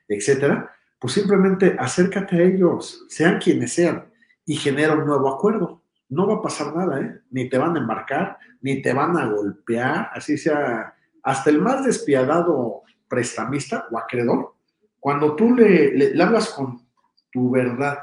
etcétera, 0.08 0.70
pues 0.98 1.14
simplemente 1.14 1.76
acércate 1.78 2.36
a 2.36 2.42
ellos, 2.42 3.04
sean 3.08 3.38
quienes 3.38 3.72
sean, 3.72 4.06
y 4.46 4.56
genera 4.56 4.94
un 4.94 5.06
nuevo 5.06 5.28
acuerdo. 5.34 5.82
No 6.08 6.26
va 6.26 6.34
a 6.34 6.42
pasar 6.42 6.74
nada, 6.76 7.00
¿eh? 7.00 7.20
Ni 7.30 7.48
te 7.48 7.58
van 7.58 7.76
a 7.76 7.80
embarcar, 7.80 8.38
ni 8.60 8.82
te 8.82 8.92
van 8.92 9.16
a 9.16 9.26
golpear, 9.26 10.10
así 10.12 10.36
sea, 10.36 10.94
hasta 11.22 11.50
el 11.50 11.60
más 11.60 11.84
despiadado 11.84 12.82
prestamista 13.08 13.86
o 13.90 13.98
acreedor, 13.98 14.54
cuando 15.04 15.36
tú 15.36 15.54
le, 15.54 16.14
hablas 16.22 16.48
con 16.48 16.80
tu 17.30 17.50
verdad, 17.50 17.98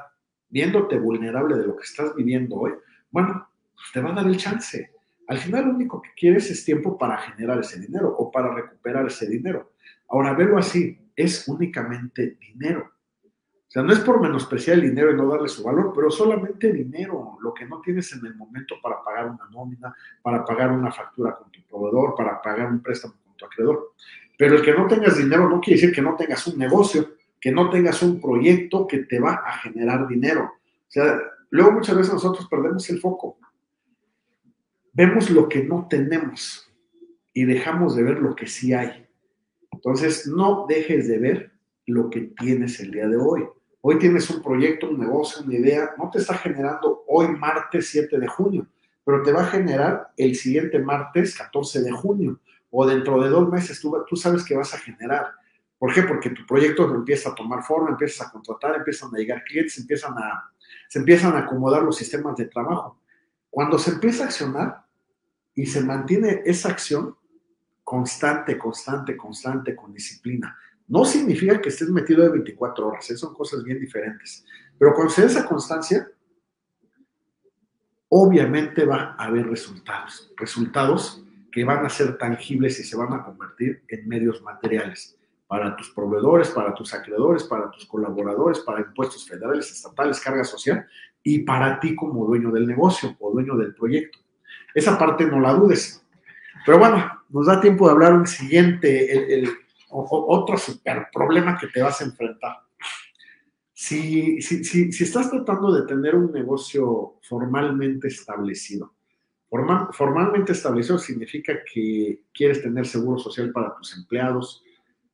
viéndote 0.49 0.99
vulnerable 0.99 1.57
de 1.57 1.65
lo 1.65 1.75
que 1.75 1.83
estás 1.83 2.15
viviendo 2.15 2.57
hoy, 2.57 2.73
bueno, 3.09 3.49
pues 3.73 3.87
te 3.91 4.01
va 4.01 4.11
a 4.11 4.13
dar 4.13 4.27
el 4.27 4.37
chance. 4.37 4.91
Al 5.31 5.37
final 5.37 5.65
lo 5.65 5.75
único 5.75 6.01
que 6.01 6.09
quieres 6.13 6.51
es 6.51 6.65
tiempo 6.65 6.97
para 6.97 7.17
generar 7.17 7.57
ese 7.57 7.79
dinero 7.79 8.13
o 8.17 8.29
para 8.29 8.53
recuperar 8.53 9.07
ese 9.07 9.29
dinero. 9.29 9.71
Ahora, 10.09 10.33
verlo 10.33 10.57
así, 10.57 10.99
es 11.15 11.47
únicamente 11.47 12.37
dinero. 12.37 12.91
O 13.23 13.71
sea, 13.71 13.81
no 13.81 13.93
es 13.93 13.99
por 13.99 14.19
menospreciar 14.19 14.75
el 14.75 14.89
dinero 14.89 15.09
y 15.09 15.15
no 15.15 15.29
darle 15.29 15.47
su 15.47 15.63
valor, 15.63 15.93
pero 15.95 16.11
solamente 16.11 16.73
dinero, 16.73 17.37
lo 17.41 17.53
que 17.53 17.65
no 17.65 17.79
tienes 17.79 18.11
en 18.11 18.25
el 18.25 18.35
momento 18.35 18.75
para 18.83 19.01
pagar 19.01 19.27
una 19.27 19.47
nómina, 19.49 19.95
para 20.21 20.43
pagar 20.43 20.69
una 20.73 20.91
factura 20.91 21.33
con 21.37 21.49
tu 21.49 21.61
proveedor, 21.61 22.13
para 22.13 22.41
pagar 22.41 22.69
un 22.69 22.83
préstamo 22.83 23.13
con 23.23 23.37
tu 23.37 23.45
acreedor. 23.45 23.93
Pero 24.37 24.57
el 24.57 24.61
que 24.61 24.73
no 24.73 24.85
tengas 24.85 25.17
dinero 25.17 25.47
no 25.47 25.61
quiere 25.61 25.79
decir 25.79 25.95
que 25.95 26.01
no 26.01 26.17
tengas 26.17 26.45
un 26.45 26.59
negocio, 26.59 27.11
que 27.39 27.53
no 27.53 27.69
tengas 27.69 28.03
un 28.03 28.19
proyecto 28.19 28.85
que 28.85 29.05
te 29.05 29.17
va 29.21 29.35
a 29.45 29.53
generar 29.59 30.09
dinero. 30.09 30.43
O 30.43 30.91
sea, 30.91 31.21
luego 31.51 31.71
muchas 31.71 31.95
veces 31.95 32.11
nosotros 32.11 32.49
perdemos 32.49 32.89
el 32.89 32.99
foco 32.99 33.37
vemos 34.93 35.29
lo 35.29 35.47
que 35.47 35.63
no 35.63 35.87
tenemos 35.89 36.69
y 37.33 37.45
dejamos 37.45 37.95
de 37.95 38.03
ver 38.03 38.19
lo 38.19 38.35
que 38.35 38.47
sí 38.47 38.73
hay. 38.73 39.07
Entonces, 39.71 40.27
no 40.27 40.65
dejes 40.67 41.07
de 41.07 41.17
ver 41.17 41.51
lo 41.87 42.09
que 42.09 42.31
tienes 42.39 42.79
el 42.79 42.91
día 42.91 43.07
de 43.07 43.17
hoy. 43.17 43.45
Hoy 43.81 43.97
tienes 43.97 44.29
un 44.29 44.43
proyecto, 44.43 44.89
un 44.89 44.99
negocio, 44.99 45.43
una 45.43 45.55
idea, 45.55 45.91
no 45.97 46.09
te 46.11 46.19
está 46.19 46.35
generando 46.35 47.03
hoy 47.07 47.29
martes 47.29 47.89
7 47.89 48.19
de 48.19 48.27
junio, 48.27 48.67
pero 49.03 49.23
te 49.23 49.31
va 49.31 49.41
a 49.41 49.47
generar 49.47 50.11
el 50.17 50.35
siguiente 50.35 50.77
martes 50.79 51.35
14 51.35 51.81
de 51.81 51.91
junio 51.91 52.39
o 52.69 52.85
dentro 52.85 53.21
de 53.21 53.29
dos 53.29 53.49
meses 53.49 53.81
tú, 53.81 53.95
tú 54.07 54.15
sabes 54.15 54.43
que 54.43 54.55
vas 54.55 54.73
a 54.73 54.77
generar. 54.77 55.31
¿Por 55.79 55.93
qué? 55.93 56.03
Porque 56.03 56.29
tu 56.29 56.45
proyecto 56.45 56.93
empieza 56.93 57.31
a 57.31 57.35
tomar 57.35 57.63
forma, 57.63 57.89
empiezas 57.89 58.27
a 58.27 58.31
contratar, 58.31 58.75
empiezan 58.75 59.09
a 59.15 59.17
llegar 59.17 59.43
clientes, 59.43 59.79
empiezan 59.79 60.13
a, 60.15 60.51
se 60.87 60.99
empiezan 60.99 61.35
a 61.35 61.39
acomodar 61.39 61.81
los 61.81 61.97
sistemas 61.97 62.35
de 62.35 62.45
trabajo. 62.45 63.00
Cuando 63.51 63.77
se 63.77 63.91
empieza 63.91 64.23
a 64.23 64.27
accionar 64.27 64.85
y 65.53 65.65
se 65.65 65.83
mantiene 65.83 66.41
esa 66.45 66.69
acción 66.69 67.15
constante, 67.83 68.57
constante, 68.57 69.17
constante, 69.17 69.75
con 69.75 69.93
disciplina, 69.93 70.57
no 70.87 71.03
significa 71.03 71.61
que 71.61 71.69
estés 71.69 71.89
metido 71.89 72.23
de 72.23 72.29
24 72.29 72.87
horas, 72.87 73.11
¿eh? 73.11 73.17
son 73.17 73.33
cosas 73.33 73.63
bien 73.63 73.79
diferentes. 73.79 74.45
Pero 74.79 74.93
con 74.93 75.07
esa 75.07 75.45
constancia, 75.45 76.09
obviamente 78.07 78.85
va 78.85 79.15
a 79.17 79.25
haber 79.25 79.47
resultados, 79.47 80.31
resultados 80.37 81.23
que 81.51 81.65
van 81.65 81.85
a 81.85 81.89
ser 81.89 82.17
tangibles 82.17 82.79
y 82.79 82.83
se 82.83 82.95
van 82.95 83.13
a 83.13 83.23
convertir 83.23 83.83
en 83.89 84.07
medios 84.07 84.41
materiales 84.41 85.17
para 85.47 85.75
tus 85.75 85.89
proveedores, 85.89 86.49
para 86.51 86.73
tus 86.73 86.93
acreedores, 86.93 87.43
para 87.43 87.69
tus 87.69 87.85
colaboradores, 87.85 88.59
para 88.59 88.79
impuestos 88.79 89.27
federales, 89.27 89.69
estatales, 89.69 90.21
carga 90.21 90.45
social 90.45 90.87
y 91.23 91.39
para 91.39 91.79
ti 91.79 91.95
como 91.95 92.25
dueño 92.25 92.51
del 92.51 92.67
negocio 92.67 93.15
o 93.19 93.31
dueño 93.31 93.55
del 93.55 93.73
proyecto. 93.73 94.19
Esa 94.73 94.97
parte 94.97 95.25
no 95.25 95.39
la 95.39 95.53
dudes. 95.53 96.03
Pero 96.65 96.79
bueno, 96.79 97.23
nos 97.29 97.45
da 97.47 97.61
tiempo 97.61 97.85
de 97.85 97.93
hablar 97.93 98.13
un 98.13 98.27
siguiente, 98.27 99.33
el, 99.39 99.49
otro 99.89 100.57
super 100.57 101.07
problema 101.11 101.57
que 101.57 101.67
te 101.67 101.81
vas 101.81 102.01
a 102.01 102.05
enfrentar. 102.05 102.57
Si, 103.73 104.41
si, 104.41 104.63
si, 104.63 105.03
estás 105.03 105.29
tratando 105.29 105.73
de 105.73 105.87
tener 105.87 106.15
un 106.15 106.31
negocio 106.31 107.15
formalmente 107.23 108.07
establecido, 108.07 108.93
formalmente 109.91 110.53
establecido 110.53 110.97
significa 110.97 111.53
que 111.73 112.23
quieres 112.33 112.61
tener 112.61 112.85
seguro 112.85 113.17
social 113.17 113.51
para 113.51 113.75
tus 113.75 113.97
empleados, 113.97 114.63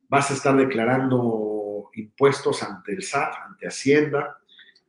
vas 0.10 0.30
a 0.30 0.34
estar 0.34 0.56
declarando 0.56 1.90
impuestos 1.96 2.62
ante 2.62 2.94
el 2.94 3.02
SAT, 3.02 3.34
ante 3.48 3.68
Hacienda, 3.68 4.38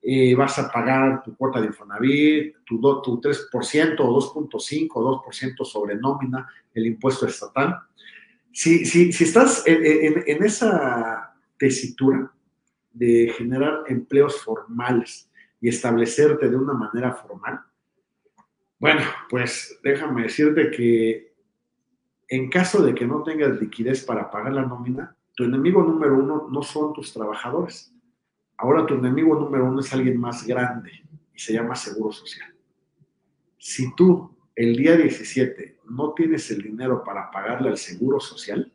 eh, 0.03 0.34
vas 0.34 0.59
a 0.59 0.70
pagar 0.70 1.22
tu 1.22 1.36
cuota 1.36 1.61
de 1.61 1.66
Infonavit, 1.66 2.57
tu, 2.64 2.80
tu 2.80 3.20
3% 3.20 3.96
o 4.01 4.34
2.5 4.34 4.88
o 4.94 5.24
2% 5.24 5.64
sobre 5.64 5.96
nómina, 5.96 6.49
el 6.74 6.86
impuesto 6.86 7.26
estatal. 7.26 7.78
Si, 8.53 8.84
si, 8.84 9.12
si 9.12 9.24
estás 9.24 9.66
en, 9.66 10.24
en 10.26 10.44
esa 10.44 11.34
tesitura 11.59 12.32
de 12.92 13.32
generar 13.36 13.84
empleos 13.86 14.40
formales 14.40 15.30
y 15.61 15.68
establecerte 15.68 16.49
de 16.49 16.57
una 16.57 16.72
manera 16.72 17.12
formal, 17.12 17.61
bueno, 18.78 19.03
pues 19.28 19.78
déjame 19.82 20.22
decirte 20.22 20.70
que 20.70 21.34
en 22.28 22.49
caso 22.49 22.82
de 22.82 22.94
que 22.94 23.07
no 23.07 23.22
tengas 23.22 23.61
liquidez 23.61 24.05
para 24.05 24.30
pagar 24.30 24.53
la 24.53 24.66
nómina, 24.66 25.16
tu 25.34 25.44
enemigo 25.44 25.82
número 25.82 26.18
uno 26.18 26.49
no 26.51 26.62
son 26.62 26.92
tus 26.92 27.12
trabajadores. 27.12 27.92
Ahora 28.59 28.84
tu 28.84 28.94
enemigo 28.94 29.34
número 29.34 29.66
uno 29.66 29.80
es 29.80 29.92
alguien 29.92 30.18
más 30.18 30.46
grande 30.46 30.90
y 31.34 31.38
se 31.38 31.52
llama 31.52 31.74
Seguro 31.74 32.12
Social. 32.12 32.54
Si 33.56 33.94
tú 33.94 34.36
el 34.54 34.76
día 34.76 34.96
17 34.96 35.78
no 35.88 36.12
tienes 36.12 36.50
el 36.50 36.62
dinero 36.62 37.02
para 37.02 37.30
pagarle 37.30 37.70
al 37.70 37.78
Seguro 37.78 38.20
Social, 38.20 38.72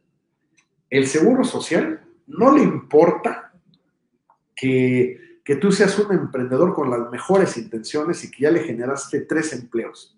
el 0.89 1.07
Seguro 1.07 1.43
Social 1.43 2.01
no 2.27 2.55
le 2.55 2.63
importa 2.63 3.53
que, 4.55 5.39
que 5.43 5.55
tú 5.57 5.71
seas 5.71 5.97
un 5.99 6.13
emprendedor 6.13 6.73
con 6.73 6.89
las 6.89 7.11
mejores 7.11 7.57
intenciones 7.57 8.23
y 8.23 8.31
que 8.31 8.43
ya 8.43 8.51
le 8.51 8.63
generaste 8.63 9.21
tres 9.21 9.53
empleos 9.53 10.17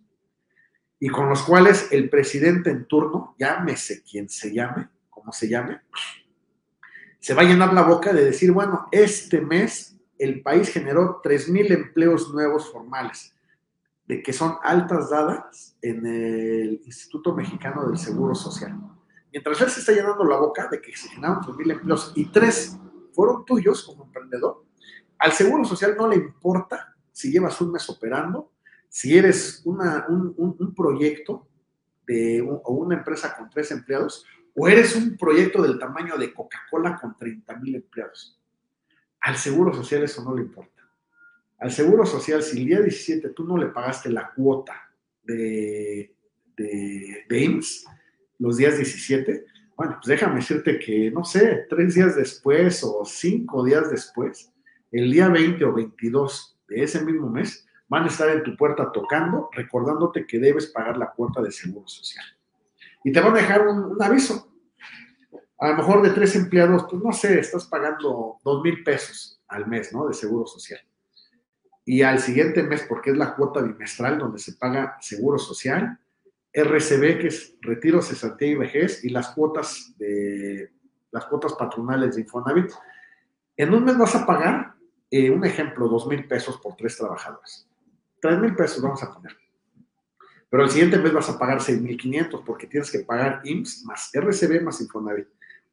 y 1.00 1.10
con 1.10 1.30
los 1.30 1.44
cuales 1.44 1.90
el 1.92 2.10
presidente 2.10 2.70
en 2.70 2.86
turno, 2.86 3.36
llámese 3.38 4.02
quien 4.04 4.30
se 4.30 4.54
llame, 4.54 4.90
como 5.10 5.32
se 5.32 5.48
llame, 5.48 5.82
se 7.26 7.34
va 7.34 7.42
a 7.42 7.46
llenar 7.46 7.74
la 7.74 7.82
boca 7.82 8.14
de 8.14 8.24
decir, 8.24 8.52
bueno, 8.52 8.88
este 8.92 9.42
mes 9.42 9.98
el 10.20 10.44
país 10.44 10.70
generó 10.70 11.24
3.000 11.24 11.72
empleos 11.72 12.32
nuevos 12.32 12.72
formales, 12.72 13.34
de 14.06 14.22
que 14.22 14.32
son 14.32 14.58
altas 14.62 15.10
dadas 15.10 15.76
en 15.82 16.06
el 16.06 16.82
Instituto 16.86 17.34
Mexicano 17.34 17.88
del 17.88 17.98
Seguro 17.98 18.36
Social. 18.36 18.80
Mientras 19.32 19.60
él 19.60 19.72
se 19.72 19.80
está 19.80 19.92
llenando 19.92 20.24
la 20.24 20.38
boca 20.38 20.68
de 20.68 20.80
que 20.80 20.96
se 20.96 21.10
generaron 21.10 21.42
3.000 21.42 21.72
empleos 21.72 22.14
y 22.16 22.26
tres 22.26 22.78
fueron 23.12 23.44
tuyos 23.44 23.82
como 23.82 24.04
emprendedor, 24.04 24.64
al 25.18 25.32
Seguro 25.32 25.66
Social 25.66 25.96
no 25.98 26.08
le 26.08 26.18
importa 26.18 26.96
si 27.12 27.32
llevas 27.32 27.60
un 27.60 27.72
mes 27.72 27.90
operando, 27.90 28.52
si 28.88 29.18
eres 29.18 29.64
una, 29.66 30.06
un, 30.10 30.76
proyecto 30.76 31.48
de, 32.06 32.48
o 32.48 32.72
una 32.72 32.98
empresa 32.98 33.36
con 33.36 33.50
tres 33.50 33.72
empleados, 33.72 34.28
o 34.56 34.68
eres 34.68 34.96
un 34.96 35.18
proyecto 35.18 35.62
del 35.62 35.78
tamaño 35.78 36.18
de 36.18 36.34
Coca-Cola 36.34 36.98
con 37.00 37.16
30 37.18 37.56
mil 37.58 37.76
empleados. 37.76 38.40
Al 39.22 39.38
Seguro 39.38 39.74
Social 39.74 40.04
eso 40.04 40.24
no 40.24 40.36
le 40.36 40.44
importa. 40.44 40.82
Al 41.60 41.72
Seguro 41.72 42.06
Social, 42.06 42.42
si 42.42 42.60
el 42.60 42.66
día 42.66 42.82
17 42.82 43.30
tú 43.30 43.44
no 43.44 43.58
le 43.58 43.68
pagaste 43.68 44.10
la 44.10 44.32
cuota 44.34 44.92
de, 45.24 46.16
de, 46.56 47.26
de 47.28 47.44
IMSS, 47.44 47.86
los 48.40 48.58
días 48.58 48.78
17, 48.78 49.46
bueno, 49.76 49.98
pues 50.02 50.08
déjame 50.08 50.36
decirte 50.36 50.80
que, 50.80 51.12
no 51.12 51.24
sé, 51.24 51.66
tres 51.70 51.96
días 51.96 52.16
después 52.16 52.84
o 52.84 53.04
cinco 53.06 53.64
días 53.64 53.90
después, 53.90 54.52
el 54.92 55.12
día 55.12 55.28
20 55.28 55.66
o 55.66 55.74
22 55.74 56.58
de 56.70 56.84
ese 56.84 57.04
mismo 57.04 57.30
mes, 57.30 57.68
van 57.88 58.04
a 58.04 58.08
estar 58.08 58.30
en 58.30 58.44
tu 58.44 58.56
puerta 58.56 58.92
tocando, 58.92 59.50
recordándote 59.52 60.26
que 60.26 60.40
debes 60.40 60.68
pagar 60.68 60.98
la 60.98 61.12
cuota 61.12 61.42
de 61.42 61.52
seguro 61.52 61.88
social. 61.88 62.26
Y 63.04 63.12
te 63.12 63.20
van 63.20 63.34
a 63.34 63.38
dejar 63.38 63.68
un, 63.68 64.02
aviso. 64.02 64.45
A 65.58 65.70
lo 65.70 65.78
mejor 65.78 66.02
de 66.02 66.10
tres 66.10 66.36
empleados, 66.36 66.86
pues 66.90 67.02
no 67.02 67.14
sé, 67.14 67.40
estás 67.40 67.66
pagando 67.66 68.40
dos 68.44 68.64
mil 68.64 68.84
pesos 68.84 69.42
al 69.48 69.68
mes, 69.68 69.94
¿no? 69.94 70.08
De 70.08 70.14
seguro 70.14 70.46
social. 70.46 70.80
Y 71.86 72.02
al 72.02 72.20
siguiente 72.20 72.64
mes, 72.64 72.86
porque 72.90 73.12
es 73.12 73.18
la 73.18 73.36
cuota 73.36 73.62
bimestral 73.62 74.18
donde 74.18 74.40
se 74.40 74.54
paga 74.54 74.98
seguro 75.00 75.38
social, 75.38 76.00
RCB, 76.52 77.20
que 77.20 77.28
es 77.28 77.56
retiro, 77.62 78.02
cesantía 78.02 78.50
y 78.50 78.56
vejez, 78.56 79.04
y 79.04 79.10
las 79.10 79.30
cuotas 79.30 79.94
de 79.98 80.72
las 81.12 81.26
cuotas 81.26 81.54
patronales 81.54 82.16
de 82.16 82.22
Infonavit. 82.22 82.72
En 83.56 83.74
un 83.74 83.86
mes 83.86 83.98
vas 83.98 84.16
a 84.16 84.26
pagar, 84.26 84.74
eh, 85.10 85.30
un 85.30 85.46
ejemplo, 85.46 85.88
dos 85.88 86.08
mil 86.08 86.28
pesos 86.28 86.58
por 86.58 86.76
tres 86.76 86.98
trabajadores. 86.98 87.70
3 88.26 88.40
mil 88.40 88.56
pesos 88.56 88.82
vamos 88.82 89.04
a 89.04 89.14
poner. 89.14 89.38
Pero 90.50 90.64
el 90.64 90.70
siguiente 90.70 90.98
mes 90.98 91.14
vas 91.14 91.30
a 91.30 91.38
pagar 91.38 91.60
6.500 91.60 92.44
porque 92.44 92.66
tienes 92.66 92.90
que 92.90 93.00
pagar 93.00 93.42
IMSS 93.44 93.84
más 93.86 94.10
RCB 94.14 94.64
más 94.64 94.82
Infonavit. 94.82 95.28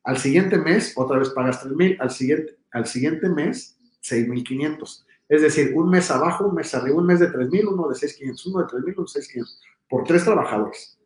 Al 0.05 0.19
siguiente 0.19 0.59
mes, 0.59 0.93
otra 0.97 1.19
vez 1.19 1.31
pagas 1.31 1.65
3.000. 1.65 1.97
Al 2.01 2.11
siguiente, 2.11 2.59
al 2.73 2.87
siguiente 2.87 3.29
mes, 3.29 3.79
6.500. 4.03 5.05
Es 5.29 5.43
decir, 5.43 5.73
un 5.75 5.89
mes 5.89 6.11
abajo, 6.11 6.47
un 6.47 6.55
mes 6.55 6.75
arriba, 6.75 6.99
un 6.99 7.07
mes 7.07 7.21
de 7.21 7.31
3.000, 7.31 7.73
uno 7.73 7.89
de 7.89 7.95
6.500, 7.95 8.47
uno 8.47 8.59
de 8.61 8.67
3.000, 8.67 8.95
uno 8.97 9.07
de 9.15 9.21
6.500, 9.21 9.59
por 9.89 10.05
tres 10.05 10.25
trabajadores. 10.25 10.99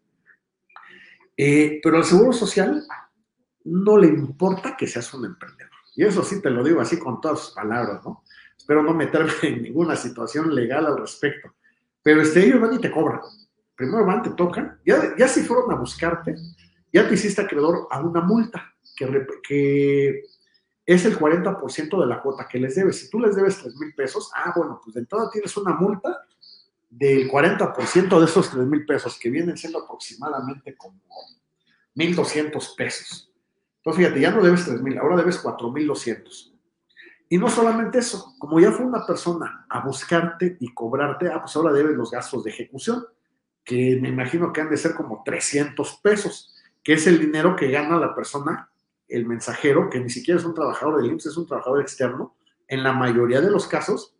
Eh, 1.37 1.81
pero 1.83 1.99
al 1.99 2.05
Seguro 2.05 2.33
Social 2.33 2.83
no 3.65 3.99
le 3.99 4.09
importa 4.09 4.77
que 4.77 4.87
seas 4.87 5.13
un 5.13 5.27
emprendedor. 5.27 5.71
Y 5.95 6.05
eso 6.05 6.23
sí 6.23 6.41
te 6.41 6.51
lo 6.51 6.65
digo 6.65 6.81
así 6.81 6.99
con 6.99 7.21
todas 7.21 7.41
sus 7.41 7.55
palabras, 7.55 8.03
¿no? 8.05 8.25
Espero 8.57 8.83
no 8.83 8.95
meterme 8.95 9.33
en 9.43 9.63
ninguna 9.63 9.97
situación 9.97 10.55
legal 10.55 10.87
al 10.87 10.99
respecto. 10.99 11.55
Pero 12.03 12.23
este, 12.23 12.47
ellos 12.47 12.61
van 12.61 12.75
y 12.75 12.79
te 12.79 12.91
cobran. 12.91 13.21
Primero 13.75 14.07
van, 14.07 14.23
te 14.23 14.31
tocan. 14.31 14.81
Ya, 14.87 15.15
ya 15.19 15.29
si 15.29 15.43
fueron 15.43 15.71
a 15.73 15.77
buscarte, 15.77 16.35
ya 16.93 17.07
te 17.07 17.15
hiciste 17.15 17.43
acreedor 17.43 17.89
a 17.91 18.01
una 18.01 18.23
multa 18.23 18.76
que, 18.97 20.23
es 20.85 21.05
el 21.05 21.19
40% 21.19 22.01
de 22.01 22.07
la 22.07 22.23
cuota 22.23 22.47
que 22.49 22.59
les 22.59 22.77
debes. 22.77 23.01
Si 23.01 23.11
tú 23.11 23.19
les 23.19 23.35
debes 23.35 23.59
3 23.59 23.77
mil 23.77 23.93
pesos, 23.95 24.31
ah, 24.35 24.53
bueno, 24.57 24.81
pues 24.83 24.95
de 24.95 25.01
entrada 25.01 25.29
tienes 25.31 25.57
una 25.57 25.75
multa 25.75 26.25
del 26.89 27.29
40% 27.29 28.19
de 28.19 28.25
esos 28.25 28.51
3 28.51 28.67
mil 28.67 28.87
pesos, 28.87 29.19
que 29.19 29.29
vienen 29.29 29.57
siendo 29.57 29.81
aproximadamente 29.81 30.77
como 30.77 31.01
1.200 31.97 32.77
pesos. 32.77 33.33
Entonces, 33.79 34.05
fíjate, 34.05 34.21
ya 34.21 34.31
no 34.31 34.43
debes 34.43 34.65
3 34.65 34.81
mil, 34.81 34.99
ahora 34.99 35.17
debes 35.17 35.43
4.200. 35.43 36.53
Y 37.29 37.39
no 37.39 37.49
solamente 37.49 37.99
eso, 37.99 38.35
como 38.39 38.61
ya 38.61 38.71
fue 38.71 38.87
una 38.87 39.05
persona 39.05 39.67
a 39.69 39.81
buscarte 39.81 40.57
y 40.61 40.73
cobrarte, 40.73 41.29
ah, 41.29 41.41
pues 41.41 41.57
ahora 41.57 41.73
debes 41.73 41.97
los 41.97 42.11
gastos 42.11 42.45
de 42.45 42.51
ejecución, 42.51 43.05
que 43.65 43.99
me 44.01 44.09
imagino 44.09 44.53
que 44.53 44.61
han 44.61 44.71
de 44.71 44.77
ser 44.77 44.95
como 44.95 45.23
300 45.25 46.01
pesos, 46.03 46.55
que 46.85 46.93
es 46.93 47.07
el 47.09 47.19
dinero 47.19 47.57
que 47.57 47.69
gana 47.69 47.99
la 47.99 48.15
persona, 48.15 48.71
el 49.09 49.27
mensajero, 49.27 49.89
que 49.91 50.01
ni 50.01 50.11
siquiera 50.11 50.41
es 50.41 50.47
un 50.47 50.55
trabajador 50.55 51.01
del 51.01 51.11
IMSS, 51.13 51.27
es 51.27 51.37
un 51.37 51.47
trabajador 51.47 51.81
externo, 51.81 52.37
en 52.69 52.83
la 52.83 52.93
mayoría 52.93 53.41
de 53.41 53.51
los 53.51 53.67
casos, 53.67 54.17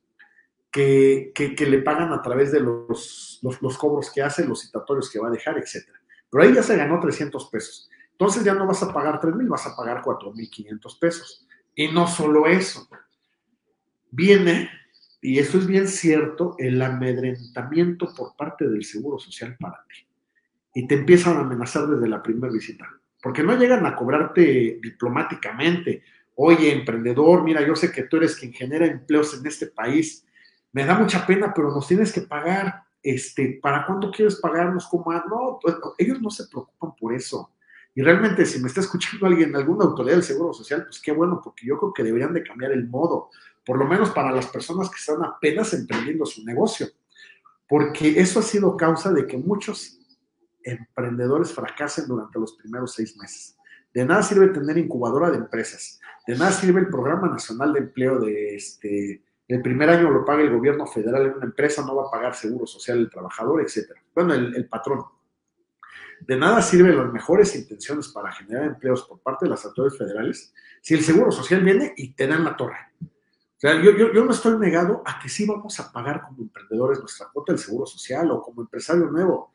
que, 0.71 1.33
que, 1.35 1.67
le 1.67 1.79
pagan 1.79 2.13
a 2.13 2.21
través 2.21 2.53
de 2.53 2.61
los, 2.61 3.41
los, 3.43 3.79
cobros 3.79 4.11
que 4.11 4.23
hace, 4.23 4.47
los 4.47 4.61
citatorios 4.61 5.11
que 5.11 5.19
va 5.19 5.29
a 5.29 5.31
dejar, 5.31 5.57
etc. 5.57 5.89
Pero 6.31 6.45
ahí 6.45 6.53
ya 6.53 6.63
se 6.63 6.77
ganó 6.77 7.01
300 7.01 7.49
pesos. 7.49 7.89
Entonces 8.13 8.45
ya 8.45 8.55
no 8.55 8.67
vas 8.67 8.83
a 8.83 8.93
pagar 8.93 9.19
3 9.19 9.35
mil, 9.37 9.49
vas 9.49 9.67
a 9.67 9.75
pagar 9.75 10.03
4.500 10.03 10.99
pesos. 10.99 11.47
Y 11.75 11.89
no 11.89 12.07
solo 12.07 12.47
eso, 12.47 12.89
viene, 14.11 14.71
y 15.21 15.39
eso 15.39 15.59
es 15.59 15.67
bien 15.67 15.89
cierto, 15.89 16.55
el 16.59 16.81
amedrentamiento 16.81 18.13
por 18.15 18.37
parte 18.37 18.69
del 18.69 18.85
Seguro 18.85 19.19
Social 19.19 19.57
para 19.59 19.85
ti. 19.89 20.07
Y 20.75 20.87
te 20.87 20.95
empiezan 20.95 21.39
a 21.39 21.41
amenazar 21.41 21.87
desde 21.87 22.09
la 22.09 22.23
primera 22.23 22.53
visita, 22.53 22.87
porque 23.27 23.43
no 23.43 23.57
llegan 23.57 23.85
a 23.85 23.97
cobrarte 23.97 24.79
diplomáticamente. 24.81 26.05
Oye, 26.37 26.71
emprendedor, 26.73 27.43
mira, 27.43 27.67
yo 27.67 27.75
sé 27.75 27.91
que 27.91 28.05
tú 28.05 28.19
eres 28.19 28.37
quien 28.37 28.53
genera 28.53 28.87
empleos 28.87 29.37
en 29.37 29.45
este 29.45 29.67
país. 29.67 30.25
Me 30.71 30.85
da 30.85 30.97
mucha 30.97 31.27
pena, 31.27 31.53
pero 31.53 31.73
nos 31.73 31.89
tienes 31.89 32.13
que 32.13 32.21
pagar. 32.21 32.85
Este, 33.03 33.59
¿Para 33.61 33.85
cuándo 33.85 34.13
quieres 34.13 34.37
pagarnos? 34.37 34.87
como 34.87 35.13
No, 35.13 35.59
pues, 35.61 35.75
ellos 35.99 36.23
no 36.23 36.31
se 36.31 36.47
preocupan 36.47 36.95
por 36.95 37.15
eso 37.15 37.51
y 37.97 38.03
realmente 38.03 38.47
si 38.47 38.61
me 38.61 38.69
está 38.69 38.81
escuchando 38.81 39.27
alguien, 39.27 39.57
alguna 39.57 39.87
autoridad 39.87 40.15
del 40.15 40.23
Seguro 40.23 40.55
Social, 40.55 40.85
pues 40.85 41.01
qué 41.01 41.11
bueno, 41.11 41.41
porque 41.43 41.67
yo 41.67 41.81
creo 41.81 41.93
que 41.93 42.05
deberían 42.05 42.33
de 42.33 42.45
cambiar 42.45 42.71
el 42.71 42.87
modo, 42.87 43.31
por 43.65 43.77
lo 43.77 43.87
menos 43.87 44.11
para 44.11 44.31
las 44.31 44.47
personas 44.47 44.89
que 44.89 44.99
están 45.01 45.25
apenas 45.25 45.75
emprendiendo 45.75 46.27
su 46.27 46.45
negocio, 46.45 46.87
porque 47.67 48.21
eso 48.21 48.39
ha 48.39 48.43
sido 48.45 48.77
causa 48.77 49.13
de 49.13 49.27
que 49.27 49.37
muchos 49.37 49.99
emprendedores 50.67 51.53
fracasen 51.53 52.07
durante 52.07 52.39
los 52.39 52.55
primeros 52.55 52.95
seis 52.95 53.17
meses. 53.17 53.57
De 53.95 54.05
nada 54.05 54.23
sirve 54.23 54.49
tener 54.49 54.77
incubadora 54.77 55.31
de 55.31 55.39
empresas, 55.39 56.01
de 56.27 56.37
nada 56.37 56.53
sirve 56.53 56.81
el 56.81 56.89
Programa 56.89 57.29
Nacional 57.29 57.73
de 57.73 57.79
Empleo 57.79 58.19
de 58.19 58.57
este, 58.57 59.23
el 59.49 59.63
primer 59.63 59.89
año 59.89 60.11
lo 60.11 60.25
paga 60.25 60.43
el 60.43 60.51
gobierno 60.51 60.87
federal 60.87 61.27
en 61.27 61.35
una 61.35 61.45
empresa, 61.45 61.85
no 61.85 61.95
va 61.95 62.09
a 62.09 62.11
pagar 62.11 62.35
seguro 62.35 62.67
social 62.67 62.99
el 62.99 63.11
trabajador, 63.11 63.63
etcétera. 63.63 64.03
Bueno, 64.15 64.35
el, 64.35 64.69
patrón. 64.69 65.05
De 66.21 66.37
nada 66.37 66.61
sirven 66.63 66.97
las 66.97 67.13
mejores 67.13 67.55
intenciones 67.55 68.09
para 68.09 68.33
generar 68.33 68.65
empleos 68.65 69.05
por 69.05 69.21
parte 69.21 69.45
de 69.45 69.51
las 69.51 69.65
autoridades 69.65 69.99
federales 69.99 70.53
si 70.81 70.95
el 70.95 71.03
Seguro 71.03 71.31
Social 71.31 71.63
viene 71.63 71.95
y 71.97 72.13
te 72.15 72.27
dan 72.27 72.45
la 72.45 72.57
torre. 72.57 72.79
O 73.01 73.59
sea, 73.59 73.81
yo, 73.81 73.93
yo, 73.93 74.25
no 74.25 74.31
estoy 74.33 74.59
negado 74.59 75.03
a 75.05 75.19
que 75.19 75.29
sí 75.29 75.47
vamos 75.47 75.79
a 75.81 75.91
pagar 75.93 76.23
como 76.23 76.43
emprendedores 76.43 76.99
nuestra 76.99 77.29
cuota 77.33 77.53
del 77.53 77.61
Seguro 77.61 77.87
Social 77.87 78.31
o 78.31 78.43
como 78.43 78.63
empresario 78.63 79.07
nuevo. 79.07 79.53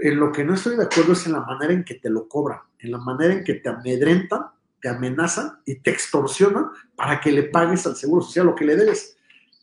En 0.00 0.18
lo 0.18 0.32
que 0.32 0.44
no 0.44 0.54
estoy 0.54 0.76
de 0.76 0.84
acuerdo 0.84 1.12
es 1.12 1.26
en 1.26 1.32
la 1.32 1.40
manera 1.40 1.72
en 1.72 1.84
que 1.84 1.94
te 1.94 2.10
lo 2.10 2.28
cobran, 2.28 2.60
en 2.78 2.92
la 2.92 2.98
manera 2.98 3.34
en 3.34 3.44
que 3.44 3.54
te 3.54 3.68
amedrentan, 3.68 4.46
te 4.80 4.88
amenazan 4.88 5.60
y 5.64 5.76
te 5.80 5.90
extorsionan 5.90 6.70
para 6.94 7.20
que 7.20 7.32
le 7.32 7.44
pagues 7.44 7.86
al 7.86 7.96
Seguro 7.96 8.22
Social 8.22 8.46
lo 8.46 8.54
que 8.54 8.64
le 8.64 8.76
debes. 8.76 9.16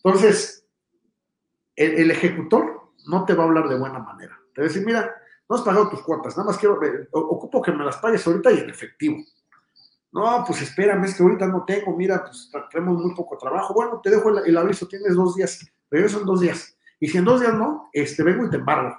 Entonces, 0.03 0.65
el, 1.75 2.11
ejecutor 2.11 2.91
no 3.07 3.25
te 3.25 3.33
va 3.33 3.43
a 3.43 3.47
hablar 3.47 3.69
de 3.69 3.77
buena 3.77 3.99
manera. 3.99 4.37
Te 4.53 4.61
va 4.61 4.65
a 4.65 4.67
decir, 4.67 4.85
mira, 4.85 5.13
no 5.49 5.55
has 5.55 5.61
pagado 5.61 5.89
tus 5.89 6.01
cuotas, 6.01 6.35
nada 6.37 6.49
más 6.49 6.57
quiero, 6.57 6.79
ocupo 7.11 7.61
que 7.61 7.71
me 7.71 7.83
las 7.83 7.97
pagues 7.97 8.25
ahorita 8.25 8.51
y 8.51 8.59
en 8.59 8.69
efectivo. 8.69 9.17
No, 10.11 10.43
pues 10.47 10.61
espérame, 10.61 11.03
es 11.03 11.15
que 11.15 11.23
ahorita 11.23 11.45
no 11.47 11.65
tengo, 11.65 11.95
mira, 11.95 12.23
pues 12.23 12.49
tenemos 12.71 13.01
muy 13.01 13.13
poco 13.13 13.37
trabajo. 13.37 13.73
Bueno, 13.73 13.99
te 14.01 14.09
dejo 14.09 14.29
el, 14.29 14.57
aviso, 14.57 14.87
tienes 14.87 15.13
dos 15.13 15.35
días, 15.35 15.59
pero 15.89 16.07
son 16.07 16.25
dos 16.25 16.39
días. 16.39 16.77
Y 17.01 17.09
si 17.09 17.17
en 17.17 17.25
dos 17.25 17.41
días 17.41 17.53
no, 17.53 17.89
este, 17.91 18.23
vengo 18.23 18.45
y 18.45 18.49
te 18.49 18.55
embargo. 18.55 18.97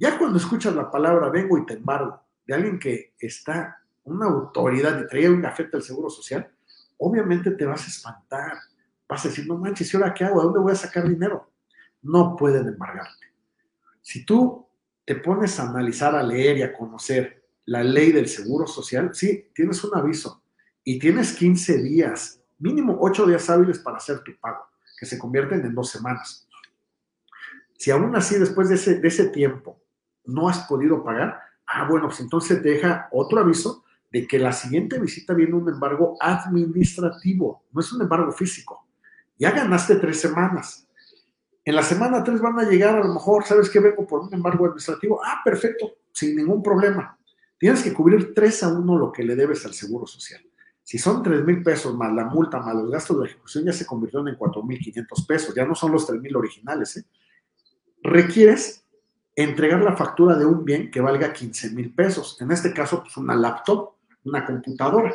Ya 0.00 0.18
cuando 0.18 0.38
escuchas 0.38 0.74
la 0.74 0.90
palabra 0.90 1.28
vengo 1.28 1.58
y 1.58 1.66
te 1.66 1.74
embargo 1.74 2.22
de 2.46 2.54
alguien 2.54 2.78
que 2.78 3.12
está, 3.18 3.82
una 4.04 4.28
autoridad 4.28 4.98
y 4.98 5.06
traía 5.06 5.30
un 5.30 5.42
gafete 5.42 5.76
al 5.76 5.82
Seguro 5.82 6.08
Social, 6.08 6.50
obviamente 6.96 7.50
te 7.50 7.66
vas 7.66 7.84
a 7.84 7.88
espantar. 7.88 8.54
Vas 9.06 9.26
a 9.26 9.28
decir, 9.28 9.46
no 9.46 9.58
manches, 9.58 9.92
¿y 9.92 9.96
ahora 9.98 10.14
qué 10.14 10.24
hago? 10.24 10.40
¿De 10.40 10.44
dónde 10.46 10.60
voy 10.60 10.72
a 10.72 10.76
sacar 10.76 11.06
dinero? 11.06 11.52
No 12.00 12.34
pueden 12.34 12.66
embargarte. 12.66 13.26
Si 14.00 14.24
tú 14.24 14.66
te 15.04 15.16
pones 15.16 15.60
a 15.60 15.68
analizar, 15.68 16.16
a 16.16 16.22
leer 16.22 16.56
y 16.56 16.62
a 16.62 16.72
conocer 16.72 17.44
la 17.66 17.84
ley 17.84 18.10
del 18.10 18.26
Seguro 18.26 18.66
Social, 18.66 19.10
sí, 19.12 19.50
tienes 19.54 19.84
un 19.84 19.94
aviso 19.98 20.42
y 20.82 20.98
tienes 20.98 21.34
15 21.34 21.76
días, 21.76 22.40
mínimo 22.58 22.96
8 23.02 23.26
días 23.26 23.50
hábiles 23.50 23.78
para 23.80 23.98
hacer 23.98 24.20
tu 24.20 24.34
pago, 24.40 24.64
que 24.98 25.04
se 25.04 25.18
convierten 25.18 25.60
en 25.60 25.74
dos 25.74 25.90
semanas. 25.90 26.48
Si 27.76 27.90
aún 27.90 28.16
así, 28.16 28.38
después 28.38 28.70
de 28.70 28.76
ese 29.06 29.28
tiempo, 29.28 29.79
no 30.30 30.48
has 30.48 30.60
podido 30.66 31.02
pagar, 31.04 31.40
ah, 31.66 31.86
bueno, 31.88 32.08
pues 32.08 32.20
entonces 32.20 32.62
te 32.62 32.70
deja 32.70 33.08
otro 33.12 33.40
aviso 33.40 33.84
de 34.10 34.26
que 34.26 34.38
la 34.38 34.52
siguiente 34.52 34.98
visita 34.98 35.34
viene 35.34 35.54
un 35.54 35.68
embargo 35.68 36.16
administrativo, 36.20 37.64
no 37.72 37.80
es 37.80 37.92
un 37.92 38.02
embargo 38.02 38.32
físico. 38.32 38.86
Ya 39.38 39.52
ganaste 39.52 39.96
tres 39.96 40.20
semanas. 40.20 40.86
En 41.64 41.74
la 41.74 41.82
semana 41.82 42.24
tres 42.24 42.40
van 42.40 42.58
a 42.58 42.64
llegar 42.64 42.96
a 42.96 43.04
lo 43.04 43.14
mejor, 43.14 43.44
¿sabes 43.44 43.70
qué? 43.70 43.80
Vengo 43.80 44.06
por 44.06 44.20
un 44.20 44.34
embargo 44.34 44.64
administrativo. 44.64 45.20
Ah, 45.24 45.40
perfecto, 45.44 45.92
sin 46.12 46.34
ningún 46.36 46.62
problema. 46.62 47.18
Tienes 47.58 47.82
que 47.82 47.92
cubrir 47.92 48.34
tres 48.34 48.62
a 48.62 48.68
uno 48.68 48.98
lo 48.98 49.12
que 49.12 49.22
le 49.22 49.36
debes 49.36 49.64
al 49.66 49.74
Seguro 49.74 50.06
Social. 50.06 50.40
Si 50.82 50.98
son 50.98 51.22
tres 51.22 51.44
mil 51.44 51.62
pesos 51.62 51.94
más 51.94 52.12
la 52.12 52.24
multa, 52.24 52.58
más 52.58 52.74
los 52.74 52.90
gastos 52.90 53.20
de 53.20 53.26
ejecución, 53.26 53.64
ya 53.64 53.72
se 53.72 53.86
convirtieron 53.86 54.26
en 54.28 54.36
cuatro 54.36 54.62
mil 54.62 54.78
quinientos 54.78 55.24
pesos. 55.24 55.54
Ya 55.54 55.64
no 55.64 55.74
son 55.74 55.92
los 55.92 56.06
tres 56.06 56.20
mil 56.20 56.34
originales. 56.34 56.96
¿eh? 56.96 57.04
Requieres 58.02 58.79
entregar 59.42 59.82
la 59.82 59.96
factura 59.96 60.36
de 60.36 60.44
un 60.44 60.64
bien 60.64 60.90
que 60.90 61.00
valga 61.00 61.32
15 61.32 61.70
mil 61.70 61.94
pesos. 61.94 62.40
En 62.40 62.50
este 62.50 62.72
caso, 62.72 63.02
pues 63.02 63.16
una 63.16 63.34
laptop, 63.34 63.94
una 64.24 64.44
computadora. 64.44 65.14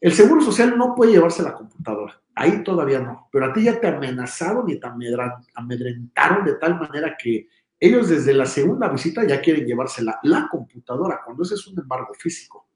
El 0.00 0.12
Seguro 0.12 0.40
Social 0.40 0.76
no 0.76 0.94
puede 0.94 1.12
llevarse 1.12 1.42
la 1.42 1.54
computadora, 1.54 2.20
ahí 2.34 2.62
todavía 2.62 3.00
no, 3.00 3.28
pero 3.32 3.46
a 3.46 3.52
ti 3.52 3.64
ya 3.64 3.80
te 3.80 3.88
amenazaron 3.88 4.68
y 4.70 4.78
te 4.78 4.86
amedrentaron 4.86 6.44
de 6.44 6.54
tal 6.54 6.78
manera 6.78 7.16
que 7.16 7.48
ellos 7.80 8.08
desde 8.08 8.32
la 8.32 8.46
segunda 8.46 8.88
visita 8.88 9.24
ya 9.24 9.40
quieren 9.40 9.66
llevarse 9.66 10.04
la 10.04 10.48
computadora, 10.48 11.20
cuando 11.24 11.42
ese 11.42 11.54
es 11.54 11.66
un 11.66 11.80
embargo 11.80 12.14
físico. 12.14 12.68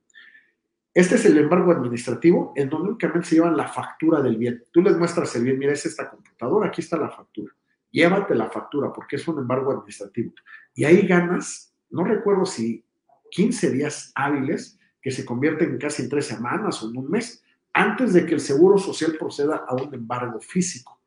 Este 0.94 1.14
es 1.14 1.24
el 1.24 1.38
embargo 1.38 1.72
administrativo 1.72 2.52
en 2.56 2.68
donde 2.68 2.90
únicamente 2.90 3.28
se 3.28 3.36
llevan 3.36 3.56
la 3.56 3.66
factura 3.66 4.20
del 4.20 4.36
bien. 4.36 4.64
Tú 4.70 4.82
les 4.82 4.96
muestras 4.98 5.34
el 5.36 5.44
bien, 5.44 5.58
mira, 5.58 5.72
es 5.72 5.86
esta 5.86 6.10
computadora, 6.10 6.68
aquí 6.68 6.82
está 6.82 6.96
la 6.96 7.08
factura 7.08 7.52
llévate 7.92 8.34
la 8.34 8.50
factura 8.50 8.92
porque 8.92 9.16
es 9.16 9.28
un 9.28 9.38
embargo 9.38 9.70
administrativo. 9.70 10.32
Y 10.74 10.84
ahí 10.84 11.06
ganas, 11.06 11.72
no 11.90 12.02
recuerdo 12.04 12.44
si 12.44 12.84
15 13.30 13.70
días 13.70 14.12
hábiles, 14.14 14.78
que 15.00 15.10
se 15.10 15.24
convierten 15.24 15.70
en 15.70 15.78
casi 15.78 16.02
en 16.02 16.08
tres 16.08 16.26
semanas 16.26 16.82
o 16.82 16.90
en 16.90 16.96
un 16.96 17.10
mes, 17.10 17.44
antes 17.72 18.12
de 18.12 18.24
que 18.26 18.34
el 18.34 18.40
Seguro 18.40 18.78
Social 18.78 19.16
proceda 19.18 19.64
a 19.66 19.74
un 19.74 19.92
embargo 19.94 20.40
físico. 20.40 21.00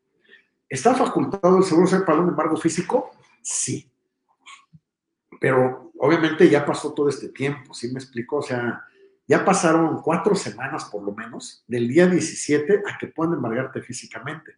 ¿Está 0.68 0.94
facultado 0.96 1.58
el 1.58 1.64
Seguro 1.64 1.88
Social 1.88 2.06
para 2.06 2.20
un 2.20 2.30
embargo 2.30 2.58
físico? 2.58 3.12
Sí. 3.42 3.90
Pero 5.40 5.92
obviamente 6.00 6.50
ya 6.50 6.66
pasó 6.66 6.94
todo 6.94 7.08
este 7.08 7.30
tiempo, 7.30 7.74
¿sí 7.74 7.92
me 7.92 8.00
explico? 8.00 8.38
O 8.38 8.42
sea, 8.42 8.84
ya 9.28 9.46
pasaron 9.46 10.02
cuatro 10.02 10.36
semanas 10.36 10.86
por 10.86 11.04
lo 11.04 11.14
menos, 11.14 11.64
del 11.68 11.88
día 11.88 12.08
17 12.08 12.84
a 12.86 12.98
que 12.98 13.08
puedan 13.08 13.36
embargarte 13.36 13.82
físicamente. 13.82 14.58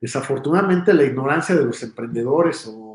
Desafortunadamente, 0.00 0.94
la 0.94 1.04
ignorancia 1.04 1.54
de 1.54 1.64
los 1.64 1.82
emprendedores 1.82 2.66
o, 2.66 2.86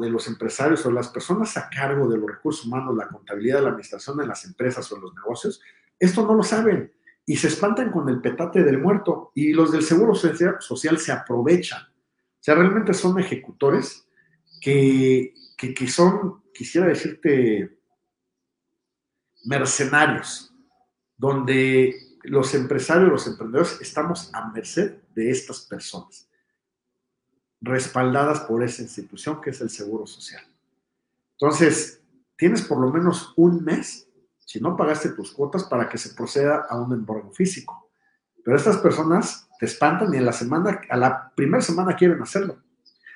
de 0.00 0.08
los 0.08 0.28
empresarios 0.28 0.86
o 0.86 0.90
las 0.90 1.08
personas 1.08 1.56
a 1.56 1.68
cargo 1.68 2.08
de 2.08 2.16
los 2.16 2.30
recursos 2.30 2.64
humanos, 2.64 2.96
la 2.96 3.08
contabilidad, 3.08 3.60
la 3.60 3.68
administración 3.68 4.16
de 4.16 4.26
las 4.26 4.44
empresas 4.44 4.90
o 4.92 4.98
los 4.98 5.14
negocios, 5.14 5.60
esto 5.98 6.26
no 6.26 6.34
lo 6.34 6.42
saben 6.42 6.92
y 7.26 7.36
se 7.36 7.48
espantan 7.48 7.90
con 7.90 8.08
el 8.08 8.20
petate 8.20 8.62
del 8.64 8.78
muerto 8.78 9.30
y 9.34 9.52
los 9.52 9.72
del 9.72 9.82
Seguro 9.82 10.14
Social 10.14 10.98
se 10.98 11.12
aprovechan. 11.12 11.82
O 11.82 12.42
sea, 12.42 12.54
realmente 12.54 12.94
son 12.94 13.18
ejecutores 13.18 14.08
que, 14.60 15.34
que 15.58 15.86
son, 15.88 16.42
quisiera 16.54 16.86
decirte, 16.86 17.78
mercenarios, 19.44 20.54
donde 21.16 21.94
los 22.22 22.54
empresarios, 22.54 23.10
los 23.10 23.26
emprendedores, 23.26 23.78
estamos 23.80 24.30
a 24.32 24.50
merced 24.50 24.96
de 25.20 25.30
estas 25.30 25.60
personas, 25.60 26.28
respaldadas 27.60 28.40
por 28.40 28.64
esa 28.64 28.82
institución 28.82 29.40
que 29.40 29.50
es 29.50 29.60
el 29.60 29.68
Seguro 29.68 30.06
Social. 30.06 30.42
Entonces, 31.32 32.00
tienes 32.36 32.62
por 32.62 32.80
lo 32.80 32.90
menos 32.90 33.34
un 33.36 33.62
mes, 33.62 34.08
si 34.38 34.60
no 34.60 34.76
pagaste 34.76 35.10
tus 35.10 35.32
cuotas, 35.32 35.64
para 35.64 35.88
que 35.88 35.98
se 35.98 36.14
proceda 36.14 36.66
a 36.68 36.80
un 36.80 36.92
embargo 36.92 37.30
físico. 37.32 37.90
Pero 38.42 38.56
estas 38.56 38.78
personas 38.78 39.48
te 39.58 39.66
espantan 39.66 40.12
y 40.14 40.16
en 40.16 40.24
la 40.24 40.32
semana, 40.32 40.80
a 40.88 40.96
la 40.96 41.32
primera 41.34 41.62
semana 41.62 41.94
quieren 41.94 42.22
hacerlo. 42.22 42.58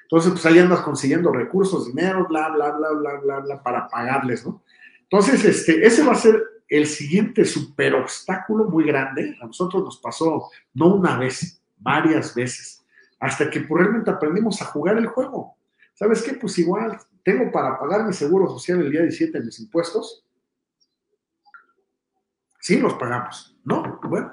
Entonces, 0.02 0.32
pues 0.32 0.44
ahí 0.44 0.59
andas 0.59 0.82
consiguiendo 0.82 1.32
recursos, 1.32 1.86
dinero, 1.86 2.26
bla, 2.28 2.50
bla, 2.50 2.70
bla, 2.72 2.90
bla, 2.90 3.20
bla, 3.20 3.40
bla, 3.40 3.62
para 3.62 3.88
pagarles, 3.88 4.44
¿no? 4.44 4.62
Entonces, 5.02 5.42
este, 5.44 5.86
ese 5.86 6.05
va 6.05 6.12
a 6.12 6.16
ser 6.16 6.42
el 6.68 6.86
siguiente 6.86 7.44
super 7.44 7.94
obstáculo 7.94 8.64
muy 8.64 8.84
grande. 8.84 9.36
A 9.40 9.46
nosotros 9.46 9.82
nos 9.82 9.98
pasó 9.98 10.50
no 10.74 10.94
una 10.94 11.18
vez, 11.18 11.64
varias 11.77 12.35
veces, 12.35 12.85
hasta 13.20 13.51
que 13.51 13.61
pues, 13.61 13.83
realmente 13.83 14.11
aprendimos 14.11 14.61
a 14.62 14.66
jugar 14.66 14.99
el 14.99 15.07
juego. 15.07 15.57
¿Sabes 15.95 16.22
qué? 16.22 16.35
Pues 16.35 16.59
igual, 16.59 16.99
tengo 17.22 17.51
para 17.51 17.79
pagar 17.79 18.05
mi 18.05 18.12
seguro 18.12 18.49
social 18.49 18.81
el 18.81 18.91
día 18.91 19.03
17 19.03 19.39
de 19.39 19.45
mis 19.45 19.61
impuestos. 19.61 20.25
Sí, 22.61 22.79
los 22.79 22.95
pagamos. 22.95 23.57
No, 23.64 24.01
bueno, 24.05 24.33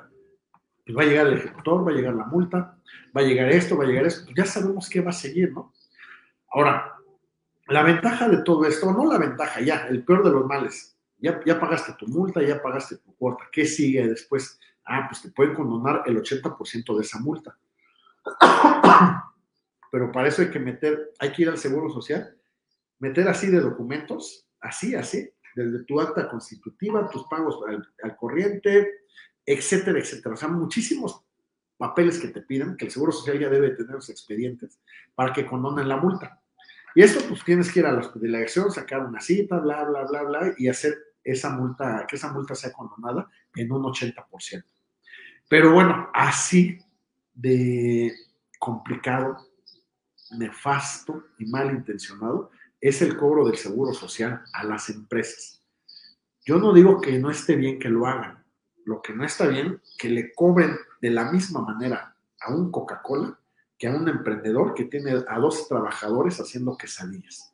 pues 0.85 0.97
va 0.97 1.03
a 1.03 1.05
llegar 1.05 1.27
el 1.27 1.33
ejecutor, 1.33 1.87
va 1.87 1.91
a 1.91 1.95
llegar 1.95 2.13
la 2.15 2.25
multa, 2.25 2.77
va 3.15 3.21
a 3.21 3.23
llegar 3.23 3.49
esto, 3.49 3.77
va 3.77 3.83
a 3.83 3.87
llegar 3.87 4.05
esto, 4.05 4.25
pues 4.25 4.35
ya 4.35 4.45
sabemos 4.45 4.89
qué 4.89 5.01
va 5.01 5.11
a 5.11 5.13
seguir, 5.13 5.53
¿no? 5.53 5.73
Ahora, 6.49 6.95
la 7.67 7.83
ventaja 7.83 8.27
de 8.27 8.43
todo 8.43 8.65
esto, 8.65 8.91
no 8.91 9.05
la 9.05 9.17
ventaja 9.17 9.61
ya, 9.61 9.87
el 9.87 10.03
peor 10.03 10.23
de 10.23 10.31
los 10.31 10.45
males, 10.45 10.97
ya, 11.17 11.39
ya 11.45 11.59
pagaste 11.59 11.93
tu 11.93 12.07
multa, 12.07 12.41
ya 12.41 12.61
pagaste 12.61 12.97
tu 12.97 13.15
cuota, 13.15 13.45
¿qué 13.51 13.65
sigue 13.65 14.07
después? 14.07 14.59
Ah, 14.85 15.07
pues 15.09 15.21
te 15.21 15.29
pueden 15.29 15.53
condonar 15.53 16.03
el 16.05 16.17
80% 16.17 16.95
de 16.95 17.01
esa 17.01 17.19
multa. 17.19 17.57
Pero 19.91 20.11
para 20.11 20.27
eso 20.27 20.41
hay 20.41 20.49
que 20.49 20.59
meter, 20.59 21.11
hay 21.19 21.31
que 21.31 21.41
ir 21.43 21.49
al 21.49 21.57
Seguro 21.57 21.89
Social, 21.89 22.37
meter 22.99 23.27
así 23.27 23.47
de 23.47 23.59
documentos, 23.59 24.47
así, 24.59 24.95
así, 24.95 25.29
desde 25.55 25.83
tu 25.83 25.99
acta 25.99 26.29
constitutiva, 26.29 27.09
tus 27.09 27.25
pagos 27.27 27.59
al, 27.67 28.15
corriente, 28.15 29.05
etcétera, 29.45 29.99
etcétera. 29.99 30.35
O 30.35 30.37
sea, 30.37 30.47
muchísimos 30.47 31.23
papeles 31.77 32.19
que 32.19 32.29
te 32.29 32.41
piden, 32.41 32.77
que 32.77 32.85
el 32.85 32.91
Seguro 32.91 33.11
Social 33.11 33.39
ya 33.39 33.49
debe 33.49 33.71
tener 33.71 33.95
los 33.95 34.09
expedientes 34.09 34.79
para 35.15 35.33
que 35.33 35.45
condonen 35.45 35.89
la 35.89 35.97
multa. 35.97 36.41
Y 36.93 37.01
esto, 37.01 37.21
pues 37.27 37.43
tienes 37.43 37.71
que 37.71 37.79
ir 37.79 37.85
a 37.85 37.91
la 37.91 38.11
delegación, 38.15 38.71
sacar 38.71 39.05
una 39.05 39.19
cita, 39.19 39.59
bla, 39.59 39.83
bla, 39.83 40.03
bla, 40.05 40.23
bla, 40.23 40.53
y 40.57 40.67
hacer 40.67 40.97
esa 41.23 41.49
multa, 41.51 42.05
que 42.07 42.15
esa 42.15 42.31
multa 42.31 42.55
sea 42.55 42.71
condonada 42.71 43.29
en 43.55 43.71
un 43.71 43.83
80%. 43.83 44.63
Pero 45.49 45.71
bueno, 45.73 46.09
así 46.13 46.79
de 47.33 48.13
complicado, 48.59 49.37
nefasto 50.37 51.25
y 51.39 51.45
malintencionado 51.45 52.51
es 52.79 53.01
el 53.01 53.17
cobro 53.17 53.45
del 53.45 53.57
seguro 53.57 53.93
social 53.93 54.41
a 54.53 54.63
las 54.63 54.89
empresas. 54.89 55.63
Yo 56.43 56.57
no 56.57 56.73
digo 56.73 56.99
que 57.01 57.19
no 57.19 57.29
esté 57.29 57.55
bien 57.55 57.79
que 57.79 57.89
lo 57.89 58.07
hagan, 58.07 58.43
lo 58.85 59.01
que 59.01 59.13
no 59.13 59.23
está 59.23 59.47
bien, 59.47 59.81
que 59.97 60.09
le 60.09 60.33
cobren 60.33 60.75
de 61.01 61.11
la 61.11 61.31
misma 61.31 61.61
manera 61.61 62.15
a 62.39 62.53
un 62.53 62.71
Coca-Cola 62.71 63.37
que 63.77 63.87
a 63.87 63.95
un 63.95 64.07
emprendedor 64.07 64.73
que 64.73 64.85
tiene 64.85 65.23
a 65.27 65.39
dos 65.39 65.67
trabajadores 65.67 66.39
haciendo 66.39 66.77
quesadillas. 66.77 67.51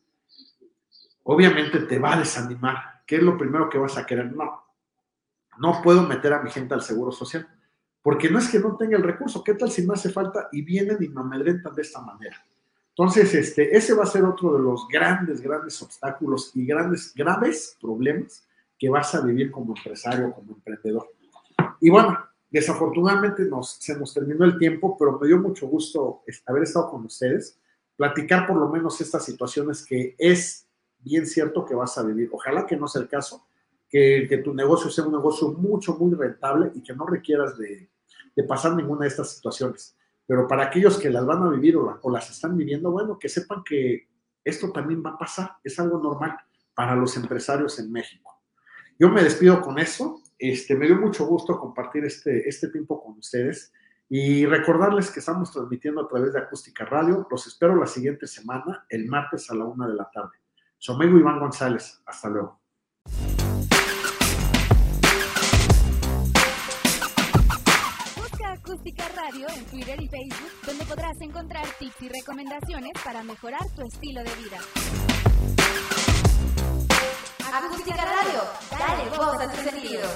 Obviamente 1.23 1.79
te 1.79 1.99
va 1.99 2.13
a 2.13 2.19
desanimar, 2.19 2.96
¿qué 3.07 3.15
es 3.15 3.23
lo 3.23 3.37
primero 3.37 3.69
que 3.69 3.79
vas 3.79 3.97
a 3.97 4.05
querer? 4.05 4.35
No, 4.35 4.63
no 5.57 5.81
puedo 5.81 6.03
meter 6.03 6.33
a 6.33 6.43
mi 6.43 6.51
gente 6.51 6.75
al 6.75 6.83
seguro 6.83 7.11
social, 7.11 7.47
porque 8.03 8.29
no 8.29 8.37
es 8.37 8.49
que 8.49 8.59
no 8.59 8.77
tenga 8.77 8.97
el 8.97 9.03
recurso, 9.03 9.43
¿qué 9.43 9.55
tal 9.55 9.71
si 9.71 9.87
me 9.87 9.95
hace 9.95 10.11
falta 10.11 10.49
y 10.51 10.61
vienen 10.61 10.97
y 11.01 11.09
me 11.09 11.21
amedrentan 11.21 11.73
de 11.73 11.81
esta 11.81 12.01
manera? 12.01 12.45
Entonces, 12.89 13.33
este, 13.33 13.75
ese 13.75 13.93
va 13.93 14.03
a 14.03 14.07
ser 14.07 14.23
otro 14.23 14.53
de 14.53 14.59
los 14.59 14.87
grandes, 14.87 15.41
grandes 15.41 15.81
obstáculos 15.81 16.51
y 16.53 16.65
grandes, 16.65 17.13
graves 17.15 17.77
problemas 17.81 18.47
que 18.77 18.89
vas 18.89 19.15
a 19.15 19.21
vivir 19.21 19.49
como 19.49 19.75
empresario, 19.75 20.33
como 20.33 20.53
emprendedor. 20.53 21.07
Y 21.79 21.89
bueno, 21.89 22.17
Desafortunadamente 22.49 23.43
nos, 23.43 23.71
se 23.71 23.97
nos 23.97 24.13
terminó 24.13 24.45
el 24.45 24.57
tiempo, 24.57 24.95
pero 24.97 25.19
me 25.19 25.27
dio 25.27 25.37
mucho 25.37 25.67
gusto 25.67 26.23
haber 26.45 26.63
estado 26.63 26.89
con 26.89 27.05
ustedes, 27.05 27.59
platicar 27.97 28.47
por 28.47 28.57
lo 28.57 28.69
menos 28.69 29.01
estas 29.01 29.25
situaciones 29.25 29.85
que 29.85 30.15
es 30.17 30.66
bien 30.99 31.25
cierto 31.25 31.65
que 31.65 31.75
vas 31.75 31.97
a 31.97 32.03
vivir. 32.03 32.29
Ojalá 32.31 32.65
que 32.65 32.77
no 32.77 32.87
sea 32.87 33.01
el 33.01 33.07
caso, 33.07 33.47
que, 33.89 34.41
tu 34.43 34.53
negocio 34.53 34.89
sea 34.89 35.05
un 35.05 35.13
negocio 35.13 35.49
mucho, 35.53 35.95
muy 35.97 36.13
rentable 36.15 36.71
y 36.75 36.83
que 36.83 36.93
no 36.93 37.05
requieras 37.05 37.57
de, 37.57 37.89
de 38.35 38.43
pasar 38.43 38.75
ninguna 38.75 39.01
de 39.01 39.07
estas 39.07 39.35
situaciones. 39.35 39.97
Pero 40.25 40.47
para 40.47 40.65
aquellos 40.65 40.99
que 40.99 41.09
las 41.09 41.25
van 41.25 41.43
a 41.43 41.49
vivir 41.49 41.77
o, 41.77 41.99
o 42.01 42.11
las 42.11 42.29
están 42.29 42.57
viviendo, 42.57 42.91
bueno, 42.91 43.17
que 43.17 43.29
sepan 43.29 43.63
que 43.63 44.09
esto 44.43 44.71
también 44.71 45.03
va 45.05 45.11
a 45.11 45.17
pasar, 45.17 45.51
es 45.63 45.79
algo 45.79 45.99
normal 46.01 46.37
para 46.73 46.95
los 46.95 47.17
empresarios 47.17 47.79
en 47.79 47.91
México. 47.91 48.41
Yo 48.99 49.09
me 49.09 49.23
despido 49.23 49.61
con 49.61 49.79
eso. 49.79 50.21
Este, 50.39 50.75
me 50.75 50.85
dio 50.85 50.95
mucho 50.95 51.25
gusto 51.25 51.59
compartir 51.59 52.05
este, 52.05 52.47
este 52.47 52.69
tiempo 52.69 53.03
con 53.03 53.17
ustedes 53.17 53.73
y 54.09 54.45
recordarles 54.45 55.11
que 55.11 55.19
estamos 55.19 55.51
transmitiendo 55.51 56.01
a 56.01 56.07
través 56.07 56.33
de 56.33 56.39
Acústica 56.39 56.85
Radio. 56.85 57.27
Los 57.29 57.47
espero 57.47 57.75
la 57.75 57.87
siguiente 57.87 58.27
semana, 58.27 58.85
el 58.89 59.07
martes 59.07 59.49
a 59.49 59.55
la 59.55 59.65
una 59.65 59.87
de 59.87 59.95
la 59.95 60.09
tarde. 60.11 60.37
Su 60.79 60.93
amigo 60.93 61.17
Iván 61.17 61.39
González. 61.39 62.01
Hasta 62.05 62.29
luego. 62.29 62.59
Busca 68.15 68.51
Acústica 68.51 69.09
Radio 69.15 69.47
en 69.55 69.65
Twitter 69.65 69.99
y 70.01 70.07
Facebook, 70.07 70.51
donde 70.65 70.85
podrás 70.85 71.15
encontrar 71.21 71.65
tips 71.79 72.01
y 72.01 72.09
recomendaciones 72.09 72.91
para 73.03 73.23
mejorar 73.23 73.61
tu 73.75 73.81
estilo 73.81 74.23
de 74.23 74.35
vida. 74.35 74.57
Acústica 77.53 77.95
Radio, 77.95 78.41
dale 78.71 79.09
voz 79.09 79.41
a 79.41 79.51
tus 79.51 79.61
sentidos. 79.61 80.11